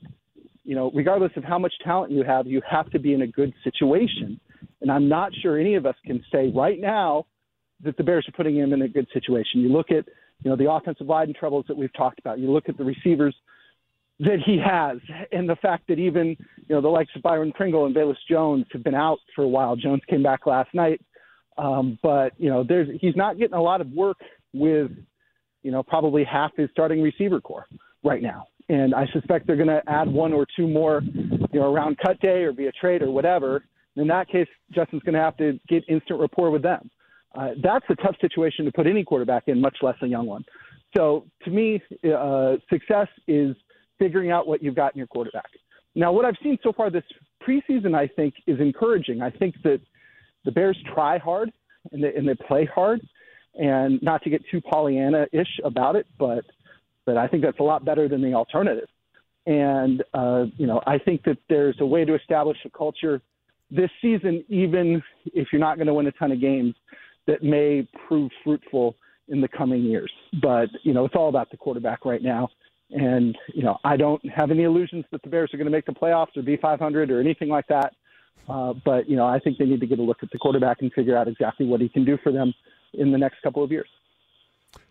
you 0.64 0.74
know, 0.74 0.90
regardless 0.94 1.32
of 1.36 1.44
how 1.44 1.58
much 1.58 1.72
talent 1.82 2.12
you 2.12 2.22
have, 2.24 2.46
you 2.46 2.60
have 2.68 2.90
to 2.90 2.98
be 2.98 3.14
in 3.14 3.22
a 3.22 3.26
good 3.26 3.54
situation 3.64 4.38
and 4.80 4.90
I'm 4.90 5.08
not 5.08 5.32
sure 5.42 5.58
any 5.58 5.74
of 5.74 5.86
us 5.86 5.96
can 6.04 6.22
say 6.32 6.50
right 6.54 6.80
now 6.80 7.26
that 7.82 7.96
the 7.96 8.04
Bears 8.04 8.26
are 8.28 8.32
putting 8.32 8.56
him 8.56 8.72
in 8.72 8.82
a 8.82 8.88
good 8.88 9.06
situation. 9.12 9.60
You 9.60 9.68
look 9.68 9.90
at, 9.90 10.04
you 10.42 10.50
know, 10.50 10.56
the 10.56 10.70
offensive 10.70 11.06
line 11.06 11.32
troubles 11.38 11.64
that 11.68 11.76
we've 11.76 11.92
talked 11.94 12.18
about. 12.18 12.38
You 12.38 12.50
look 12.50 12.68
at 12.68 12.76
the 12.76 12.84
receivers 12.84 13.34
that 14.20 14.38
he 14.44 14.58
has, 14.64 14.98
and 15.32 15.48
the 15.48 15.56
fact 15.56 15.88
that 15.88 15.98
even, 15.98 16.28
you 16.28 16.74
know, 16.74 16.80
the 16.80 16.88
likes 16.88 17.10
of 17.16 17.22
Byron 17.22 17.52
Pringle 17.52 17.86
and 17.86 17.94
Velus 17.94 18.14
Jones 18.28 18.64
have 18.72 18.84
been 18.84 18.94
out 18.94 19.18
for 19.34 19.42
a 19.42 19.48
while. 19.48 19.74
Jones 19.74 20.02
came 20.08 20.22
back 20.22 20.46
last 20.46 20.72
night, 20.72 21.00
um, 21.58 21.98
but 22.02 22.32
you 22.38 22.48
know, 22.48 22.64
there's 22.66 22.88
he's 23.00 23.16
not 23.16 23.38
getting 23.38 23.56
a 23.56 23.62
lot 23.62 23.80
of 23.80 23.90
work 23.90 24.18
with, 24.52 24.92
you 25.62 25.72
know, 25.72 25.82
probably 25.82 26.22
half 26.24 26.52
his 26.56 26.70
starting 26.70 27.02
receiver 27.02 27.40
corps 27.40 27.66
right 28.04 28.22
now. 28.22 28.46
And 28.68 28.94
I 28.94 29.06
suspect 29.12 29.46
they're 29.46 29.56
going 29.56 29.68
to 29.68 29.82
add 29.88 30.08
one 30.08 30.32
or 30.32 30.46
two 30.56 30.68
more, 30.68 31.02
you 31.02 31.60
know, 31.60 31.72
around 31.72 31.98
cut 31.98 32.20
day 32.20 32.44
or 32.44 32.52
via 32.52 32.72
trade 32.80 33.02
or 33.02 33.10
whatever 33.10 33.64
in 33.96 34.06
that 34.08 34.28
case, 34.28 34.48
Justin's 34.72 35.02
going 35.02 35.14
to 35.14 35.20
have 35.20 35.36
to 35.38 35.58
get 35.68 35.84
instant 35.88 36.20
rapport 36.20 36.50
with 36.50 36.62
them. 36.62 36.90
Uh, 37.36 37.50
that's 37.62 37.84
a 37.88 37.94
tough 37.96 38.16
situation 38.20 38.64
to 38.64 38.72
put 38.72 38.86
any 38.86 39.04
quarterback 39.04 39.44
in, 39.46 39.60
much 39.60 39.76
less 39.82 39.96
a 40.02 40.06
young 40.06 40.26
one. 40.26 40.44
So 40.96 41.26
to 41.44 41.50
me, 41.50 41.82
uh, 42.16 42.56
success 42.70 43.08
is 43.26 43.56
figuring 43.98 44.30
out 44.30 44.46
what 44.46 44.62
you've 44.62 44.76
got 44.76 44.94
in 44.94 44.98
your 44.98 45.08
quarterback. 45.08 45.50
Now, 45.94 46.12
what 46.12 46.24
I've 46.24 46.36
seen 46.42 46.58
so 46.62 46.72
far 46.72 46.90
this 46.90 47.04
preseason, 47.46 47.94
I 47.94 48.06
think, 48.06 48.34
is 48.46 48.60
encouraging. 48.60 49.22
I 49.22 49.30
think 49.30 49.54
that 49.64 49.80
the 50.44 50.52
Bears 50.52 50.78
try 50.94 51.18
hard 51.18 51.50
and 51.92 52.02
they, 52.02 52.14
and 52.14 52.28
they 52.28 52.34
play 52.34 52.68
hard, 52.72 53.00
and 53.54 54.02
not 54.02 54.22
to 54.22 54.30
get 54.30 54.42
too 54.50 54.60
Pollyanna-ish 54.60 55.60
about 55.64 55.96
it, 55.96 56.06
but 56.18 56.44
but 57.06 57.18
I 57.18 57.28
think 57.28 57.42
that's 57.42 57.60
a 57.60 57.62
lot 57.62 57.84
better 57.84 58.08
than 58.08 58.22
the 58.22 58.32
alternative. 58.32 58.88
And 59.46 60.02
uh, 60.14 60.46
you 60.56 60.66
know, 60.66 60.80
I 60.86 60.98
think 60.98 61.22
that 61.24 61.38
there's 61.48 61.76
a 61.80 61.86
way 61.86 62.04
to 62.04 62.14
establish 62.14 62.56
a 62.64 62.70
culture 62.70 63.20
this 63.74 63.90
season, 64.00 64.44
even 64.48 65.02
if 65.26 65.48
you're 65.52 65.60
not 65.60 65.76
going 65.76 65.86
to 65.86 65.94
win 65.94 66.06
a 66.06 66.12
ton 66.12 66.32
of 66.32 66.40
games, 66.40 66.74
that 67.26 67.42
may 67.42 67.86
prove 68.06 68.30
fruitful 68.42 68.94
in 69.28 69.40
the 69.40 69.48
coming 69.48 69.82
years. 69.82 70.12
But, 70.42 70.68
you 70.82 70.92
know, 70.92 71.04
it's 71.04 71.14
all 71.14 71.28
about 71.28 71.50
the 71.50 71.56
quarterback 71.56 72.04
right 72.04 72.22
now. 72.22 72.48
And, 72.90 73.36
you 73.54 73.62
know, 73.62 73.78
I 73.82 73.96
don't 73.96 74.22
have 74.30 74.50
any 74.50 74.64
illusions 74.64 75.04
that 75.10 75.22
the 75.22 75.28
Bears 75.28 75.52
are 75.54 75.56
going 75.56 75.66
to 75.66 75.70
make 75.70 75.86
the 75.86 75.92
playoffs 75.92 76.36
or 76.36 76.42
be 76.42 76.56
500 76.56 77.10
or 77.10 77.20
anything 77.20 77.48
like 77.48 77.66
that. 77.68 77.94
Uh, 78.48 78.74
but, 78.84 79.08
you 79.08 79.16
know, 79.16 79.26
I 79.26 79.38
think 79.38 79.58
they 79.58 79.64
need 79.64 79.80
to 79.80 79.86
get 79.86 79.98
a 79.98 80.02
look 80.02 80.18
at 80.22 80.30
the 80.30 80.38
quarterback 80.38 80.82
and 80.82 80.92
figure 80.92 81.16
out 81.16 81.28
exactly 81.28 81.66
what 81.66 81.80
he 81.80 81.88
can 81.88 82.04
do 82.04 82.18
for 82.22 82.30
them 82.30 82.52
in 82.92 83.10
the 83.10 83.18
next 83.18 83.40
couple 83.42 83.64
of 83.64 83.72
years. 83.72 83.88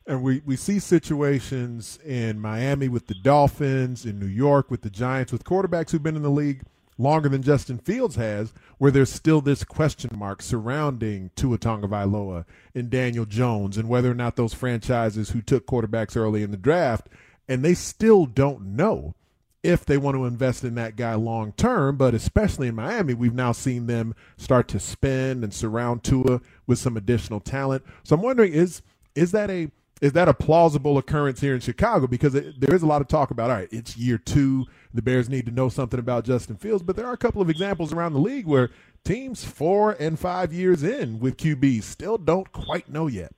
And 0.06 0.22
we, 0.24 0.41
we 0.46 0.56
see 0.56 0.80
situations 0.80 2.00
in 2.04 2.39
Miami 2.39 2.89
with 2.89 3.08
the 3.08 3.13
Dolphins, 3.13 4.06
in 4.06 4.19
New 4.19 4.26
York 4.26 4.69
with 4.69 4.82
the 4.82 4.89
Giants, 4.89 5.32
with 5.32 5.43
quarterbacks 5.46 5.91
who've 5.91 6.04
been 6.04 6.15
in 6.15 6.24
the 6.24 6.32
league 6.32 6.63
longer 6.97 7.29
than 7.29 7.43
Justin 7.43 7.77
Fields 7.77 8.15
has, 8.15 8.53
where 8.77 8.91
there's 8.91 9.12
still 9.12 9.41
this 9.41 9.63
question 9.63 10.12
mark 10.17 10.41
surrounding 10.41 11.32
Tua 11.36 11.58
Tagovailoa 11.58 12.45
and 12.75 12.89
Daniel 12.89 13.25
Jones 13.25 13.77
and 13.77 13.89
whether 13.89 14.12
or 14.12 14.15
not 14.15 14.36
those 14.36 14.53
franchises 14.53 15.32
who 15.32 15.41
took 15.41 15.65
quarterbacks 15.65 16.17
early 16.17 16.43
in 16.43 16.51
the 16.51 16.58
draft 16.58 17.08
and 17.47 17.63
they 17.63 17.74
still 17.74 18.26
don't 18.26 18.61
know 18.61 19.15
if 19.61 19.86
they 19.86 19.97
want 19.97 20.15
to 20.15 20.26
invest 20.26 20.63
in 20.63 20.76
that 20.76 20.95
guy 20.95 21.13
long 21.15 21.53
term. 21.53 21.95
But 21.97 22.13
especially 22.13 22.68
in 22.68 22.76
Miami, 22.76 23.13
we've 23.13 23.34
now 23.34 23.51
seen 23.51 23.88
them 23.88 24.13
start 24.38 24.68
to 24.70 24.80
spend 24.80 25.43
and 25.43 25.53
surround 25.53 26.03
Tua 26.03 26.41
with 26.68 26.80
some 26.80 26.97
additional 26.97 27.39
talent. 27.39 27.84
So 28.03 28.15
I'm 28.15 28.22
wondering 28.22 28.53
is 28.53 28.82
is 29.15 29.32
that 29.32 29.49
a 29.49 29.72
is 30.01 30.11
that 30.13 30.28
a 30.28 30.34
plausible 30.34 30.97
occurrence 30.97 31.39
here 31.39 31.55
in 31.55 31.61
Chicago? 31.61 32.07
Because 32.07 32.36
it, 32.36 32.59
there 32.59 32.76
is 32.76 32.84
a 32.84 32.86
lot 32.86 33.01
of 33.01 33.07
talk 33.07 33.32
about, 33.32 33.49
all 33.49 33.55
right, 33.55 33.70
it's 33.72 33.95
year 33.95 34.18
two. 34.18 34.65
The 34.94 35.02
Bears 35.02 35.28
need 35.28 35.46
to 35.48 35.52
know 35.52 35.70
something 35.70 36.00
about 36.00 36.24
Justin 36.24 36.56
Fields, 36.56 36.84
but 36.84 36.96
there 36.96 37.08
are 37.08 37.14
a 37.14 37.18
couple 37.18 37.41
of 37.41 37.50
examples 37.50 37.91
around 37.91 38.14
the 38.14 38.20
league 38.20 38.46
where 38.46 38.70
teams 39.04 39.44
four 39.44 39.94
and 40.00 40.20
five 40.20 40.54
years 40.54 40.84
in 40.84 41.20
with 41.20 41.38
QBs 41.38 41.84
still 41.84 42.18
don't 42.18 42.52
quite 42.52 42.89
know 42.89 43.08
yet. 43.08 43.34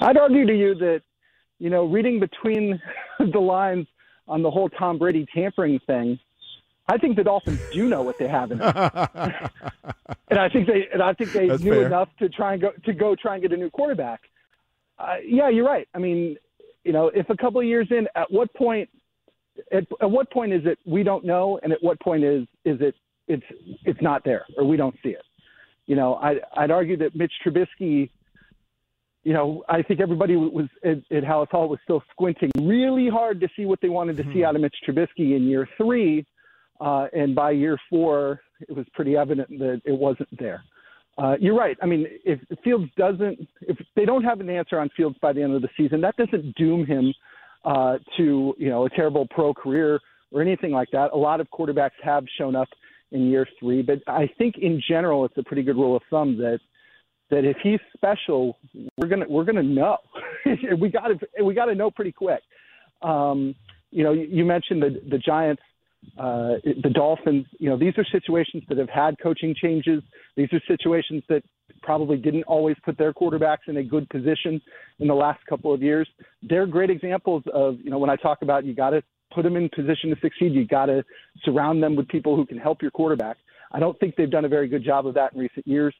I'd 0.00 0.16
argue 0.16 0.46
to 0.46 0.56
you 0.56 0.74
that, 0.76 1.02
you 1.58 1.68
know, 1.68 1.84
reading 1.84 2.20
between 2.20 2.80
the 3.18 3.38
lines 3.38 3.86
on 4.26 4.42
the 4.42 4.50
whole 4.50 4.70
Tom 4.70 4.98
Brady 4.98 5.26
tampering 5.34 5.78
thing, 5.86 6.18
I 6.88 6.98
think 6.98 7.16
the 7.16 7.24
Dolphins 7.24 7.60
do 7.72 7.88
know 7.88 8.02
what 8.02 8.18
they 8.18 8.26
have 8.26 8.50
in 8.50 8.58
them, 8.58 8.72
and 8.74 10.38
I 10.38 10.48
think 10.48 10.66
they 10.66 10.88
and 10.92 11.00
I 11.00 11.12
think 11.12 11.32
they 11.32 11.48
That's 11.48 11.62
knew 11.62 11.74
fair. 11.74 11.86
enough 11.86 12.08
to 12.18 12.28
try 12.28 12.54
and 12.54 12.62
go 12.62 12.72
to 12.84 12.92
go 12.92 13.14
try 13.14 13.34
and 13.34 13.42
get 13.42 13.52
a 13.52 13.56
new 13.56 13.70
quarterback. 13.70 14.20
Uh, 14.98 15.16
yeah, 15.24 15.48
you're 15.48 15.64
right. 15.64 15.88
I 15.94 15.98
mean, 15.98 16.36
you 16.82 16.92
know, 16.92 17.08
if 17.14 17.30
a 17.30 17.36
couple 17.36 17.60
of 17.60 17.66
years 17.66 17.86
in, 17.90 18.08
at 18.16 18.30
what 18.30 18.52
point? 18.54 18.88
At, 19.72 19.84
at 20.00 20.10
what 20.10 20.30
point 20.30 20.52
is 20.52 20.62
it 20.64 20.78
we 20.86 21.02
don't 21.02 21.24
know, 21.24 21.58
and 21.62 21.72
at 21.72 21.82
what 21.82 22.00
point 22.00 22.24
is 22.24 22.42
is 22.64 22.80
it 22.80 22.94
it's 23.28 23.44
it's 23.84 24.00
not 24.02 24.24
there 24.24 24.44
or 24.56 24.64
we 24.64 24.76
don't 24.76 24.96
see 25.02 25.10
it? 25.10 25.24
You 25.86 25.96
know, 25.96 26.14
I 26.16 26.36
I'd 26.56 26.70
argue 26.70 26.96
that 26.98 27.14
Mitch 27.14 27.32
Trubisky 27.44 28.10
you 29.24 29.32
know, 29.32 29.62
I 29.68 29.82
think 29.82 30.00
everybody 30.00 30.36
was 30.36 30.66
at, 30.84 30.98
at 31.16 31.22
Halas 31.22 31.48
Hall 31.50 31.68
was 31.68 31.78
still 31.84 32.02
squinting 32.10 32.50
really 32.60 33.08
hard 33.08 33.40
to 33.40 33.48
see 33.56 33.66
what 33.66 33.80
they 33.80 33.88
wanted 33.88 34.16
to 34.16 34.24
see 34.32 34.44
out 34.44 34.56
of 34.56 34.62
Mitch 34.62 34.74
Trubisky 34.86 35.36
in 35.36 35.44
year 35.44 35.68
three, 35.76 36.26
uh, 36.80 37.06
and 37.12 37.34
by 37.34 37.52
year 37.52 37.78
four, 37.88 38.40
it 38.68 38.74
was 38.74 38.86
pretty 38.94 39.16
evident 39.16 39.48
that 39.60 39.80
it 39.84 39.96
wasn't 39.96 40.28
there. 40.38 40.64
Uh, 41.18 41.36
you're 41.38 41.54
right. 41.54 41.76
I 41.82 41.86
mean, 41.86 42.06
if 42.24 42.40
Fields 42.64 42.90
doesn't, 42.96 43.46
if 43.60 43.76
they 43.94 44.04
don't 44.04 44.24
have 44.24 44.40
an 44.40 44.50
answer 44.50 44.80
on 44.80 44.88
Fields 44.96 45.16
by 45.20 45.32
the 45.32 45.42
end 45.42 45.54
of 45.54 45.62
the 45.62 45.68
season, 45.76 46.00
that 46.00 46.16
doesn't 46.16 46.54
doom 46.56 46.86
him 46.86 47.12
uh, 47.64 47.98
to 48.16 48.54
you 48.58 48.68
know 48.68 48.86
a 48.86 48.90
terrible 48.90 49.26
pro 49.30 49.54
career 49.54 50.00
or 50.30 50.42
anything 50.42 50.72
like 50.72 50.88
that. 50.92 51.10
A 51.12 51.16
lot 51.16 51.40
of 51.40 51.48
quarterbacks 51.50 51.90
have 52.02 52.24
shown 52.38 52.56
up 52.56 52.68
in 53.10 53.30
year 53.30 53.46
three, 53.60 53.82
but 53.82 53.98
I 54.06 54.28
think 54.38 54.56
in 54.58 54.80
general, 54.88 55.24
it's 55.24 55.36
a 55.36 55.42
pretty 55.42 55.62
good 55.62 55.76
rule 55.76 55.96
of 55.96 56.02
thumb 56.10 56.36
that 56.38 56.60
that 57.30 57.44
if 57.44 57.56
he's 57.62 57.80
special, 57.96 58.58
we're 58.96 59.08
gonna 59.08 59.26
we're 59.28 59.44
gonna 59.44 59.62
know. 59.62 59.98
we 60.78 60.90
got 60.90 61.08
to 61.08 61.44
we 61.44 61.54
got 61.54 61.66
to 61.66 61.74
know 61.74 61.90
pretty 61.90 62.12
quick. 62.12 62.42
Um, 63.02 63.54
you 63.90 64.04
know, 64.04 64.12
you, 64.12 64.26
you 64.30 64.44
mentioned 64.44 64.82
the 64.82 65.00
the 65.10 65.18
Giants, 65.18 65.62
uh, 66.18 66.54
the 66.82 66.90
Dolphins. 66.92 67.46
You 67.58 67.70
know, 67.70 67.78
these 67.78 67.94
are 67.96 68.04
situations 68.04 68.62
that 68.68 68.78
have 68.78 68.88
had 68.88 69.16
coaching 69.22 69.54
changes. 69.60 70.02
These 70.36 70.48
are 70.52 70.60
situations 70.66 71.22
that 71.28 71.42
probably 71.82 72.16
didn't 72.16 72.44
always 72.44 72.76
put 72.84 72.98
their 72.98 73.12
quarterbacks 73.12 73.68
in 73.68 73.76
a 73.78 73.82
good 73.82 74.08
position 74.08 74.60
in 74.98 75.08
the 75.08 75.14
last 75.14 75.44
couple 75.46 75.72
of 75.72 75.82
years. 75.82 76.08
They're 76.42 76.66
great 76.66 76.90
examples 76.90 77.42
of 77.52 77.78
you 77.82 77.90
know 77.90 77.98
when 77.98 78.10
I 78.10 78.16
talk 78.16 78.42
about 78.42 78.64
you 78.64 78.74
got 78.74 78.90
to 78.90 79.02
put 79.34 79.42
them 79.42 79.56
in 79.56 79.68
position 79.70 80.10
to 80.10 80.16
succeed. 80.20 80.52
You 80.52 80.66
got 80.66 80.86
to 80.86 81.04
surround 81.44 81.82
them 81.82 81.96
with 81.96 82.08
people 82.08 82.36
who 82.36 82.46
can 82.46 82.58
help 82.58 82.82
your 82.82 82.90
quarterback. 82.90 83.38
I 83.72 83.80
don't 83.80 83.98
think 83.98 84.16
they've 84.16 84.30
done 84.30 84.44
a 84.44 84.48
very 84.48 84.68
good 84.68 84.84
job 84.84 85.06
of 85.06 85.14
that 85.14 85.32
in 85.32 85.40
recent 85.40 85.66
years 85.66 85.94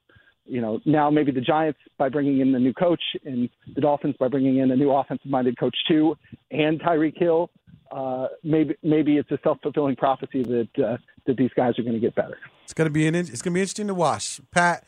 you 0.47 0.61
know, 0.61 0.80
now 0.84 1.11
maybe 1.11 1.32
the 1.32 1.40
Giants 1.40 1.78
by 1.99 2.09
bringing 2.09 2.40
in 2.40 2.53
the 2.53 2.59
new 2.59 2.72
coach 2.72 3.03
and 3.24 3.49
the 3.74 3.80
Dolphins 3.80 4.16
by 4.18 4.28
bringing 4.28 4.59
in 4.59 4.70
a 4.70 4.76
new 4.76 4.90
offensive-minded 4.90 5.59
coach 5.59 5.76
too, 5.88 6.16
and 6.51 6.80
Tyreek 6.80 7.18
Hill. 7.18 7.51
Uh, 7.90 8.28
maybe 8.43 8.74
maybe 8.82 9.18
it's 9.18 9.30
a 9.30 9.38
self-fulfilling 9.45 9.97
prophecy 9.97 10.43
that 10.43 10.84
uh, 10.84 10.97
that 11.26 11.36
these 11.36 11.51
guys 11.55 11.78
are 11.78 11.82
going 11.82 11.95
to 11.95 12.01
get 12.01 12.14
better. 12.14 12.38
It's 12.64 12.72
gonna 12.72 12.90
be 12.90 13.07
an 13.07 13.14
it's 13.14 13.43
gonna 13.43 13.55
be 13.55 13.61
interesting 13.61 13.88
to 13.88 13.95
watch. 13.95 14.40
Pat, 14.51 14.84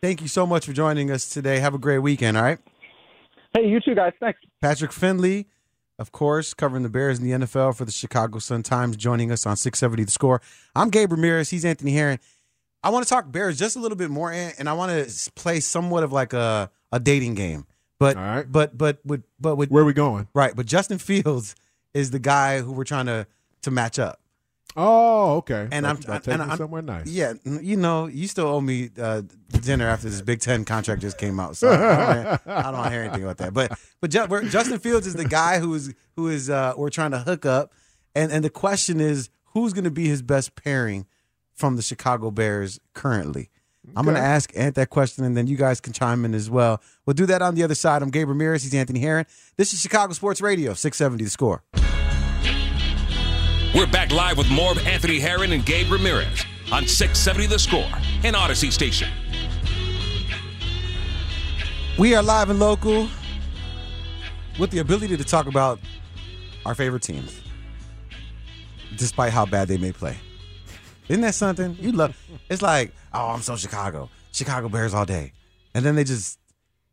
thank 0.00 0.22
you 0.22 0.28
so 0.28 0.46
much 0.46 0.66
for 0.66 0.72
joining 0.72 1.10
us 1.10 1.28
today. 1.28 1.58
Have 1.58 1.74
a 1.74 1.78
great 1.78 1.98
weekend. 1.98 2.36
All 2.36 2.44
right. 2.44 2.58
Hey, 3.52 3.66
you 3.66 3.80
too, 3.80 3.94
guys. 3.94 4.12
Thanks. 4.20 4.38
Patrick 4.60 4.92
Finley, 4.92 5.48
of 5.98 6.12
course, 6.12 6.54
covering 6.54 6.82
the 6.82 6.88
Bears 6.88 7.18
in 7.18 7.24
the 7.24 7.46
NFL 7.46 7.74
for 7.74 7.84
the 7.84 7.92
Chicago 7.92 8.38
Sun 8.38 8.62
Times, 8.62 8.96
joining 8.96 9.32
us 9.32 9.46
on 9.46 9.56
670 9.56 10.04
The 10.04 10.10
Score. 10.10 10.42
I'm 10.74 10.90
Gabe 10.90 11.10
Ramirez. 11.10 11.50
He's 11.50 11.64
Anthony 11.64 11.92
Herron. 11.92 12.18
I 12.82 12.90
want 12.90 13.04
to 13.04 13.08
talk 13.08 13.30
Bears 13.30 13.58
just 13.58 13.76
a 13.76 13.80
little 13.80 13.96
bit 13.96 14.10
more, 14.10 14.30
Ant, 14.30 14.56
and 14.58 14.68
I 14.68 14.74
want 14.74 14.92
to 14.92 15.30
play 15.32 15.60
somewhat 15.60 16.02
of 16.04 16.12
like 16.12 16.32
a, 16.32 16.70
a 16.92 17.00
dating 17.00 17.34
game. 17.34 17.66
But 17.98 18.52
but 18.52 18.76
but 18.76 18.98
with 19.04 19.22
but 19.40 19.56
with 19.56 19.70
where 19.70 19.82
are 19.82 19.86
we 19.86 19.94
going? 19.94 20.28
Right, 20.34 20.54
but 20.54 20.66
Justin 20.66 20.98
Fields 20.98 21.56
is 21.94 22.10
the 22.10 22.18
guy 22.18 22.60
who 22.60 22.72
we're 22.72 22.84
trying 22.84 23.06
to 23.06 23.26
to 23.62 23.70
match 23.70 23.98
up. 23.98 24.20
Oh, 24.76 25.36
okay. 25.36 25.68
And 25.72 25.86
I'm 25.86 25.96
about 25.96 26.22
taking 26.22 26.40
and 26.40 26.52
I'm 26.52 26.58
somewhere 26.58 26.82
nice. 26.82 27.06
Yeah, 27.06 27.32
you 27.44 27.78
know, 27.78 28.06
you 28.06 28.28
still 28.28 28.46
owe 28.46 28.60
me 28.60 28.90
uh, 29.00 29.22
dinner 29.62 29.88
after 29.88 30.10
this 30.10 30.20
Big 30.20 30.40
Ten 30.40 30.66
contract 30.66 31.00
just 31.00 31.16
came 31.16 31.40
out, 31.40 31.56
so 31.56 31.70
I 31.70 32.14
don't, 32.22 32.40
I 32.46 32.62
don't 32.62 32.72
want 32.74 32.84
to 32.84 32.90
hear 32.90 33.02
anything 33.02 33.22
about 33.22 33.38
that. 33.38 33.54
But 33.54 33.78
but 34.00 34.10
Justin 34.10 34.78
Fields 34.78 35.06
is 35.06 35.14
the 35.14 35.24
guy 35.24 35.58
who 35.58 35.72
is 35.74 35.94
who 36.16 36.28
is 36.28 36.50
uh, 36.50 36.74
we're 36.76 36.90
trying 36.90 37.12
to 37.12 37.20
hook 37.20 37.46
up, 37.46 37.72
and 38.14 38.30
and 38.30 38.44
the 38.44 38.50
question 38.50 39.00
is 39.00 39.30
who's 39.54 39.72
going 39.72 39.84
to 39.84 39.90
be 39.90 40.08
his 40.08 40.20
best 40.20 40.54
pairing 40.54 41.06
from 41.56 41.76
the 41.76 41.82
Chicago 41.82 42.30
Bears 42.30 42.78
currently. 42.94 43.50
I'm 43.94 44.04
going 44.04 44.16
to 44.16 44.22
ask 44.22 44.50
Ant 44.56 44.74
that 44.74 44.90
question, 44.90 45.24
and 45.24 45.36
then 45.36 45.46
you 45.46 45.56
guys 45.56 45.80
can 45.80 45.92
chime 45.92 46.24
in 46.24 46.34
as 46.34 46.50
well. 46.50 46.82
We'll 47.04 47.14
do 47.14 47.24
that 47.26 47.40
on 47.40 47.54
the 47.54 47.62
other 47.62 47.76
side. 47.76 48.02
I'm 48.02 48.10
Gabe 48.10 48.28
Ramirez. 48.28 48.64
He's 48.64 48.74
Anthony 48.74 48.98
Herron. 49.00 49.26
This 49.56 49.72
is 49.72 49.80
Chicago 49.80 50.12
Sports 50.12 50.40
Radio, 50.40 50.74
670 50.74 51.24
The 51.24 51.30
Score. 51.30 51.62
We're 53.74 53.86
back 53.86 54.10
live 54.10 54.38
with 54.38 54.50
more 54.50 54.72
of 54.72 54.78
Anthony 54.86 55.20
Herron 55.20 55.52
and 55.52 55.64
Gabe 55.64 55.90
Ramirez 55.90 56.44
on 56.72 56.86
670 56.86 57.46
The 57.46 57.58
Score 57.58 57.88
and 58.24 58.34
Audacy 58.34 58.72
Station. 58.72 59.08
We 61.98 62.14
are 62.14 62.22
live 62.22 62.50
and 62.50 62.58
local 62.58 63.08
with 64.58 64.70
the 64.70 64.80
ability 64.80 65.16
to 65.16 65.24
talk 65.24 65.46
about 65.46 65.78
our 66.64 66.74
favorite 66.74 67.02
teams, 67.02 67.40
despite 68.96 69.32
how 69.32 69.46
bad 69.46 69.68
they 69.68 69.78
may 69.78 69.92
play. 69.92 70.16
Isn't 71.08 71.22
that 71.22 71.34
something? 71.34 71.76
You 71.80 71.92
love 71.92 72.16
it's 72.50 72.62
like, 72.62 72.92
oh, 73.12 73.28
I'm 73.28 73.42
so 73.42 73.56
Chicago. 73.56 74.10
Chicago 74.32 74.68
Bears 74.68 74.94
all 74.94 75.04
day. 75.06 75.32
And 75.74 75.84
then 75.84 75.94
they 75.94 76.04
just 76.04 76.38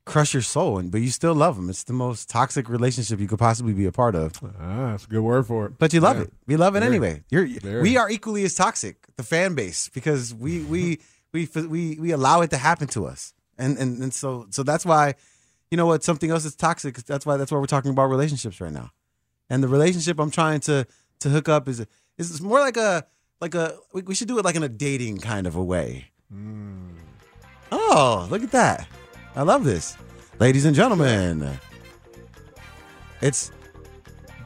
crush 0.05 0.33
your 0.33 0.41
soul 0.43 0.77
and 0.79 0.91
but 0.91 0.99
you 0.99 1.09
still 1.09 1.33
love 1.33 1.55
them. 1.55 1.69
It's 1.69 1.83
the 1.83 1.93
most 1.93 2.29
toxic 2.29 2.67
relationship 2.69 3.19
you 3.19 3.27
could 3.27 3.39
possibly 3.39 3.73
be 3.73 3.85
a 3.85 3.91
part 3.91 4.15
of. 4.15 4.33
Ah, 4.59 4.91
that's 4.91 5.05
a 5.05 5.07
good 5.07 5.21
word 5.21 5.47
for 5.47 5.67
it. 5.67 5.77
But 5.79 5.93
you 5.93 6.01
love 6.01 6.17
Yeah. 6.17 6.23
it. 6.23 6.33
We 6.45 6.57
love 6.57 6.75
it 6.75 6.81
Very. 6.81 6.91
anyway. 6.91 7.23
You're 7.29 7.47
Very. 7.59 7.81
we 7.81 7.97
are 7.97 8.09
equally 8.09 8.43
as 8.43 8.53
toxic, 8.55 8.97
the 9.15 9.23
fan 9.23 9.55
base, 9.55 9.89
because 9.89 10.33
we 10.33 10.63
we 10.63 10.99
we 11.31 11.47
we 11.67 11.97
we 11.99 12.11
allow 12.11 12.41
it 12.41 12.49
to 12.51 12.57
happen 12.57 12.87
to 12.89 13.05
us. 13.07 13.33
And 13.57 13.77
and 13.77 14.01
and 14.03 14.13
so 14.13 14.47
so 14.49 14.61
that's 14.63 14.85
why 14.85 15.15
you 15.71 15.77
know 15.77 15.85
what 15.85 16.03
something 16.03 16.29
else 16.31 16.43
is 16.45 16.55
toxic. 16.55 16.95
That's 17.05 17.25
why 17.25 17.37
that's 17.37 17.51
why 17.51 17.57
we're 17.59 17.65
talking 17.65 17.91
about 17.91 18.07
relationships 18.07 18.59
right 18.61 18.73
now. 18.73 18.91
And 19.49 19.63
the 19.63 19.67
relationship 19.67 20.19
I'm 20.19 20.31
trying 20.31 20.59
to 20.61 20.85
to 21.21 21.29
hook 21.29 21.47
up 21.49 21.67
is 21.69 21.85
is 22.17 22.41
more 22.41 22.59
like 22.59 22.77
a 22.77 23.05
like 23.43 23.55
a 23.55 23.77
we, 23.93 24.01
we 24.03 24.15
should 24.15 24.29
do 24.29 24.39
it 24.39 24.45
like 24.45 24.55
in 24.55 24.63
a 24.63 24.69
dating 24.69 25.17
kind 25.17 25.45
of 25.47 25.55
a 25.57 25.63
way. 25.63 26.07
Hmm. 26.31 26.91
Oh, 27.71 28.25
look 28.31 28.41
at 28.41 28.51
that. 28.51 28.87
I 29.35 29.41
love 29.41 29.63
this. 29.65 29.97
Ladies 30.39 30.63
and 30.65 30.73
gentlemen, 30.75 31.59
it's 33.21 33.51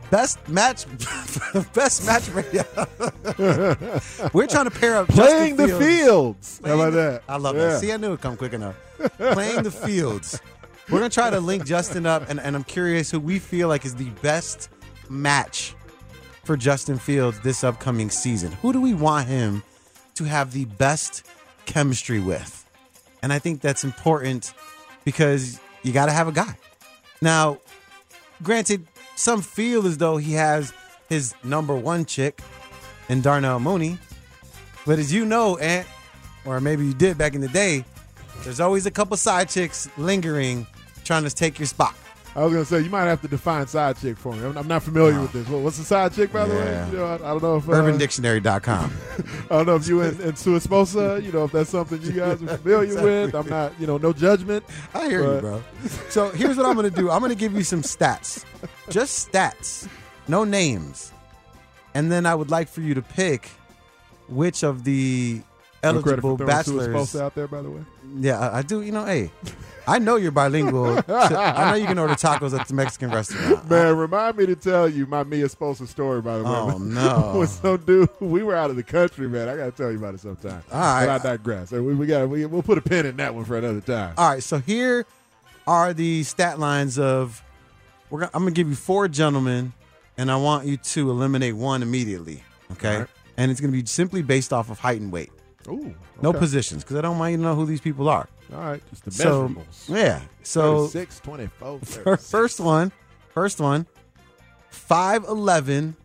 best 0.10 0.48
match 0.50 0.86
best 1.74 2.06
match 2.06 2.28
radio. 2.30 2.64
We're 4.34 4.48
trying 4.48 4.66
to 4.66 4.72
pair 4.72 4.95
up 4.98 5.08
Playing 5.10 5.58
the 5.58 5.68
fields. 5.68 6.60
How 6.64 6.76
Playing 6.76 6.80
about 6.80 6.89
the- 6.91 6.98
that? 6.98 7.24
I 7.30 7.38
love 7.38 7.56
Yeah. 7.56 7.68
that. 7.70 7.80
See, 7.82 7.91
I 7.91 7.98
knew 7.98 8.08
it'd 8.08 8.22
come 8.22 8.36
quick 8.36 8.54
enough. 8.54 8.76
Playing 9.18 9.62
the 9.64 9.72
fields. 9.72 10.41
We're 10.89 11.00
gonna 11.00 11.10
try 11.10 11.30
to 11.30 11.39
link 11.39 11.66
Justin 11.66 12.06
up, 12.06 12.30
and, 12.30 12.39
and 12.39 12.56
I'm 12.56 12.64
curious 12.64 13.12
who 13.12 13.20
we 13.20 13.38
feel 13.39 13.68
like 13.68 13.86
is 13.86 13.93
the 13.95 14.10
best 14.22 14.70
match 15.10 15.76
for 16.48 16.56
Justin 16.56 16.98
Fields 16.98 17.38
this 17.41 17.62
upcoming 17.62 18.10
season. 18.10 18.54
Who 18.54 18.72
do 18.72 18.80
we 18.80 18.93
want 18.93 19.28
him 19.28 19.64
to 20.16 20.24
have 20.24 20.54
the 20.54 20.64
best 20.64 21.26
chemistry 21.66 22.22
with? 22.22 22.66
And 23.22 23.34
I 23.34 23.39
think 23.39 23.60
that's 23.60 23.84
important 23.84 24.54
because 25.04 25.60
you 25.84 25.91
got 25.91 26.06
to 26.06 26.14
have 26.14 26.30
a 26.30 26.32
guy. 26.32 26.58
Now, 27.22 27.60
granted, 28.41 28.88
some 29.18 29.41
feel 29.41 29.86
as 29.86 29.98
though 29.98 30.16
he 30.16 30.34
has 30.34 30.72
his 31.10 31.36
number 31.43 31.76
one 31.76 32.06
chick 32.06 32.39
in 33.10 33.20
Darnell 33.20 33.60
Mooney. 33.60 33.98
But 34.86 35.00
as 35.00 35.12
you 35.14 35.26
know, 35.26 35.58
Ant, 35.58 35.86
or 36.45 36.62
maybe 36.62 36.86
you 36.86 36.93
did 36.93 37.18
back 37.18 37.36
in 37.36 37.41
the 37.41 37.50
day, 37.50 37.84
there's 38.45 38.62
always 38.62 38.86
a 38.86 38.91
couple 38.91 39.18
side 39.18 39.50
chicks 39.50 39.89
lingering 39.98 40.66
trying 41.04 41.26
to 41.26 41.30
take 41.30 41.60
your 41.60 41.66
spot. 41.66 41.93
I 42.38 42.44
was 42.44 42.54
gonna 42.54 42.66
say 42.66 42.82
you 42.82 42.92
might 42.92 43.06
have 43.06 43.20
to 43.22 43.28
define 43.28 43.66
side 43.66 43.98
chick 43.98 44.16
for 44.16 44.32
me. 44.32 44.46
I'm, 44.46 44.56
I'm 44.56 44.68
not 44.68 44.84
familiar 44.84 45.20
with 45.20 45.34
this. 45.34 45.48
What, 45.48 45.62
what's 45.64 45.80
a 45.80 45.84
side 45.84 46.14
chick, 46.14 46.32
by 46.32 46.46
the 46.46 46.54
way? 46.54 46.88
You 46.92 46.98
know, 46.98 47.06
I, 47.06 47.16
I 47.16 47.18
don't 47.18 47.42
know 47.42 47.56
if 47.56 47.68
uh, 47.68 47.72
UrbanDictionary.com. 47.72 48.94
I 49.50 49.56
don't 49.56 49.66
know 49.66 49.76
if 49.76 49.88
you 49.88 50.02
and, 50.02 50.20
and 50.20 50.38
Sue 50.38 50.52
you 50.52 51.32
know, 51.32 51.46
if 51.46 51.52
that's 51.52 51.72
something 51.72 52.00
you 52.00 52.12
guys 52.12 52.44
are 52.44 52.58
familiar 52.58 53.02
with. 53.04 53.34
I'm 53.34 53.50
not, 53.50 53.74
you 53.80 53.88
know, 53.88 53.98
no 53.98 54.14
judgment. 54.14 54.64
I 54.94 55.08
hear 55.08 55.34
you, 55.34 55.42
bro. 55.42 55.64
So 56.10 56.30
here's 56.30 56.58
what 56.58 56.68
I'm 56.68 56.76
going 56.76 56.88
to 56.88 56.96
do 56.96 57.10
I'm 57.10 57.22
going 57.22 57.32
to 57.32 57.36
give 57.36 57.54
you 57.54 57.64
some 57.64 57.82
stats, 57.82 58.46
just 58.92 59.32
stats, 59.32 59.88
no 60.28 60.44
names. 60.44 61.12
And 61.96 62.12
then 62.12 62.28
I 62.28 62.36
would 62.36 62.52
like 62.52 62.70
for 62.70 62.82
you 62.82 62.94
to 62.94 63.02
pick 63.02 63.50
which 64.30 64.62
of 64.62 64.84
the 64.84 65.42
No 65.82 65.90
eligible 65.90 66.38
Sua's 66.38 66.48
bachelors. 66.48 67.16
out 67.16 67.34
there, 67.34 67.48
by 67.48 67.64
the 67.64 67.72
way. 67.72 67.82
Yeah, 68.16 68.39
I, 68.39 68.60
I 68.60 68.62
do. 68.62 68.82
You 68.82 68.91
know, 68.91 69.05
hey, 69.05 69.32
I 69.88 69.99
know 69.99 70.18
you're 70.18 70.32
bilingual. 70.32 71.01
I 71.08 71.72
know 71.72 71.76
you 71.76 71.88
can 71.88 71.97
order 71.97 72.14
tacos 72.14 72.58
at 72.58 72.68
the 72.68 72.74
Mexican 72.74 73.10
restaurant. 73.10 73.70
Man, 73.70 73.95
remind 73.95 74.38
me 74.38 74.45
to 74.45 74.55
tell 74.55 74.89
you 74.89 75.05
my 75.05 75.24
Mia 75.24 75.47
Sposa 75.47 75.88
story, 75.88 76.22
by 76.22 76.38
the 76.38 76.43
way. 76.43 76.49
Oh, 76.49 76.78
no. 76.82 77.36
With 77.39 77.49
some 77.49 77.78
dude, 77.78 78.10
we 78.20 78.43
were 78.43 78.55
out 78.55 78.70
of 78.70 78.76
the 78.76 78.84
country, 78.84 79.30
man. 79.30 79.47
I 79.47 79.55
got 79.55 79.66
to 79.66 79.72
tell 79.72 79.89
you 79.89 79.97
about 79.97 80.14
it 80.14 80.20
sometime. 80.20 80.62
All 80.72 80.80
right. 80.80 81.05
But 81.05 81.26
I 81.26 81.32
digress. 81.32 81.72
We, 81.72 81.95
we 81.95 82.05
got 82.05 82.28
we, 82.28 82.45
we'll 82.45 82.64
put 82.64 82.78
a 82.78 82.82
pin 82.82 83.05
in 83.05 83.16
that 83.18 83.34
one 83.34 83.45
for 83.45 83.58
another 83.58 83.82
time. 83.82 84.14
All 84.18 84.30
right, 84.30 84.43
so 84.43 84.60
here 84.60 85.05
are 85.66 85.93
the 85.93 86.24
stat 86.24 86.60
lines 86.60 86.99
of. 86.99 87.41
We're 88.10 88.20
gonna, 88.20 88.32
I'm 88.34 88.41
gonna 88.43 88.51
give 88.51 88.70
you 88.70 88.76
four 88.76 89.08
gentlemen, 89.08 89.74
and 90.18 90.32
I 90.32 90.38
want 90.38 90.66
you 90.66 90.78
to 90.78 91.12
eliminate 91.12 91.55
one 91.55 91.82
immediately. 91.82 92.43
Okay, 92.74 92.99
right. 92.99 93.08
and 93.38 93.51
it's 93.51 93.60
gonna 93.62 93.74
be 93.74 93.86
simply 93.86 94.22
based 94.22 94.51
off 94.53 94.70
of 94.70 94.80
height 94.80 95.01
and 95.01 95.12
weight. 95.12 95.32
Ooh, 95.70 95.93
No 96.22 96.32
positions, 96.34 96.84
because 96.84 96.95
I 96.97 97.01
don't 97.01 97.18
want 97.20 97.32
you 97.32 97.38
to 97.38 97.43
know 97.43 97.55
who 97.55 97.65
these 97.65 97.82
people 97.82 98.07
are. 98.09 98.28
All 98.53 98.59
right, 98.59 98.82
just 98.89 99.03
the 99.05 99.11
So, 99.11 99.49
measurables. 99.49 99.89
yeah. 99.89 100.22
So 100.43 100.88
36, 100.88 101.20
24, 101.20 101.80
fir- 101.84 102.18
first 102.18 102.59
one, 102.59 102.91
first 103.34 103.59
one, 103.59 103.86
5'11", 104.72 105.95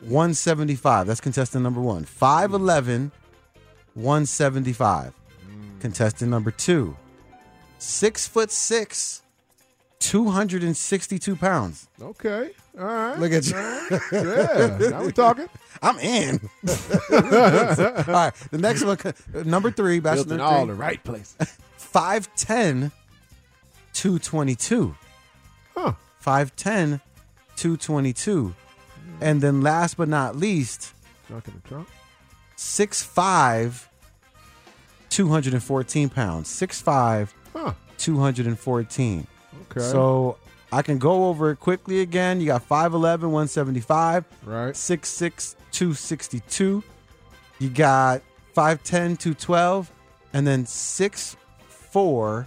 175. 0.00 1.06
That's 1.06 1.20
contestant 1.20 1.62
number 1.62 1.80
one. 1.80 2.04
5'11", 2.04 3.10
175. 3.94 5.12
Mm. 5.12 5.80
Contestant 5.80 6.30
number 6.30 6.50
two, 6.50 6.96
six 7.78 8.26
foot 8.26 8.50
six, 8.50 9.22
262 10.04 11.36
pounds. 11.36 11.88
Okay. 12.00 12.50
All 12.78 12.84
right. 12.84 13.18
Look 13.18 13.32
at 13.32 13.46
you. 13.46 13.56
Right. 13.56 14.00
Yeah. 14.12 14.88
Now 14.90 15.00
we're 15.02 15.10
talking. 15.26 15.48
I'm 15.82 15.98
in. 15.98 16.40
all 16.68 17.20
right. 17.20 18.32
The 18.50 18.58
next 18.58 18.84
one, 18.84 18.98
number 19.48 19.70
three, 19.70 20.00
Built 20.00 20.30
in 20.30 20.40
all 20.40 20.66
the 20.66 20.74
right 20.74 21.02
place. 21.02 21.34
5'10, 21.78 22.92
222. 23.94 24.94
Huh. 25.74 25.92
5'10, 26.24 27.00
222. 27.56 28.54
And 29.22 29.40
then 29.40 29.62
last 29.62 29.96
but 29.96 30.08
not 30.08 30.36
least, 30.36 30.92
Trunk 31.28 31.48
in 31.48 31.54
the 31.62 31.68
trunk. 31.68 31.88
6'5, 32.58 33.86
214 35.08 36.08
pounds. 36.10 36.48
6'5, 36.50 37.28
Huh. 37.54 37.72
214. 37.96 39.26
Okay. 39.76 39.80
So 39.80 40.38
I 40.72 40.82
can 40.82 40.98
go 40.98 41.26
over 41.26 41.50
it 41.50 41.56
quickly 41.60 42.00
again. 42.00 42.40
You 42.40 42.46
got 42.46 42.68
5'11, 42.68 43.22
175. 43.22 44.24
Right. 44.44 44.74
6'6, 44.74 45.54
262. 45.72 46.82
You 47.58 47.68
got 47.70 48.22
5'10, 48.56 49.18
212. 49.18 49.90
And 50.32 50.46
then 50.46 50.64
6'4. 50.64 52.46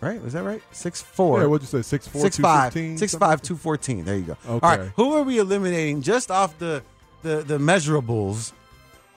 Right? 0.00 0.22
Was 0.22 0.34
that 0.34 0.44
right? 0.44 0.62
6'4. 0.72 1.40
Yeah, 1.40 1.46
what'd 1.46 1.72
you 1.72 1.82
say? 1.82 1.98
6'4", 1.98 2.26
6'5, 2.28 2.32
215, 2.72 2.96
6'5, 2.98 3.18
214. 3.42 4.04
There 4.04 4.16
you 4.16 4.22
go. 4.22 4.36
All 4.48 4.56
Okay. 4.56 4.66
right. 4.66 4.80
Who 4.96 5.14
are 5.14 5.22
we 5.22 5.38
eliminating 5.38 6.02
just 6.02 6.30
off 6.30 6.58
the, 6.58 6.82
the, 7.22 7.36
the 7.36 7.58
measurables 7.58 8.52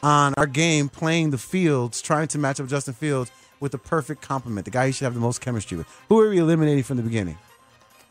on 0.01 0.33
our 0.37 0.45
game 0.47 0.87
playing 0.89 1.31
the 1.31 1.37
fields, 1.37 2.01
trying 2.01 2.27
to 2.29 2.37
match 2.37 2.59
up 2.59 2.67
Justin 2.67 2.93
Fields 2.93 3.31
with 3.59 3.71
the 3.71 3.77
perfect 3.77 4.21
complement, 4.21 4.65
the 4.65 4.71
guy 4.71 4.85
you 4.85 4.93
should 4.93 5.05
have 5.05 5.13
the 5.13 5.19
most 5.19 5.41
chemistry 5.41 5.77
with? 5.77 5.87
Who 6.09 6.19
are 6.19 6.29
we 6.29 6.37
eliminating 6.39 6.83
from 6.83 6.97
the 6.97 7.03
beginning? 7.03 7.37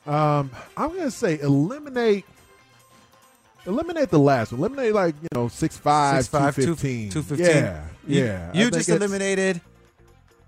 Um, 0.07 0.51
I'm 0.77 0.95
gonna 0.97 1.11
say 1.11 1.39
eliminate. 1.41 2.25
Eliminate 3.67 4.11
the 4.11 4.19
last 4.19 4.53
one. 4.53 4.61
Eliminate 4.61 4.95
like 4.95 5.15
you 5.21 5.29
know 5.35 5.49
six 5.49 5.77
five, 5.77 6.23
6'5", 6.25 6.31
215. 6.55 7.11
215. 7.11 7.47
Yeah, 7.57 7.85
You- 8.07 8.25
yeah. 8.25 8.51
You 8.55 8.71
just 8.71 8.89
eliminated 8.89 9.61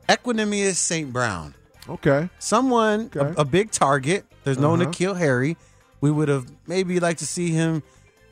Equanimous 0.08 0.76
St. 0.76 1.12
Brown. 1.12 1.54
Okay. 1.88 2.28
Someone, 2.38 3.10
a- 3.14 3.18
Okay. 3.18 3.34
a, 3.36 3.44
big 3.44 3.70
target. 3.70 4.24
There's 4.44 4.58
no 4.58 4.74
Uh-huh. 4.74 4.84
N'Keal 4.84 5.16
Harry. 5.18 5.56
We 6.00 6.10
would 6.10 6.28
have 6.28 6.46
maybe 6.66 7.00
liked 7.00 7.18
to 7.20 7.26
see 7.26 7.50
him 7.50 7.82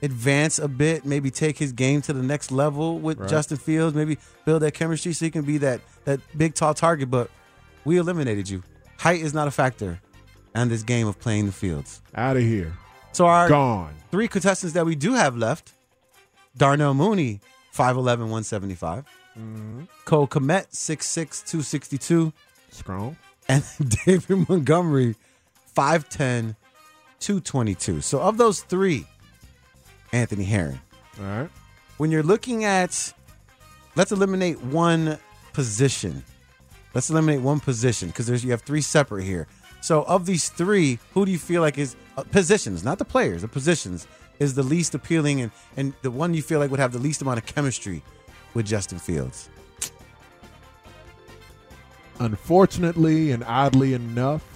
advance 0.02 0.58
a 0.58 0.68
bit, 0.68 1.04
maybe 1.04 1.30
take 1.30 1.58
his 1.58 1.72
game 1.72 2.02
to 2.02 2.12
the 2.12 2.22
next 2.22 2.50
level 2.52 2.98
with 2.98 3.18
Right. 3.18 3.28
Justin 3.28 3.56
Fields, 3.56 3.94
maybe 3.94 4.18
build 4.44 4.62
that 4.62 4.74
chemistry 4.74 5.12
so 5.12 5.24
he 5.24 5.30
can 5.30 5.42
be 5.42 5.58
that 5.58 5.80
that 6.04 6.20
big 6.36 6.54
tall 6.54 6.74
target. 6.74 7.10
But 7.10 7.30
we 7.84 7.96
eliminated 7.98 8.48
you. 8.48 8.62
Height 8.98 9.20
is 9.20 9.34
not 9.34 9.48
a 9.48 9.50
factor 9.50 10.00
on 10.54 10.68
this 10.68 10.82
game 10.82 11.06
of 11.06 11.18
playing 11.18 11.46
the 11.46 11.52
fields. 11.52 12.00
Out 12.14 12.36
of 12.36 12.42
here. 12.42 12.72
So 13.12 13.26
our 13.26 13.48
Gone. 13.48 13.94
three 14.10 14.28
contestants 14.28 14.74
that 14.74 14.84
we 14.86 14.94
do 14.94 15.14
have 15.14 15.36
left: 15.36 15.72
Darnell 16.56 16.94
Mooney, 16.94 17.40
5'11", 17.74 18.04
175. 18.30 19.04
Mm-hmm. 19.38 19.82
Cole 20.06 20.26
Kmet, 20.26 20.70
6'6", 20.72 21.44
262. 21.44 22.32
Strong. 22.70 23.16
And 23.48 23.62
David 24.06 24.48
Montgomery, 24.48 25.14
5'10", 25.76 26.56
222. 27.20 28.00
So 28.00 28.20
of 28.20 28.38
those 28.38 28.60
three, 28.62 29.06
Anthony 30.16 30.44
Herron. 30.44 30.80
All 31.20 31.26
right. 31.26 31.50
When 31.98 32.10
you're 32.10 32.22
looking 32.22 32.64
at, 32.64 33.12
let's 33.94 34.12
eliminate 34.12 34.60
one 34.62 35.18
position. 35.52 36.24
Let's 36.94 37.10
eliminate 37.10 37.42
one 37.42 37.60
position 37.60 38.08
because 38.08 38.26
there's 38.26 38.44
you 38.44 38.50
have 38.50 38.62
three 38.62 38.80
separate 38.80 39.24
here. 39.24 39.46
So 39.82 40.02
of 40.04 40.26
these 40.26 40.48
three, 40.48 40.98
who 41.12 41.26
do 41.26 41.32
you 41.32 41.38
feel 41.38 41.60
like 41.60 41.78
is 41.78 41.96
uh, 42.16 42.22
positions, 42.24 42.82
not 42.82 42.98
the 42.98 43.04
players, 43.04 43.42
the 43.42 43.48
positions 43.48 44.06
is 44.38 44.54
the 44.54 44.62
least 44.62 44.94
appealing 44.94 45.42
and 45.42 45.50
and 45.76 45.92
the 46.02 46.10
one 46.10 46.34
you 46.34 46.42
feel 46.42 46.58
like 46.60 46.70
would 46.70 46.80
have 46.80 46.92
the 46.92 46.98
least 46.98 47.22
amount 47.22 47.38
of 47.38 47.46
chemistry 47.46 48.02
with 48.54 48.66
Justin 48.66 48.98
Fields? 48.98 49.50
Unfortunately 52.18 53.30
and 53.30 53.44
oddly 53.44 53.92
enough, 53.92 54.55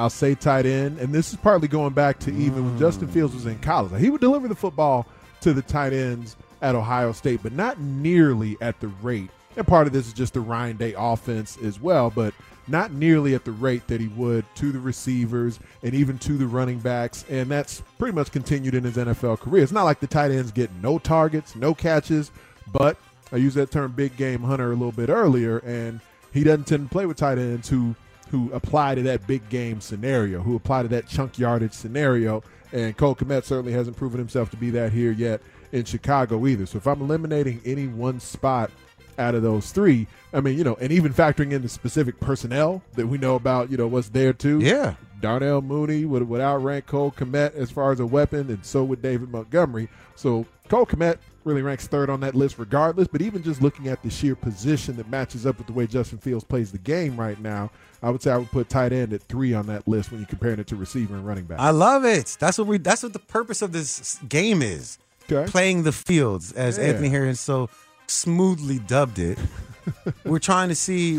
I'll 0.00 0.10
say 0.10 0.34
tight 0.34 0.66
end, 0.66 0.98
and 0.98 1.12
this 1.12 1.30
is 1.30 1.36
partly 1.36 1.68
going 1.68 1.92
back 1.92 2.18
to 2.20 2.30
even 2.32 2.64
when 2.64 2.78
Justin 2.78 3.08
Mm. 3.08 3.12
Fields 3.12 3.34
was 3.34 3.46
in 3.46 3.58
college. 3.58 4.00
He 4.00 4.10
would 4.10 4.20
deliver 4.20 4.48
the 4.48 4.54
football 4.54 5.06
to 5.42 5.52
the 5.52 5.62
tight 5.62 5.92
ends 5.92 6.36
at 6.62 6.74
Ohio 6.74 7.12
State, 7.12 7.40
but 7.42 7.52
not 7.52 7.78
nearly 7.80 8.56
at 8.60 8.80
the 8.80 8.88
rate. 9.02 9.30
And 9.56 9.66
part 9.66 9.86
of 9.86 9.92
this 9.92 10.06
is 10.06 10.12
just 10.12 10.34
the 10.34 10.40
Ryan 10.40 10.76
Day 10.76 10.94
offense 10.96 11.58
as 11.62 11.80
well, 11.80 12.10
but 12.10 12.32
not 12.68 12.92
nearly 12.92 13.34
at 13.34 13.44
the 13.44 13.52
rate 13.52 13.86
that 13.88 14.00
he 14.00 14.06
would 14.08 14.44
to 14.54 14.70
the 14.72 14.78
receivers 14.78 15.58
and 15.82 15.94
even 15.94 16.18
to 16.18 16.34
the 16.34 16.46
running 16.46 16.78
backs. 16.78 17.24
And 17.28 17.50
that's 17.50 17.82
pretty 17.98 18.14
much 18.14 18.30
continued 18.30 18.74
in 18.74 18.84
his 18.84 18.96
NFL 18.96 19.40
career. 19.40 19.62
It's 19.62 19.72
not 19.72 19.84
like 19.84 20.00
the 20.00 20.06
tight 20.06 20.30
ends 20.30 20.52
get 20.52 20.70
no 20.82 20.98
targets, 20.98 21.56
no 21.56 21.74
catches, 21.74 22.30
but 22.72 22.96
I 23.32 23.36
used 23.36 23.56
that 23.56 23.70
term 23.70 23.92
big 23.92 24.16
game 24.16 24.40
hunter 24.40 24.68
a 24.68 24.74
little 24.74 24.92
bit 24.92 25.08
earlier, 25.08 25.58
and 25.58 26.00
he 26.32 26.44
doesn't 26.44 26.66
tend 26.68 26.88
to 26.88 26.92
play 26.92 27.06
with 27.06 27.16
tight 27.16 27.38
ends 27.38 27.68
who 27.68 27.94
who 28.30 28.52
apply 28.52 28.94
to 28.94 29.02
that 29.02 29.26
big 29.26 29.48
game 29.48 29.80
scenario, 29.80 30.40
who 30.40 30.54
apply 30.54 30.82
to 30.82 30.88
that 30.88 31.08
chunk 31.08 31.38
yardage 31.38 31.72
scenario. 31.72 32.42
And 32.72 32.96
Cole 32.96 33.16
Kmet 33.16 33.44
certainly 33.44 33.72
hasn't 33.72 33.96
proven 33.96 34.18
himself 34.18 34.50
to 34.50 34.56
be 34.56 34.70
that 34.70 34.92
here 34.92 35.10
yet 35.10 35.40
in 35.72 35.84
Chicago 35.84 36.46
either. 36.46 36.66
So 36.66 36.78
if 36.78 36.86
I'm 36.86 37.00
eliminating 37.00 37.60
any 37.64 37.88
one 37.88 38.20
spot 38.20 38.70
out 39.18 39.34
of 39.34 39.42
those 39.42 39.72
three, 39.72 40.06
I 40.32 40.40
mean, 40.40 40.56
you 40.56 40.62
know, 40.62 40.76
and 40.80 40.92
even 40.92 41.12
factoring 41.12 41.52
in 41.52 41.62
the 41.62 41.68
specific 41.68 42.20
personnel 42.20 42.82
that 42.94 43.08
we 43.08 43.18
know 43.18 43.34
about, 43.34 43.70
you 43.70 43.76
know, 43.76 43.88
what's 43.88 44.10
there 44.10 44.32
too. 44.32 44.60
Yeah. 44.60 44.94
Darnell 45.20 45.60
Mooney 45.60 46.04
would, 46.04 46.26
would 46.28 46.40
outrank 46.40 46.86
Cole 46.86 47.10
Kmet 47.10 47.54
as 47.54 47.70
far 47.70 47.92
as 47.92 48.00
a 48.00 48.06
weapon, 48.06 48.48
and 48.48 48.64
so 48.64 48.84
would 48.84 49.02
David 49.02 49.30
Montgomery. 49.30 49.88
So 50.14 50.46
Cole 50.68 50.86
Kmet 50.86 51.18
really 51.44 51.62
ranks 51.62 51.86
third 51.86 52.10
on 52.10 52.20
that 52.20 52.34
list 52.34 52.58
regardless, 52.58 53.08
but 53.08 53.22
even 53.22 53.42
just 53.42 53.62
looking 53.62 53.88
at 53.88 54.02
the 54.02 54.10
sheer 54.10 54.34
position 54.34 54.96
that 54.96 55.08
matches 55.08 55.46
up 55.46 55.56
with 55.58 55.66
the 55.66 55.72
way 55.72 55.86
Justin 55.86 56.18
Fields 56.18 56.44
plays 56.44 56.70
the 56.72 56.78
game 56.78 57.16
right 57.18 57.40
now, 57.40 57.70
I 58.02 58.10
would 58.10 58.22
say 58.22 58.30
I 58.30 58.36
would 58.36 58.50
put 58.50 58.68
tight 58.68 58.92
end 58.92 59.12
at 59.12 59.22
three 59.22 59.54
on 59.54 59.66
that 59.66 59.86
list 59.88 60.10
when 60.10 60.20
you're 60.20 60.28
comparing 60.28 60.58
it 60.60 60.66
to 60.68 60.76
receiver 60.76 61.14
and 61.14 61.26
running 61.26 61.44
back. 61.44 61.58
I 61.58 61.70
love 61.70 62.04
it. 62.04 62.36
That's 62.40 62.58
what 62.58 62.66
we. 62.66 62.78
That's 62.78 63.02
what 63.02 63.12
the 63.12 63.18
purpose 63.18 63.62
of 63.62 63.72
this 63.72 64.18
game 64.28 64.62
is. 64.62 64.98
Okay. 65.30 65.50
Playing 65.50 65.84
the 65.84 65.92
fields, 65.92 66.52
as 66.52 66.76
Yeah. 66.76 66.84
Anthony 66.84 67.08
Herron 67.08 67.34
so 67.36 67.68
smoothly 68.06 68.78
dubbed 68.80 69.18
it. 69.18 69.38
We're 70.24 70.38
trying 70.40 70.68
to 70.70 70.74
see 70.74 71.18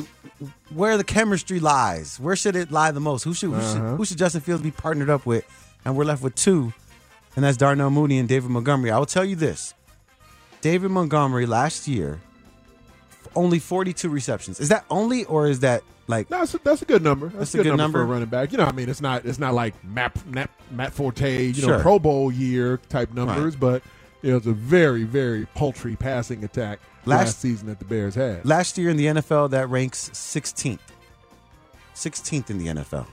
where 0.74 0.98
the 0.98 1.04
chemistry 1.04 1.60
lies. 1.60 2.20
Where 2.20 2.36
should 2.36 2.56
it 2.56 2.72
lie 2.72 2.92
the 2.92 3.00
most? 3.00 3.24
Who 3.24 3.34
should 3.34 3.50
who, 3.52 3.56
Uh-huh. 3.56 3.74
should, 3.74 3.98
who 3.98 4.06
should 4.06 4.18
Justin 4.18 4.42
Fields 4.42 4.62
be 4.64 4.72
partnered 4.72 5.10
up 5.10 5.26
with? 5.26 5.46
And 5.86 5.96
we're 5.96 6.04
left 6.04 6.22
with 6.22 6.36
two, 6.36 6.74
and 7.36 7.44
that's 7.44 7.58
Darnell 7.58 7.90
Mooney 7.90 8.20
and 8.20 8.30
David 8.30 8.52
Montgomery. 8.52 8.92
I 8.92 9.00
will 9.00 9.06
tell 9.08 9.26
you 9.26 9.36
this: 9.36 9.74
David 10.62 10.92
Montgomery 10.92 11.46
last 11.46 11.88
year, 11.88 12.20
only 13.36 13.60
42 13.60 14.10
receptions. 14.10 14.60
Is 14.60 14.70
that 14.70 14.86
only, 14.90 15.26
or 15.26 15.48
is 15.48 15.62
that 15.62 15.84
like? 16.08 16.30
No, 16.30 16.40
that's 16.40 16.54
a, 16.54 16.58
that's 16.60 16.82
a 16.82 16.86
good 16.86 17.02
number. 17.04 17.28
That's, 17.28 17.52
That's 17.52 17.56
a 17.56 17.58
good 17.64 17.72
for 17.72 17.78
number. 17.78 18.02
a 18.02 18.06
running 18.06 18.30
back. 18.30 18.52
You 18.52 18.58
know, 18.58 18.66
I 18.66 18.72
mean, 18.72 18.90
it's 18.90 19.02
not 19.02 19.26
it's 19.26 19.40
not 19.40 19.54
like 19.54 19.74
Matt 19.84 20.26
Matt, 20.28 20.50
Matt 20.72 20.94
Forte, 20.94 21.46
you 21.48 21.54
Sure. 21.54 21.78
know, 21.78 21.82
Pro 21.82 22.00
Bowl 22.00 22.32
year 22.32 22.78
type 22.90 23.14
numbers, 23.14 23.56
but 23.56 23.84
you 24.22 24.32
know, 24.32 24.38
it's 24.38 24.48
a 24.48 24.52
very 24.54 25.04
very 25.04 25.46
paltry 25.56 25.96
passing 25.96 26.44
attack 26.44 26.80
last, 27.06 27.26
Last- 27.28 27.40
season 27.40 27.68
that 27.68 27.80
the 27.80 27.86
Bears 27.86 28.16
had. 28.16 28.46
Last 28.46 28.78
year 28.78 28.90
in 28.90 28.98
the 28.98 29.06
NFL, 29.08 29.50
that 29.52 29.70
ranks 29.70 30.10
16th. 30.14 30.80
16th 31.96 32.50
in 32.50 32.58
the 32.58 32.68
NFL. 32.68 33.06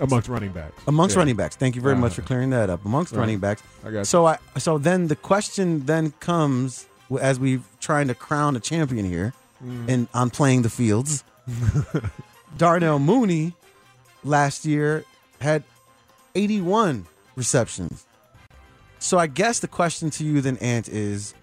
Amongst 0.00 0.28
running 0.28 0.52
backs. 0.52 0.80
Amongst 0.86 1.14
Yeah. 1.14 1.20
running 1.20 1.36
backs. 1.36 1.56
Thank 1.56 1.74
you 1.76 1.82
very 1.82 1.96
much 1.96 2.12
Uh-huh. 2.12 2.22
for 2.22 2.26
clearing 2.26 2.50
that 2.50 2.70
up. 2.70 2.84
Amongst 2.84 3.12
Right. 3.12 3.20
running 3.20 3.38
backs. 3.38 3.62
I 3.84 3.90
got 3.90 3.98
you. 4.00 4.04
so 4.04 4.26
I 4.26 4.38
so 4.58 4.78
then 4.78 5.08
the 5.08 5.16
question 5.16 5.86
then 5.86 6.12
comes 6.20 6.86
as 7.20 7.38
we've 7.38 7.64
trying 7.80 8.08
to 8.08 8.14
crown 8.14 8.56
a 8.56 8.60
champion 8.60 9.04
here, 9.06 9.32
Mm. 9.64 9.88
and 9.88 10.08
on 10.14 10.30
playing 10.30 10.62
the 10.62 10.70
fields. 10.70 11.24
Darnell 12.56 12.98
Mooney 12.98 13.54
last 14.22 14.64
year 14.64 15.04
had 15.40 15.64
81 16.34 17.06
receptions. 17.36 18.04
So 18.98 19.18
I 19.18 19.26
guess 19.26 19.58
the 19.60 19.68
question 19.68 20.10
to 20.10 20.24
you 20.24 20.40
then, 20.40 20.56
Ant, 20.58 20.88
is 20.88 21.34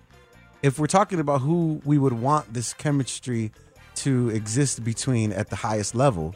if 0.64 0.80
we're 0.80 0.88
talking 0.88 1.20
about 1.20 1.42
who 1.42 1.82
we 1.86 1.98
would 1.98 2.14
want 2.14 2.54
this 2.54 2.74
chemistry 2.74 3.52
to 3.96 4.30
exist 4.30 4.84
between 4.84 5.32
at 5.32 5.50
the 5.50 5.58
highest 5.58 5.94
level, 5.94 6.34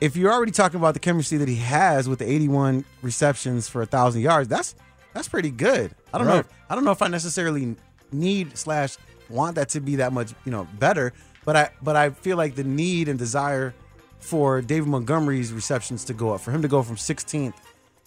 if 0.00 0.16
you're 0.16 0.32
already 0.32 0.52
talking 0.52 0.78
about 0.78 0.94
the 0.94 1.00
chemistry 1.00 1.38
that 1.38 1.48
he 1.48 1.56
has 1.56 2.08
with 2.08 2.18
the 2.18 2.30
81 2.30 2.84
receptions 3.02 3.68
for 3.68 3.82
a 3.82 3.86
thousand 3.86 4.22
yards, 4.22 4.48
that's 4.48 4.74
that's 5.14 5.28
pretty 5.28 5.50
good. 5.50 5.94
I 6.12 6.18
don't 6.18 6.26
know. 6.26 6.38
If, 6.38 6.48
I 6.68 6.74
don't 6.74 6.84
know 6.84 6.90
if 6.90 7.00
I 7.00 7.08
necessarily 7.08 7.76
need 8.12 8.56
slash 8.56 8.96
want 9.30 9.56
that 9.56 9.70
to 9.70 9.80
be 9.80 9.96
that 9.96 10.12
much 10.12 10.34
you 10.44 10.52
know 10.52 10.68
better, 10.78 11.12
but 11.44 11.56
I 11.56 11.70
but 11.82 11.96
I 11.96 12.10
feel 12.10 12.36
like 12.36 12.54
the 12.54 12.64
need 12.64 13.08
and 13.08 13.18
desire 13.18 13.74
for 14.18 14.60
David 14.60 14.88
Montgomery's 14.88 15.52
receptions 15.52 16.04
to 16.06 16.14
go 16.14 16.34
up, 16.34 16.40
for 16.40 16.50
him 16.50 16.62
to 16.62 16.68
go 16.68 16.82
from 16.82 16.96
16th 16.96 17.54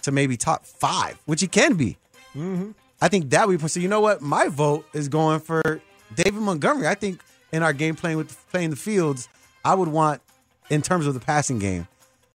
to 0.02 0.12
maybe 0.12 0.36
top 0.38 0.66
five, 0.66 1.20
which 1.26 1.42
he 1.42 1.48
can 1.48 1.76
be. 1.76 1.98
Mm-hmm. 2.36 2.72
I 3.02 3.08
think 3.08 3.30
that 3.30 3.48
we 3.48 3.58
so 3.58 3.80
you 3.80 3.88
know 3.88 4.02
what 4.02 4.22
my 4.22 4.48
vote 4.48 4.86
is 4.94 5.08
going 5.08 5.40
for 5.40 5.82
David 6.16 6.42
Montgomery. 6.42 6.88
I 6.88 6.96
think 6.96 7.22
in 7.52 7.64
our 7.64 7.74
game 7.74 7.96
playing 7.96 8.18
with 8.18 8.38
playing 8.52 8.70
the 8.70 8.76
fields, 8.76 9.30
I 9.64 9.74
would 9.74 9.88
want 9.88 10.22
in 10.70 10.82
terms 10.82 11.08
of 11.08 11.14
the 11.14 11.20
passing 11.20 11.60
game, 11.60 11.88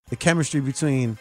the 0.09 0.16
chemistry 0.16 0.61
between 0.61 1.18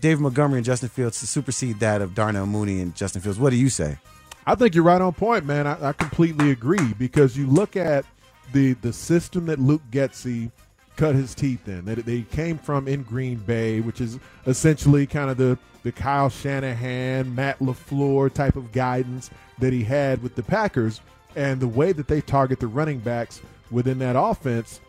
David 0.00 0.20
Montgomery 0.20 0.58
and 0.58 0.64
Justin 0.64 0.88
Fields 0.88 1.20
to 1.20 1.26
supersede 1.26 1.80
that 1.80 2.02
of 2.02 2.14
Darnell 2.14 2.46
Mooney 2.46 2.80
and 2.80 2.94
Justin 2.94 3.22
Fields. 3.22 3.38
What 3.38 3.50
do 3.50 3.56
you 3.56 3.68
say? 3.68 3.98
I 4.46 4.56
think 4.56 4.74
you're 4.74 4.84
right 4.84 5.00
on 5.00 5.12
point, 5.12 5.44
man. 5.44 5.66
I, 5.66 5.88
I 5.88 5.92
completely 5.92 6.50
agree 6.50 6.92
because 6.98 7.36
you 7.36 7.46
look 7.46 7.76
at 7.76 8.04
the 8.52 8.74
the 8.74 8.92
system 8.92 9.46
that 9.46 9.58
Luke 9.58 9.82
Getsy 9.90 10.50
cut 10.96 11.14
his 11.14 11.34
teeth 11.34 11.68
in. 11.68 11.84
That 11.84 12.04
they 12.04 12.22
came 12.22 12.58
from 12.58 12.88
in 12.88 13.02
Green 13.02 13.38
Bay, 13.38 13.80
which 13.80 14.00
is 14.00 14.18
essentially 14.46 15.06
kind 15.06 15.30
of 15.30 15.36
the 15.36 15.58
the 15.84 15.92
Kyle 15.92 16.28
Shanahan, 16.28 17.34
Matt 17.34 17.58
LaFleur 17.58 18.32
type 18.32 18.56
of 18.56 18.72
guidance 18.72 19.30
that 19.58 19.72
he 19.72 19.82
had 19.82 20.22
with 20.22 20.34
the 20.34 20.42
Packers, 20.42 21.00
and 21.34 21.60
the 21.60 21.68
way 21.68 21.92
that 21.92 22.08
they 22.08 22.20
target 22.20 22.60
the 22.60 22.66
running 22.66 22.98
backs 22.98 23.40
within 23.70 23.98
that 23.98 24.16
offense. 24.16 24.80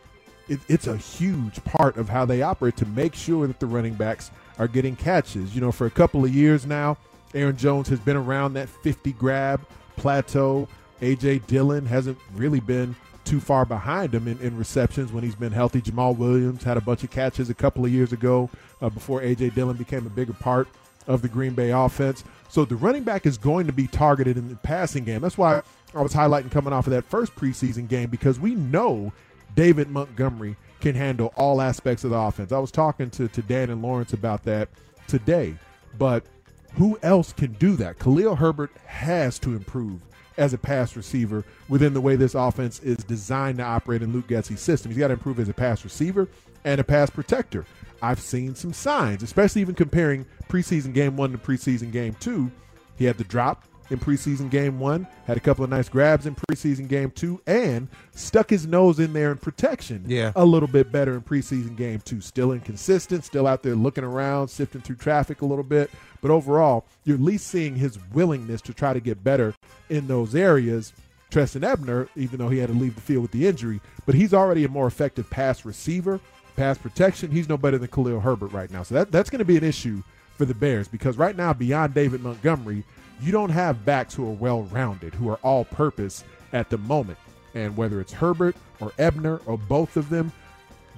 It, 0.47 0.59
it's 0.67 0.87
a 0.87 0.97
huge 0.97 1.63
part 1.63 1.97
of 1.97 2.09
how 2.09 2.25
they 2.25 2.41
operate 2.41 2.77
to 2.77 2.85
make 2.85 3.15
sure 3.15 3.47
that 3.47 3.59
the 3.59 3.65
running 3.65 3.93
backs 3.93 4.31
are 4.59 4.67
getting 4.67 4.95
catches. 4.95 5.55
You 5.55 5.61
know, 5.61 5.71
for 5.71 5.87
a 5.87 5.91
couple 5.91 6.25
of 6.25 6.33
years 6.33 6.65
now, 6.65 6.97
Aaron 7.33 7.57
Jones 7.57 7.87
has 7.89 7.99
been 7.99 8.17
around 8.17 8.53
that 8.53 8.69
50 8.69 9.13
grab 9.13 9.61
plateau. 9.95 10.67
AJ 11.01 11.47
Dillon 11.47 11.85
hasn't 11.85 12.17
really 12.33 12.59
been 12.59 12.95
too 13.25 13.39
far 13.39 13.65
behind 13.65 14.13
him 14.13 14.27
in, 14.27 14.37
in 14.39 14.57
receptions 14.57 15.11
when 15.11 15.23
he's 15.23 15.35
been 15.35 15.51
healthy. 15.51 15.81
Jamaal 15.81 16.17
Williams 16.17 16.63
had 16.63 16.77
a 16.77 16.81
bunch 16.81 17.03
of 17.03 17.11
catches 17.11 17.49
a 17.49 17.53
couple 17.53 17.85
of 17.85 17.91
years 17.91 18.11
ago 18.11 18.49
uh, 18.81 18.89
before 18.89 19.21
AJ 19.21 19.55
Dillon 19.55 19.77
became 19.77 20.05
a 20.05 20.09
bigger 20.09 20.33
part 20.33 20.67
of 21.07 21.21
the 21.21 21.27
Green 21.27 21.53
Bay 21.53 21.71
offense. 21.71 22.23
So 22.49 22.65
the 22.65 22.75
running 22.75 23.03
back 23.03 23.25
is 23.25 23.37
going 23.37 23.67
to 23.67 23.73
be 23.73 23.87
targeted 23.87 24.37
in 24.37 24.49
the 24.49 24.55
passing 24.55 25.03
game. 25.03 25.21
That's 25.21 25.37
why 25.37 25.61
I 25.93 26.01
was 26.01 26.13
highlighting 26.13 26.51
coming 26.51 26.73
off 26.73 26.87
of 26.87 26.91
that 26.91 27.05
first 27.05 27.35
preseason 27.35 27.87
game 27.87 28.09
because 28.09 28.39
we 28.39 28.55
know 28.55 29.11
David 29.55 29.89
Montgomery 29.89 30.55
can 30.81 30.95
handle 30.95 31.33
all 31.37 31.61
aspects 31.61 32.03
of 32.03 32.11
the 32.11 32.17
offense. 32.17 32.51
I 32.51 32.59
was 32.59 32.71
talking 32.71 33.09
to, 33.11 33.27
to 33.27 33.41
Dan 33.41 33.69
and 33.69 33.81
Lawrence 33.81 34.13
about 34.13 34.43
that 34.43 34.69
today, 35.07 35.55
but 35.97 36.25
who 36.73 36.97
else 37.03 37.33
can 37.33 37.53
do 37.53 37.75
that? 37.77 37.99
Khalil 37.99 38.35
Herbert 38.35 38.71
has 38.85 39.39
to 39.39 39.51
improve 39.51 40.01
as 40.37 40.53
a 40.53 40.57
pass 40.57 40.95
receiver 40.95 41.45
within 41.69 41.93
the 41.93 42.01
way 42.01 42.15
this 42.15 42.35
offense 42.35 42.79
is 42.79 42.97
designed 42.97 43.59
to 43.59 43.63
operate 43.63 44.01
in 44.01 44.11
Luke 44.11 44.27
Getsy's 44.27 44.59
system. 44.59 44.91
He's 44.91 44.97
got 44.97 45.09
to 45.09 45.13
improve 45.13 45.39
as 45.39 45.49
a 45.49 45.53
pass 45.53 45.83
receiver 45.83 46.27
and 46.63 46.81
a 46.81 46.83
pass 46.83 47.09
protector. 47.09 47.65
I've 48.01 48.19
seen 48.19 48.55
some 48.55 48.73
signs, 48.73 49.23
especially 49.23 49.61
even 49.61 49.75
comparing 49.75 50.25
preseason 50.49 50.93
game 50.93 51.15
one 51.15 51.31
to 51.31 51.37
preseason 51.37 51.91
game 51.91 52.15
two. 52.19 52.51
He 52.97 53.05
had 53.05 53.17
the 53.17 53.23
drop 53.23 53.63
in 53.89 53.99
preseason 53.99 54.49
game 54.49 54.79
one, 54.79 55.05
had 55.27 55.37
a 55.37 55.39
couple 55.39 55.63
of 55.63 55.69
nice 55.69 55.89
grabs 55.89 56.25
in 56.25 56.35
preseason 56.35 56.87
game 56.87 57.11
two, 57.11 57.41
and 57.45 57.87
stuck 58.15 58.49
his 58.49 58.65
nose 58.65 58.99
in 58.99 59.13
there 59.13 59.31
in 59.31 59.37
protection 59.37 60.03
Yeah. 60.07 60.31
a 60.35 60.45
little 60.45 60.67
bit 60.69 60.91
better 60.91 61.13
in 61.13 61.21
preseason 61.21 61.75
game 61.75 61.99
two. 62.03 62.21
Still 62.21 62.51
inconsistent, 62.53 63.25
still 63.25 63.45
out 63.47 63.61
there 63.63 63.75
looking 63.75 64.03
around, 64.03 64.47
sifting 64.47 64.81
through 64.81 64.95
traffic 64.97 65.41
a 65.41 65.45
little 65.45 65.63
bit. 65.63 65.91
But 66.21 66.31
overall, 66.31 66.85
you're 67.03 67.17
at 67.17 67.21
least 67.21 67.47
seeing 67.47 67.75
his 67.75 67.99
willingness 68.13 68.61
to 68.61 68.73
try 68.73 68.93
to 68.93 68.99
get 68.99 69.23
better 69.23 69.53
in 69.89 70.07
those 70.07 70.33
areas. 70.35 70.93
Trestan 71.29 71.63
Ebner, 71.63 72.07
even 72.15 72.37
though 72.39 72.49
he 72.49 72.59
had 72.59 72.69
to 72.69 72.75
leave 72.75 72.95
the 72.95 73.01
field 73.01 73.23
with 73.23 73.31
the 73.31 73.47
injury, 73.47 73.81
but 74.05 74.13
he's 74.15 74.33
already 74.33 74.63
a 74.65 74.69
more 74.69 74.85
effective 74.87 75.29
pass 75.31 75.65
receiver, 75.65 76.19
pass 76.55 76.77
protection. 76.77 77.31
He's 77.31 77.49
no 77.49 77.57
better 77.57 77.77
than 77.79 77.87
Khalil 77.89 78.19
Herbert 78.19 78.51
right 78.53 78.69
now. 78.69 78.83
So 78.83 78.93
that, 78.95 79.11
that's 79.11 79.31
going 79.31 79.39
to 79.39 79.45
be 79.45 79.57
an 79.57 79.63
issue 79.63 80.03
for 80.37 80.45
the 80.45 80.53
Bears 80.53 80.87
because 80.87 81.17
right 81.17 81.35
now, 81.35 81.51
beyond 81.51 81.93
David 81.95 82.21
Montgomery, 82.21 82.83
you 83.21 83.31
don't 83.31 83.49
have 83.49 83.85
backs 83.85 84.13
who 84.13 84.27
are 84.27 84.33
well 84.33 84.63
rounded, 84.63 85.13
who 85.13 85.29
are 85.29 85.39
all 85.43 85.65
purpose 85.65 86.23
at 86.51 86.69
the 86.69 86.77
moment. 86.77 87.17
And 87.53 87.77
whether 87.77 88.01
it's 88.01 88.13
Herbert 88.13 88.55
or 88.79 88.91
Ebner 88.97 89.39
or 89.45 89.57
both 89.57 89.97
of 89.97 90.09
them, 90.09 90.31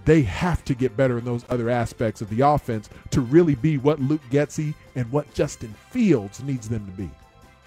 they 0.06 0.22
have 0.22 0.64
to 0.66 0.76
get 0.76 0.96
better 0.96 1.18
in 1.18 1.26
those 1.26 1.44
other 1.50 1.70
aspects 1.70 2.22
of 2.22 2.30
the 2.30 2.42
offense 2.42 2.90
to 3.10 3.22
really 3.22 3.56
be 3.56 3.78
what 3.78 4.00
Luke 4.00 4.22
Getsy 4.30 4.74
and 4.96 5.12
what 5.12 5.32
Justin 5.34 5.74
Fields 5.90 6.42
needs 6.44 6.70
them 6.70 6.86
to 6.86 6.92
be. 6.92 7.10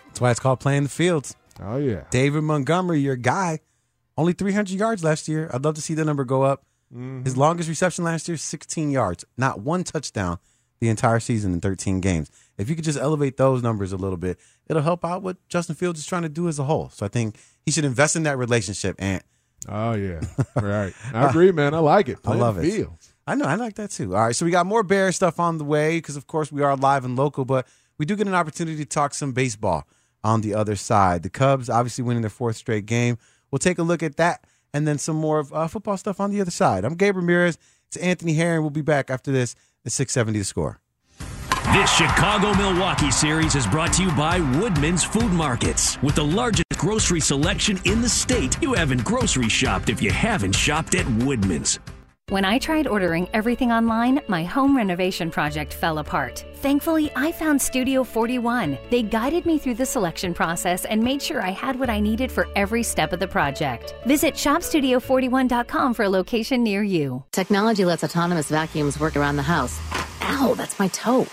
That's 0.07 0.21
why 0.21 0.31
it's 0.31 0.41
called 0.41 0.61
playing 0.61 0.85
the 0.85 0.89
fields. 0.89 1.37
Oh 1.61 1.77
yeah, 1.77 2.05
David 2.11 2.43
Montgomery, 2.43 3.01
your 3.01 3.17
guy, 3.17 3.59
only 4.17 4.33
300 4.33 4.71
yards 4.79 5.03
last 5.03 5.27
year. 5.27 5.51
I'd 5.53 5.65
love 5.65 5.75
to 5.75 5.83
see 5.83 5.95
the 5.95 6.05
number 6.05 6.25
go 6.25 6.43
up. 6.43 6.65
Mm-hmm. 6.95 7.25
His 7.25 7.37
longest 7.37 7.69
reception 7.69 8.05
last 8.05 8.29
year, 8.29 8.37
16 8.37 8.91
yards, 8.91 9.25
not 9.37 9.61
one 9.61 9.85
touchdown 9.85 10.39
the 10.81 10.89
entire 10.89 11.21
season 11.21 11.53
in 11.53 11.61
13 11.61 12.01
games. 12.01 12.31
If 12.57 12.69
you 12.69 12.75
could 12.75 12.85
just 12.85 12.99
elevate 12.99 13.37
those 13.37 13.63
numbers 13.63 13.93
a 13.93 13.97
little 13.97 14.17
bit, 14.17 14.39
it'll 14.69 14.83
help 14.83 15.05
out 15.05 15.23
what 15.23 15.37
Justin 15.49 15.75
Fields 15.75 16.01
is 16.01 16.07
trying 16.07 16.23
to 16.23 16.29
do 16.29 16.49
as 16.49 16.59
a 16.59 16.65
whole. 16.65 16.91
So 16.91 17.07
I 17.07 17.09
think 17.09 17.37
he 17.65 17.73
should 17.73 17.85
invest 17.85 18.17
in 18.17 18.25
that 18.25 18.39
relationship. 18.39 18.97
And 18.99 19.23
Oh 19.67 19.95
yeah, 19.95 20.21
right. 20.57 20.93
I 21.13 21.29
agree, 21.29 21.51
man. 21.53 21.75
I 21.75 21.79
like 21.79 22.09
it. 22.09 22.19
I 22.25 22.35
love 22.35 22.59
it. 22.59 22.71
Fields. 22.71 23.13
I 23.27 23.35
know. 23.35 23.45
I 23.45 23.57
like 23.57 23.75
that 23.75 23.91
too. 23.91 24.15
All 24.15 24.23
right. 24.23 24.37
So 24.37 24.45
we 24.45 24.51
got 24.51 24.67
more 24.67 24.83
Bear 24.83 25.13
stuff 25.13 25.41
on 25.41 25.59
the 25.59 25.65
way 25.65 25.99
because, 25.99 26.17
of 26.17 26.27
course, 26.27 26.51
we 26.53 26.63
are 26.63 26.77
live 26.77 27.05
and 27.05 27.17
local, 27.17 27.45
but 27.45 27.67
we 27.99 28.07
do 28.07 28.17
get 28.17 28.27
an 28.27 28.35
opportunity 28.35 28.79
to 28.79 28.87
talk 28.87 29.13
some 29.13 29.33
baseball 29.33 29.87
on 30.25 30.41
the 30.41 30.55
other 30.55 30.77
side. 30.77 31.23
The 31.23 31.31
Cubs 31.31 31.69
obviously 31.69 32.05
winning 32.05 32.23
their 32.23 32.31
fourth 32.31 32.57
straight 32.57 32.87
game. 32.87 33.19
We'll 33.51 33.59
take 33.59 33.79
a 33.79 33.83
look 33.83 34.03
at 34.03 34.17
that 34.17 34.45
and 34.73 34.87
then 34.87 34.99
some 34.99 35.17
more 35.17 35.39
of 35.39 35.53
uh, 35.53 35.67
football 35.67 35.97
stuff 35.97 36.21
on 36.21 36.31
the 36.31 36.41
other 36.41 36.51
side. 36.51 36.85
I'm 36.85 36.95
Gabe 36.95 37.17
Ramirez. 37.17 37.59
It's 37.89 37.97
Anthony 37.97 38.35
Herron. 38.35 38.63
We'll 38.63 38.71
be 38.71 38.83
back 38.83 39.11
after 39.11 39.33
this 39.33 39.57
at 39.85 39.93
670 39.93 40.41
to 40.41 40.45
score. 40.45 40.81
This 41.73 41.91
Chicago 41.93 42.55
Milwaukee 42.55 43.11
series 43.11 43.55
is 43.55 43.67
brought 43.67 43.93
to 43.95 44.03
you 44.03 44.11
by 44.13 44.41
Woodman's 44.59 45.05
Food 45.05 45.31
Markets. 45.33 46.01
With 46.03 46.15
the 46.15 46.25
largest 46.25 46.65
grocery 46.79 47.21
selection 47.21 47.79
in 47.85 48.01
the 48.01 48.09
state, 48.09 48.61
you 48.63 48.73
haven't 48.73 49.05
grocery 49.05 49.51
shopped 49.51 49.91
if 49.91 50.01
you 50.01 50.11
haven't 50.11 50.55
shopped 50.55 50.95
at 50.95 51.07
Woodman's. 51.23 51.79
When 52.29 52.45
I 52.45 52.59
tried 52.59 52.87
ordering 52.87 53.27
everything 53.33 53.73
online, 53.73 54.21
my 54.29 54.45
home 54.45 54.77
renovation 54.77 55.31
project 55.31 55.73
fell 55.73 55.97
apart. 55.97 56.45
Thankfully, 56.57 57.11
I 57.17 57.33
found 57.33 57.59
Studio 57.63 58.05
41. 58.05 58.77
They 58.91 59.03
guided 59.03 59.47
me 59.47 59.59
through 59.59 59.77
the 59.77 59.87
selection 59.87 60.35
process 60.35 60.85
and 60.85 61.03
made 61.03 61.23
sure 61.23 61.41
I 61.41 61.53
had 61.53 61.79
what 61.81 61.89
I 61.89 62.01
needed 62.01 62.31
for 62.31 62.47
every 62.55 62.83
step 62.83 63.15
of 63.15 63.21
the 63.21 63.27
project. 63.27 63.95
Visit 64.05 64.35
shopstudio41.com 64.35 65.95
for 65.95 66.03
a 66.03 66.11
location 66.11 66.63
near 66.63 66.83
you. 66.83 67.25
Technology 67.33 67.87
lets 67.87 68.05
autonomous 68.05 68.51
vacuums 68.51 69.01
work 69.01 69.17
around 69.17 69.37
the 69.37 69.43
house. 69.43 69.81
Ow, 70.21 70.53
that's 70.55 70.79
my 70.79 70.89
toe. 70.89 71.27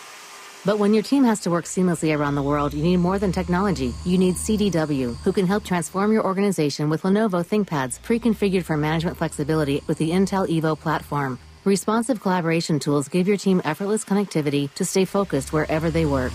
But 0.65 0.79
when 0.79 0.95
your 0.95 1.03
team 1.03 1.23
has 1.25 1.41
to 1.41 1.51
work 1.51 1.65
seamlessly 1.65 2.17
around 2.17 2.33
the 2.33 2.41
world, 2.41 2.73
you 2.73 2.81
need 2.81 2.97
more 2.97 3.19
than 3.19 3.31
technology. 3.31 3.93
You 4.03 4.17
need 4.17 4.35
CDW, 4.35 5.15
who 5.17 5.31
can 5.31 5.45
help 5.45 5.63
transform 5.63 6.11
your 6.11 6.25
organization 6.25 6.89
with 6.89 7.03
Lenovo 7.03 7.45
ThinkPads, 7.45 8.01
pre-configured 8.01 8.63
for 8.63 8.75
management 8.75 9.15
flexibility 9.15 9.83
with 9.85 9.99
the 9.99 10.09
Intel 10.09 10.47
Evo 10.49 10.77
platform. 10.77 11.37
Responsive 11.65 12.19
collaboration 12.19 12.79
tools 12.79 13.07
give 13.07 13.27
your 13.27 13.37
team 13.37 13.61
effortless 13.63 14.03
connectivity 14.03 14.73
to 14.73 14.85
stay 14.85 15.05
focused 15.05 15.53
wherever 15.53 15.91
they 15.91 16.05
work. 16.05 16.33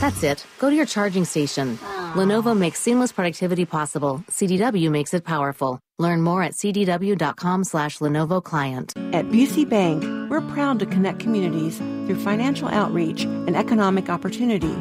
That's 0.00 0.22
it. 0.22 0.46
Go 0.60 0.70
to 0.70 0.76
your 0.76 0.86
charging 0.86 1.24
station. 1.24 1.78
Lenovo 2.14 2.56
makes 2.56 2.80
seamless 2.80 3.10
productivity 3.10 3.64
possible. 3.64 4.22
CDW 4.30 4.90
makes 4.90 5.14
it 5.14 5.24
powerful. 5.24 5.80
Learn 6.00 6.22
more 6.22 6.44
at 6.44 6.52
cdw.com 6.52 7.64
slash 7.64 7.98
Lenovo 7.98 8.42
client. 8.42 8.92
At 9.12 9.26
Busey 9.30 9.68
Bank, 9.68 10.04
we're 10.30 10.40
proud 10.52 10.78
to 10.78 10.86
connect 10.86 11.18
communities 11.18 11.78
through 11.78 12.20
financial 12.22 12.68
outreach 12.68 13.24
and 13.24 13.56
economic 13.56 14.08
opportunity. 14.08 14.76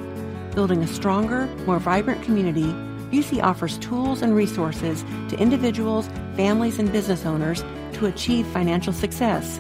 Building 0.54 0.84
a 0.84 0.88
stronger, 0.88 1.48
more 1.66 1.80
vibrant 1.80 2.22
community, 2.22 2.72
Busey 3.10 3.42
offers 3.42 3.80
tools 3.80 4.22
and 4.22 4.36
resources 4.36 5.04
to 5.30 5.40
individuals, 5.40 6.08
families, 6.36 6.78
and 6.78 6.92
business 6.92 7.26
owners 7.26 7.64
to 7.94 8.06
achieve 8.06 8.46
financial 8.48 8.94
success. 8.94 9.60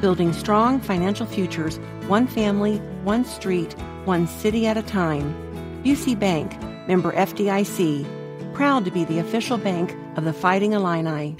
Building 0.00 0.32
strong 0.32 0.80
financial 0.80 1.26
futures, 1.26 1.78
one 2.06 2.26
family, 2.26 2.78
one 3.02 3.26
street, 3.26 3.74
one 4.06 4.26
city 4.26 4.66
at 4.66 4.78
a 4.78 4.82
time. 4.82 5.34
Busey 5.84 6.18
Bank, 6.18 6.58
member 6.88 7.12
FDIC. 7.12 8.23
Proud 8.54 8.84
to 8.84 8.90
be 8.90 9.04
the 9.04 9.18
official 9.18 9.58
bank 9.58 9.94
of 10.16 10.24
the 10.24 10.32
Fighting 10.32 10.72
Illini. 10.74 11.36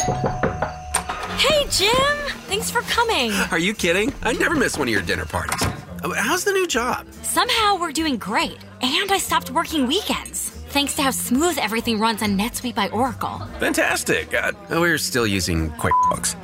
Hey, 1.39 1.65
Jim! 1.71 2.17
Thanks 2.49 2.71
for 2.71 2.81
coming. 2.83 3.33
Are 3.53 3.59
you 3.59 3.73
kidding? 3.73 4.13
I 4.23 4.33
never 4.33 4.55
miss 4.57 4.77
one 4.77 4.89
of 4.89 4.93
your 4.93 5.03
dinner 5.03 5.25
parties. 5.25 5.63
Uh, 6.03 6.13
How's 6.17 6.45
the 6.45 6.53
new 6.53 6.67
job? 6.67 7.07
Somehow 7.23 7.77
we're 7.79 7.93
doing 7.93 8.17
great, 8.17 8.59
and 8.83 9.13
I 9.13 9.19
stopped 9.19 9.51
working 9.53 9.87
weekends. 9.87 10.51
Thanks 10.71 10.97
to 10.97 11.03
how 11.03 11.11
smooth 11.13 11.57
everything 11.59 12.01
runs 12.01 12.21
on 12.21 12.37
NetSuite 12.37 12.75
by 12.75 12.89
Oracle. 12.89 13.39
Fantastic. 13.61 14.35
Uh, 14.35 14.51
we're 14.71 14.99
still 14.99 15.27
using 15.27 15.71
QuickBooks. 15.73 16.35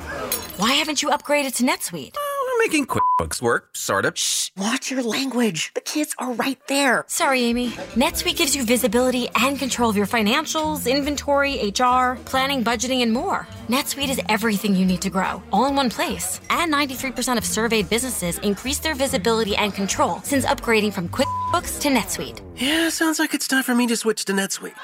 Why 0.57 0.71
haven't 0.73 1.01
you 1.01 1.09
upgraded 1.09 1.53
to 1.55 1.63
NetSuite? 1.63 2.15
We're 2.15 2.65
making 2.65 2.85
QuickBooks 2.87 3.00
work, 3.41 3.75
sort 3.75 4.05
of. 4.05 4.15
Watch 4.57 4.89
your 4.89 5.03
language. 5.03 5.71
The 5.75 5.81
kids 5.81 6.15
are 6.17 6.31
right 6.33 6.59
there. 6.67 7.05
Sorry, 7.07 7.43
Amy. 7.43 7.69
NetSuite 7.93 8.35
gives 8.35 8.55
you 8.55 8.63
visibility 8.65 9.29
and 9.35 9.59
control 9.59 9.89
of 9.89 9.95
your 9.95 10.07
financials, 10.07 10.89
inventory, 10.89 11.69
HR, 11.69 12.17
planning, 12.25 12.63
budgeting, 12.63 13.01
and 13.01 13.13
more. 13.13 13.47
NetSuite 13.69 14.09
is 14.09 14.21
everything 14.27 14.75
you 14.75 14.85
need 14.85 15.01
to 15.01 15.09
grow, 15.09 15.41
all 15.53 15.65
in 15.67 15.75
one 15.75 15.89
place. 15.89 16.41
And 16.49 16.71
93% 16.73 17.37
of 17.37 17.45
surveyed 17.45 17.89
businesses 17.89 18.37
increase 18.39 18.79
their 18.79 18.95
visibility 18.95 19.55
and 19.55 19.73
control 19.73 20.19
since 20.23 20.45
upgrading 20.45 20.93
from 20.93 21.07
QuickBooks 21.09 21.79
to 21.81 21.89
NetSuite. 21.89 22.41
Yeah, 22.57 22.89
sounds 22.89 23.17
like 23.17 23.33
it's 23.33 23.47
time 23.47 23.63
for 23.63 23.73
me 23.73 23.87
to 23.87 23.95
switch 23.97 24.25
to 24.25 24.33
NetSuite. 24.33 24.75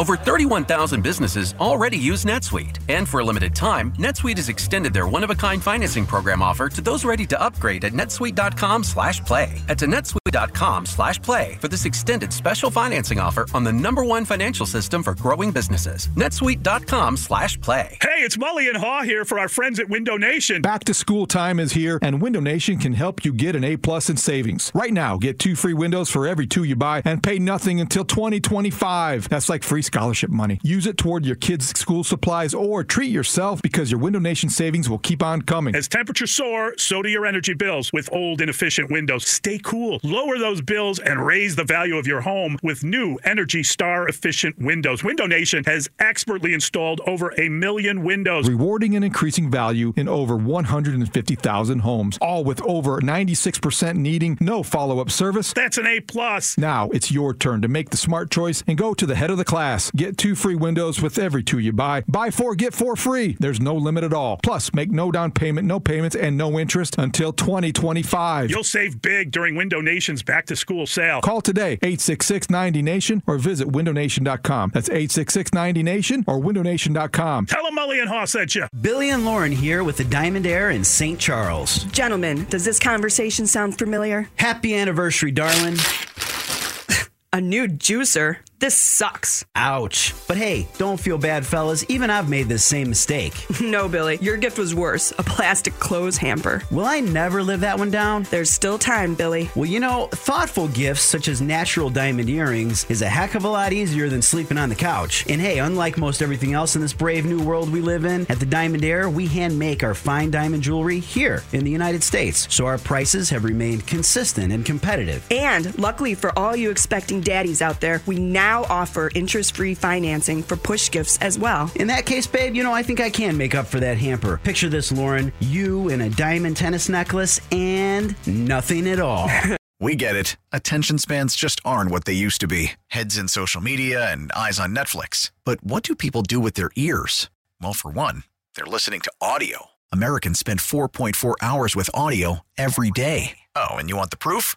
Over 0.00 0.16
31,000 0.16 1.02
businesses 1.02 1.54
already 1.60 1.96
use 1.96 2.24
NetSuite. 2.24 2.78
And 2.88 3.08
for 3.08 3.20
a 3.20 3.24
limited 3.24 3.54
time, 3.54 3.92
NetSuite 3.92 4.36
has 4.38 4.48
extended 4.48 4.92
their 4.92 5.06
one-of-a-kind 5.06 5.62
financing 5.62 6.06
program 6.06 6.42
offer 6.42 6.68
to 6.68 6.80
those 6.80 7.04
ready 7.04 7.26
to 7.26 7.40
upgrade 7.40 7.84
at 7.84 7.92
netsuite.com 7.92 8.82
slash 8.82 9.20
play. 9.20 9.62
That's 9.68 9.84
at 9.84 9.90
netsuite.com 9.90 10.86
slash 10.86 11.22
play 11.22 11.56
for 11.60 11.68
this 11.68 11.84
extended 11.84 12.32
special 12.32 12.70
financing 12.70 13.20
offer 13.20 13.46
on 13.54 13.62
the 13.62 13.72
number 13.72 14.04
one 14.04 14.24
financial 14.24 14.66
system 14.66 15.02
for 15.02 15.14
growing 15.14 15.52
businesses. 15.52 16.08
netsuite.com 16.16 17.16
slash 17.16 17.60
play. 17.60 17.96
Hey, 18.04 18.20
it's 18.20 18.36
Mully 18.36 18.68
and 18.68 18.76
Haugh 18.76 19.02
here 19.02 19.24
for 19.24 19.38
our 19.38 19.48
friends 19.48 19.80
at 19.80 19.88
Window 19.88 20.18
Nation. 20.18 20.60
Back 20.60 20.84
to 20.84 20.92
school 20.92 21.24
time 21.24 21.58
is 21.58 21.72
here, 21.72 21.98
and 22.02 22.20
Window 22.20 22.38
Nation 22.38 22.76
can 22.76 22.92
help 22.92 23.24
you 23.24 23.32
get 23.32 23.56
an 23.56 23.64
A 23.64 23.78
plus 23.78 24.10
in 24.10 24.18
savings. 24.18 24.70
Right 24.74 24.92
now, 24.92 25.16
get 25.16 25.38
two 25.38 25.56
free 25.56 25.72
windows 25.72 26.10
for 26.10 26.26
every 26.26 26.46
two 26.46 26.64
you 26.64 26.76
buy 26.76 27.00
and 27.06 27.22
pay 27.22 27.38
nothing 27.38 27.80
until 27.80 28.04
2025. 28.04 29.30
That's 29.30 29.48
like 29.48 29.62
free 29.62 29.80
scholarship 29.80 30.28
money. 30.28 30.60
Use 30.62 30.86
it 30.86 30.98
toward 30.98 31.24
your 31.24 31.36
kids' 31.36 31.68
school 31.80 32.04
supplies 32.04 32.52
or 32.52 32.84
treat 32.84 33.10
yourself 33.10 33.62
because 33.62 33.90
your 33.90 34.00
Window 34.00 34.18
Nation 34.18 34.50
savings 34.50 34.90
will 34.90 34.98
keep 34.98 35.22
on 35.22 35.40
coming. 35.40 35.74
As 35.74 35.88
temperatures 35.88 36.30
soar, 36.30 36.74
so 36.76 37.00
do 37.00 37.08
your 37.08 37.24
energy 37.24 37.54
bills 37.54 37.90
with 37.90 38.12
old, 38.12 38.42
inefficient 38.42 38.90
windows. 38.90 39.26
Stay 39.26 39.58
cool. 39.64 39.98
Lower 40.02 40.36
those 40.36 40.60
bills 40.60 40.98
and 40.98 41.24
raise 41.24 41.56
the 41.56 41.64
value 41.64 41.96
of 41.96 42.06
your 42.06 42.20
home 42.20 42.58
with 42.62 42.84
new 42.84 43.18
Energy 43.24 43.62
Star 43.62 44.06
efficient 44.06 44.58
windows. 44.58 45.02
Window 45.02 45.24
Nation 45.24 45.64
has 45.64 45.88
expertly 45.98 46.52
installed 46.52 47.00
over 47.06 47.32
a 47.38 47.48
million 47.48 47.93
windows. 48.02 48.48
Rewarding 48.48 48.96
and 48.96 49.04
increasing 49.04 49.50
value 49.50 49.92
in 49.96 50.08
over 50.08 50.36
150,000 50.36 51.78
homes, 51.80 52.18
all 52.20 52.44
with 52.44 52.60
over 52.62 53.00
96% 53.00 53.96
needing 53.96 54.36
no 54.40 54.62
follow 54.62 54.98
up 55.00 55.10
service. 55.10 55.52
That's 55.52 55.78
an 55.78 55.86
A 55.86 56.00
plus. 56.00 56.58
Now 56.58 56.90
it's 56.90 57.10
your 57.10 57.34
turn 57.34 57.62
to 57.62 57.68
make 57.68 57.90
the 57.90 57.96
smart 57.96 58.30
choice 58.30 58.62
and 58.66 58.76
go 58.76 58.94
to 58.94 59.06
the 59.06 59.14
head 59.14 59.30
of 59.30 59.38
the 59.38 59.44
class. 59.44 59.90
Get 59.92 60.16
two 60.16 60.34
free 60.34 60.54
windows 60.54 61.00
with 61.00 61.18
every 61.18 61.42
two 61.42 61.58
you 61.58 61.72
buy. 61.72 62.02
Buy 62.08 62.30
four, 62.30 62.54
get 62.54 62.74
four 62.74 62.96
free. 62.96 63.36
There's 63.38 63.60
no 63.60 63.74
limit 63.74 64.04
at 64.04 64.12
all. 64.12 64.38
Plus, 64.42 64.72
make 64.74 64.90
no 64.90 65.10
down 65.10 65.32
payment, 65.32 65.66
no 65.66 65.80
payments, 65.80 66.16
and 66.16 66.36
no 66.36 66.58
interest 66.58 66.96
until 66.98 67.32
2025. 67.32 68.50
You'll 68.50 68.64
save 68.64 69.00
big 69.00 69.30
during 69.30 69.54
Window 69.54 69.80
Nation's 69.80 70.22
back 70.22 70.46
to 70.46 70.56
school 70.56 70.86
sale. 70.86 71.20
Call 71.20 71.40
today 71.40 71.72
866 71.82 72.50
90 72.50 72.82
Nation 72.82 73.22
or 73.26 73.38
visit 73.38 73.68
windownation.com. 73.68 74.70
That's 74.74 74.88
866 74.88 75.52
90 75.52 75.82
Nation 75.82 76.24
or 76.26 76.40
windownation.com. 76.40 77.46
Tell 77.46 77.64
them 77.64 77.78
Mully 77.84 78.00
and 78.00 78.08
Haugh 78.08 78.26
sent 78.26 78.54
you. 78.54 78.66
Billy 78.80 79.10
and 79.10 79.26
Lauren 79.26 79.52
here 79.52 79.84
with 79.84 79.98
the 79.98 80.04
Diamond 80.04 80.46
Heir 80.46 80.70
in 80.70 80.84
St. 80.84 81.20
Charles. 81.20 81.84
Gentlemen, 81.84 82.46
does 82.48 82.64
this 82.64 82.78
conversation 82.78 83.46
sound 83.46 83.76
familiar? 83.76 84.26
Happy 84.36 84.74
anniversary, 84.74 85.30
darling. 85.30 85.74
A 87.34 87.42
new 87.42 87.68
juicer? 87.68 88.38
This 88.64 88.78
sucks. 88.78 89.44
Ouch. 89.54 90.14
But 90.26 90.38
hey, 90.38 90.66
don't 90.78 90.98
feel 90.98 91.18
bad, 91.18 91.44
fellas. 91.44 91.84
Even 91.90 92.08
I've 92.08 92.30
made 92.30 92.48
this 92.48 92.64
same 92.64 92.88
mistake. 92.88 93.34
no, 93.60 93.90
Billy, 93.90 94.16
your 94.22 94.38
gift 94.38 94.58
was 94.58 94.74
worse 94.74 95.12
a 95.18 95.22
plastic 95.22 95.74
clothes 95.74 96.16
hamper. 96.16 96.62
Will 96.70 96.86
I 96.86 97.00
never 97.00 97.42
live 97.42 97.60
that 97.60 97.78
one 97.78 97.90
down? 97.90 98.22
There's 98.30 98.48
still 98.48 98.78
time, 98.78 99.16
Billy. 99.16 99.50
Well, 99.54 99.66
you 99.66 99.80
know, 99.80 100.08
thoughtful 100.12 100.68
gifts 100.68 101.02
such 101.02 101.28
as 101.28 101.42
natural 101.42 101.90
diamond 101.90 102.30
earrings 102.30 102.86
is 102.88 103.02
a 103.02 103.06
heck 103.06 103.34
of 103.34 103.44
a 103.44 103.48
lot 103.50 103.74
easier 103.74 104.08
than 104.08 104.22
sleeping 104.22 104.56
on 104.56 104.70
the 104.70 104.74
couch. 104.74 105.26
And 105.28 105.42
hey, 105.42 105.58
unlike 105.58 105.98
most 105.98 106.22
everything 106.22 106.54
else 106.54 106.74
in 106.74 106.80
this 106.80 106.94
brave 106.94 107.26
new 107.26 107.42
world 107.42 107.68
we 107.68 107.82
live 107.82 108.06
in, 108.06 108.24
at 108.30 108.40
the 108.40 108.46
Diamond 108.46 108.82
Heir, 108.82 109.10
we 109.10 109.26
hand 109.26 109.58
make 109.58 109.84
our 109.84 109.92
fine 109.92 110.30
diamond 110.30 110.62
jewelry 110.62 111.00
here 111.00 111.42
in 111.52 111.64
the 111.64 111.70
United 111.70 112.02
States. 112.02 112.48
So 112.48 112.64
our 112.64 112.78
prices 112.78 113.28
have 113.28 113.44
remained 113.44 113.86
consistent 113.86 114.54
and 114.54 114.64
competitive. 114.64 115.22
And 115.30 115.78
luckily 115.78 116.14
for 116.14 116.32
all 116.38 116.56
you 116.56 116.70
expecting 116.70 117.20
daddies 117.20 117.60
out 117.60 117.82
there, 117.82 118.00
we 118.06 118.18
now 118.54 118.64
offer 118.70 119.10
interest 119.14 119.56
free 119.56 119.74
financing 119.74 120.42
for 120.42 120.56
push 120.56 120.90
gifts 120.90 121.18
as 121.18 121.38
well. 121.38 121.70
In 121.76 121.88
that 121.88 122.06
case, 122.06 122.26
babe, 122.26 122.54
you 122.54 122.62
know, 122.62 122.72
I 122.72 122.82
think 122.82 123.00
I 123.00 123.10
can 123.10 123.36
make 123.36 123.54
up 123.54 123.66
for 123.66 123.80
that 123.80 123.98
hamper. 123.98 124.40
Picture 124.42 124.68
this, 124.68 124.92
Lauren 124.92 125.32
you 125.40 125.88
in 125.88 126.00
a 126.02 126.10
diamond 126.10 126.56
tennis 126.56 126.88
necklace 126.88 127.40
and 127.52 128.14
nothing 128.26 128.88
at 128.88 129.00
all. 129.00 129.30
We 129.80 129.96
get 129.96 130.16
it. 130.16 130.36
Attention 130.50 130.98
spans 130.98 131.34
just 131.34 131.60
aren't 131.64 131.90
what 131.90 132.04
they 132.04 132.14
used 132.14 132.40
to 132.40 132.46
be 132.46 132.72
heads 132.86 133.18
in 133.18 133.26
social 133.28 133.60
media 133.60 134.10
and 134.10 134.30
eyes 134.32 134.58
on 134.58 134.74
Netflix. 134.74 135.32
But 135.44 135.62
what 135.62 135.82
do 135.82 135.94
people 135.94 136.22
do 136.22 136.40
with 136.40 136.54
their 136.54 136.70
ears? 136.76 137.28
Well, 137.60 137.74
for 137.74 137.90
one, 137.90 138.22
they're 138.54 138.64
listening 138.64 139.00
to 139.00 139.12
audio. 139.20 139.66
Americans 139.92 140.38
spend 140.38 140.60
4.4 140.60 141.34
hours 141.42 141.76
with 141.76 141.90
audio 141.92 142.40
every 142.56 142.92
day. 142.92 143.38
Oh, 143.56 143.74
and 143.74 143.90
you 143.90 143.96
want 143.96 144.10
the 144.10 144.16
proof? 144.16 144.56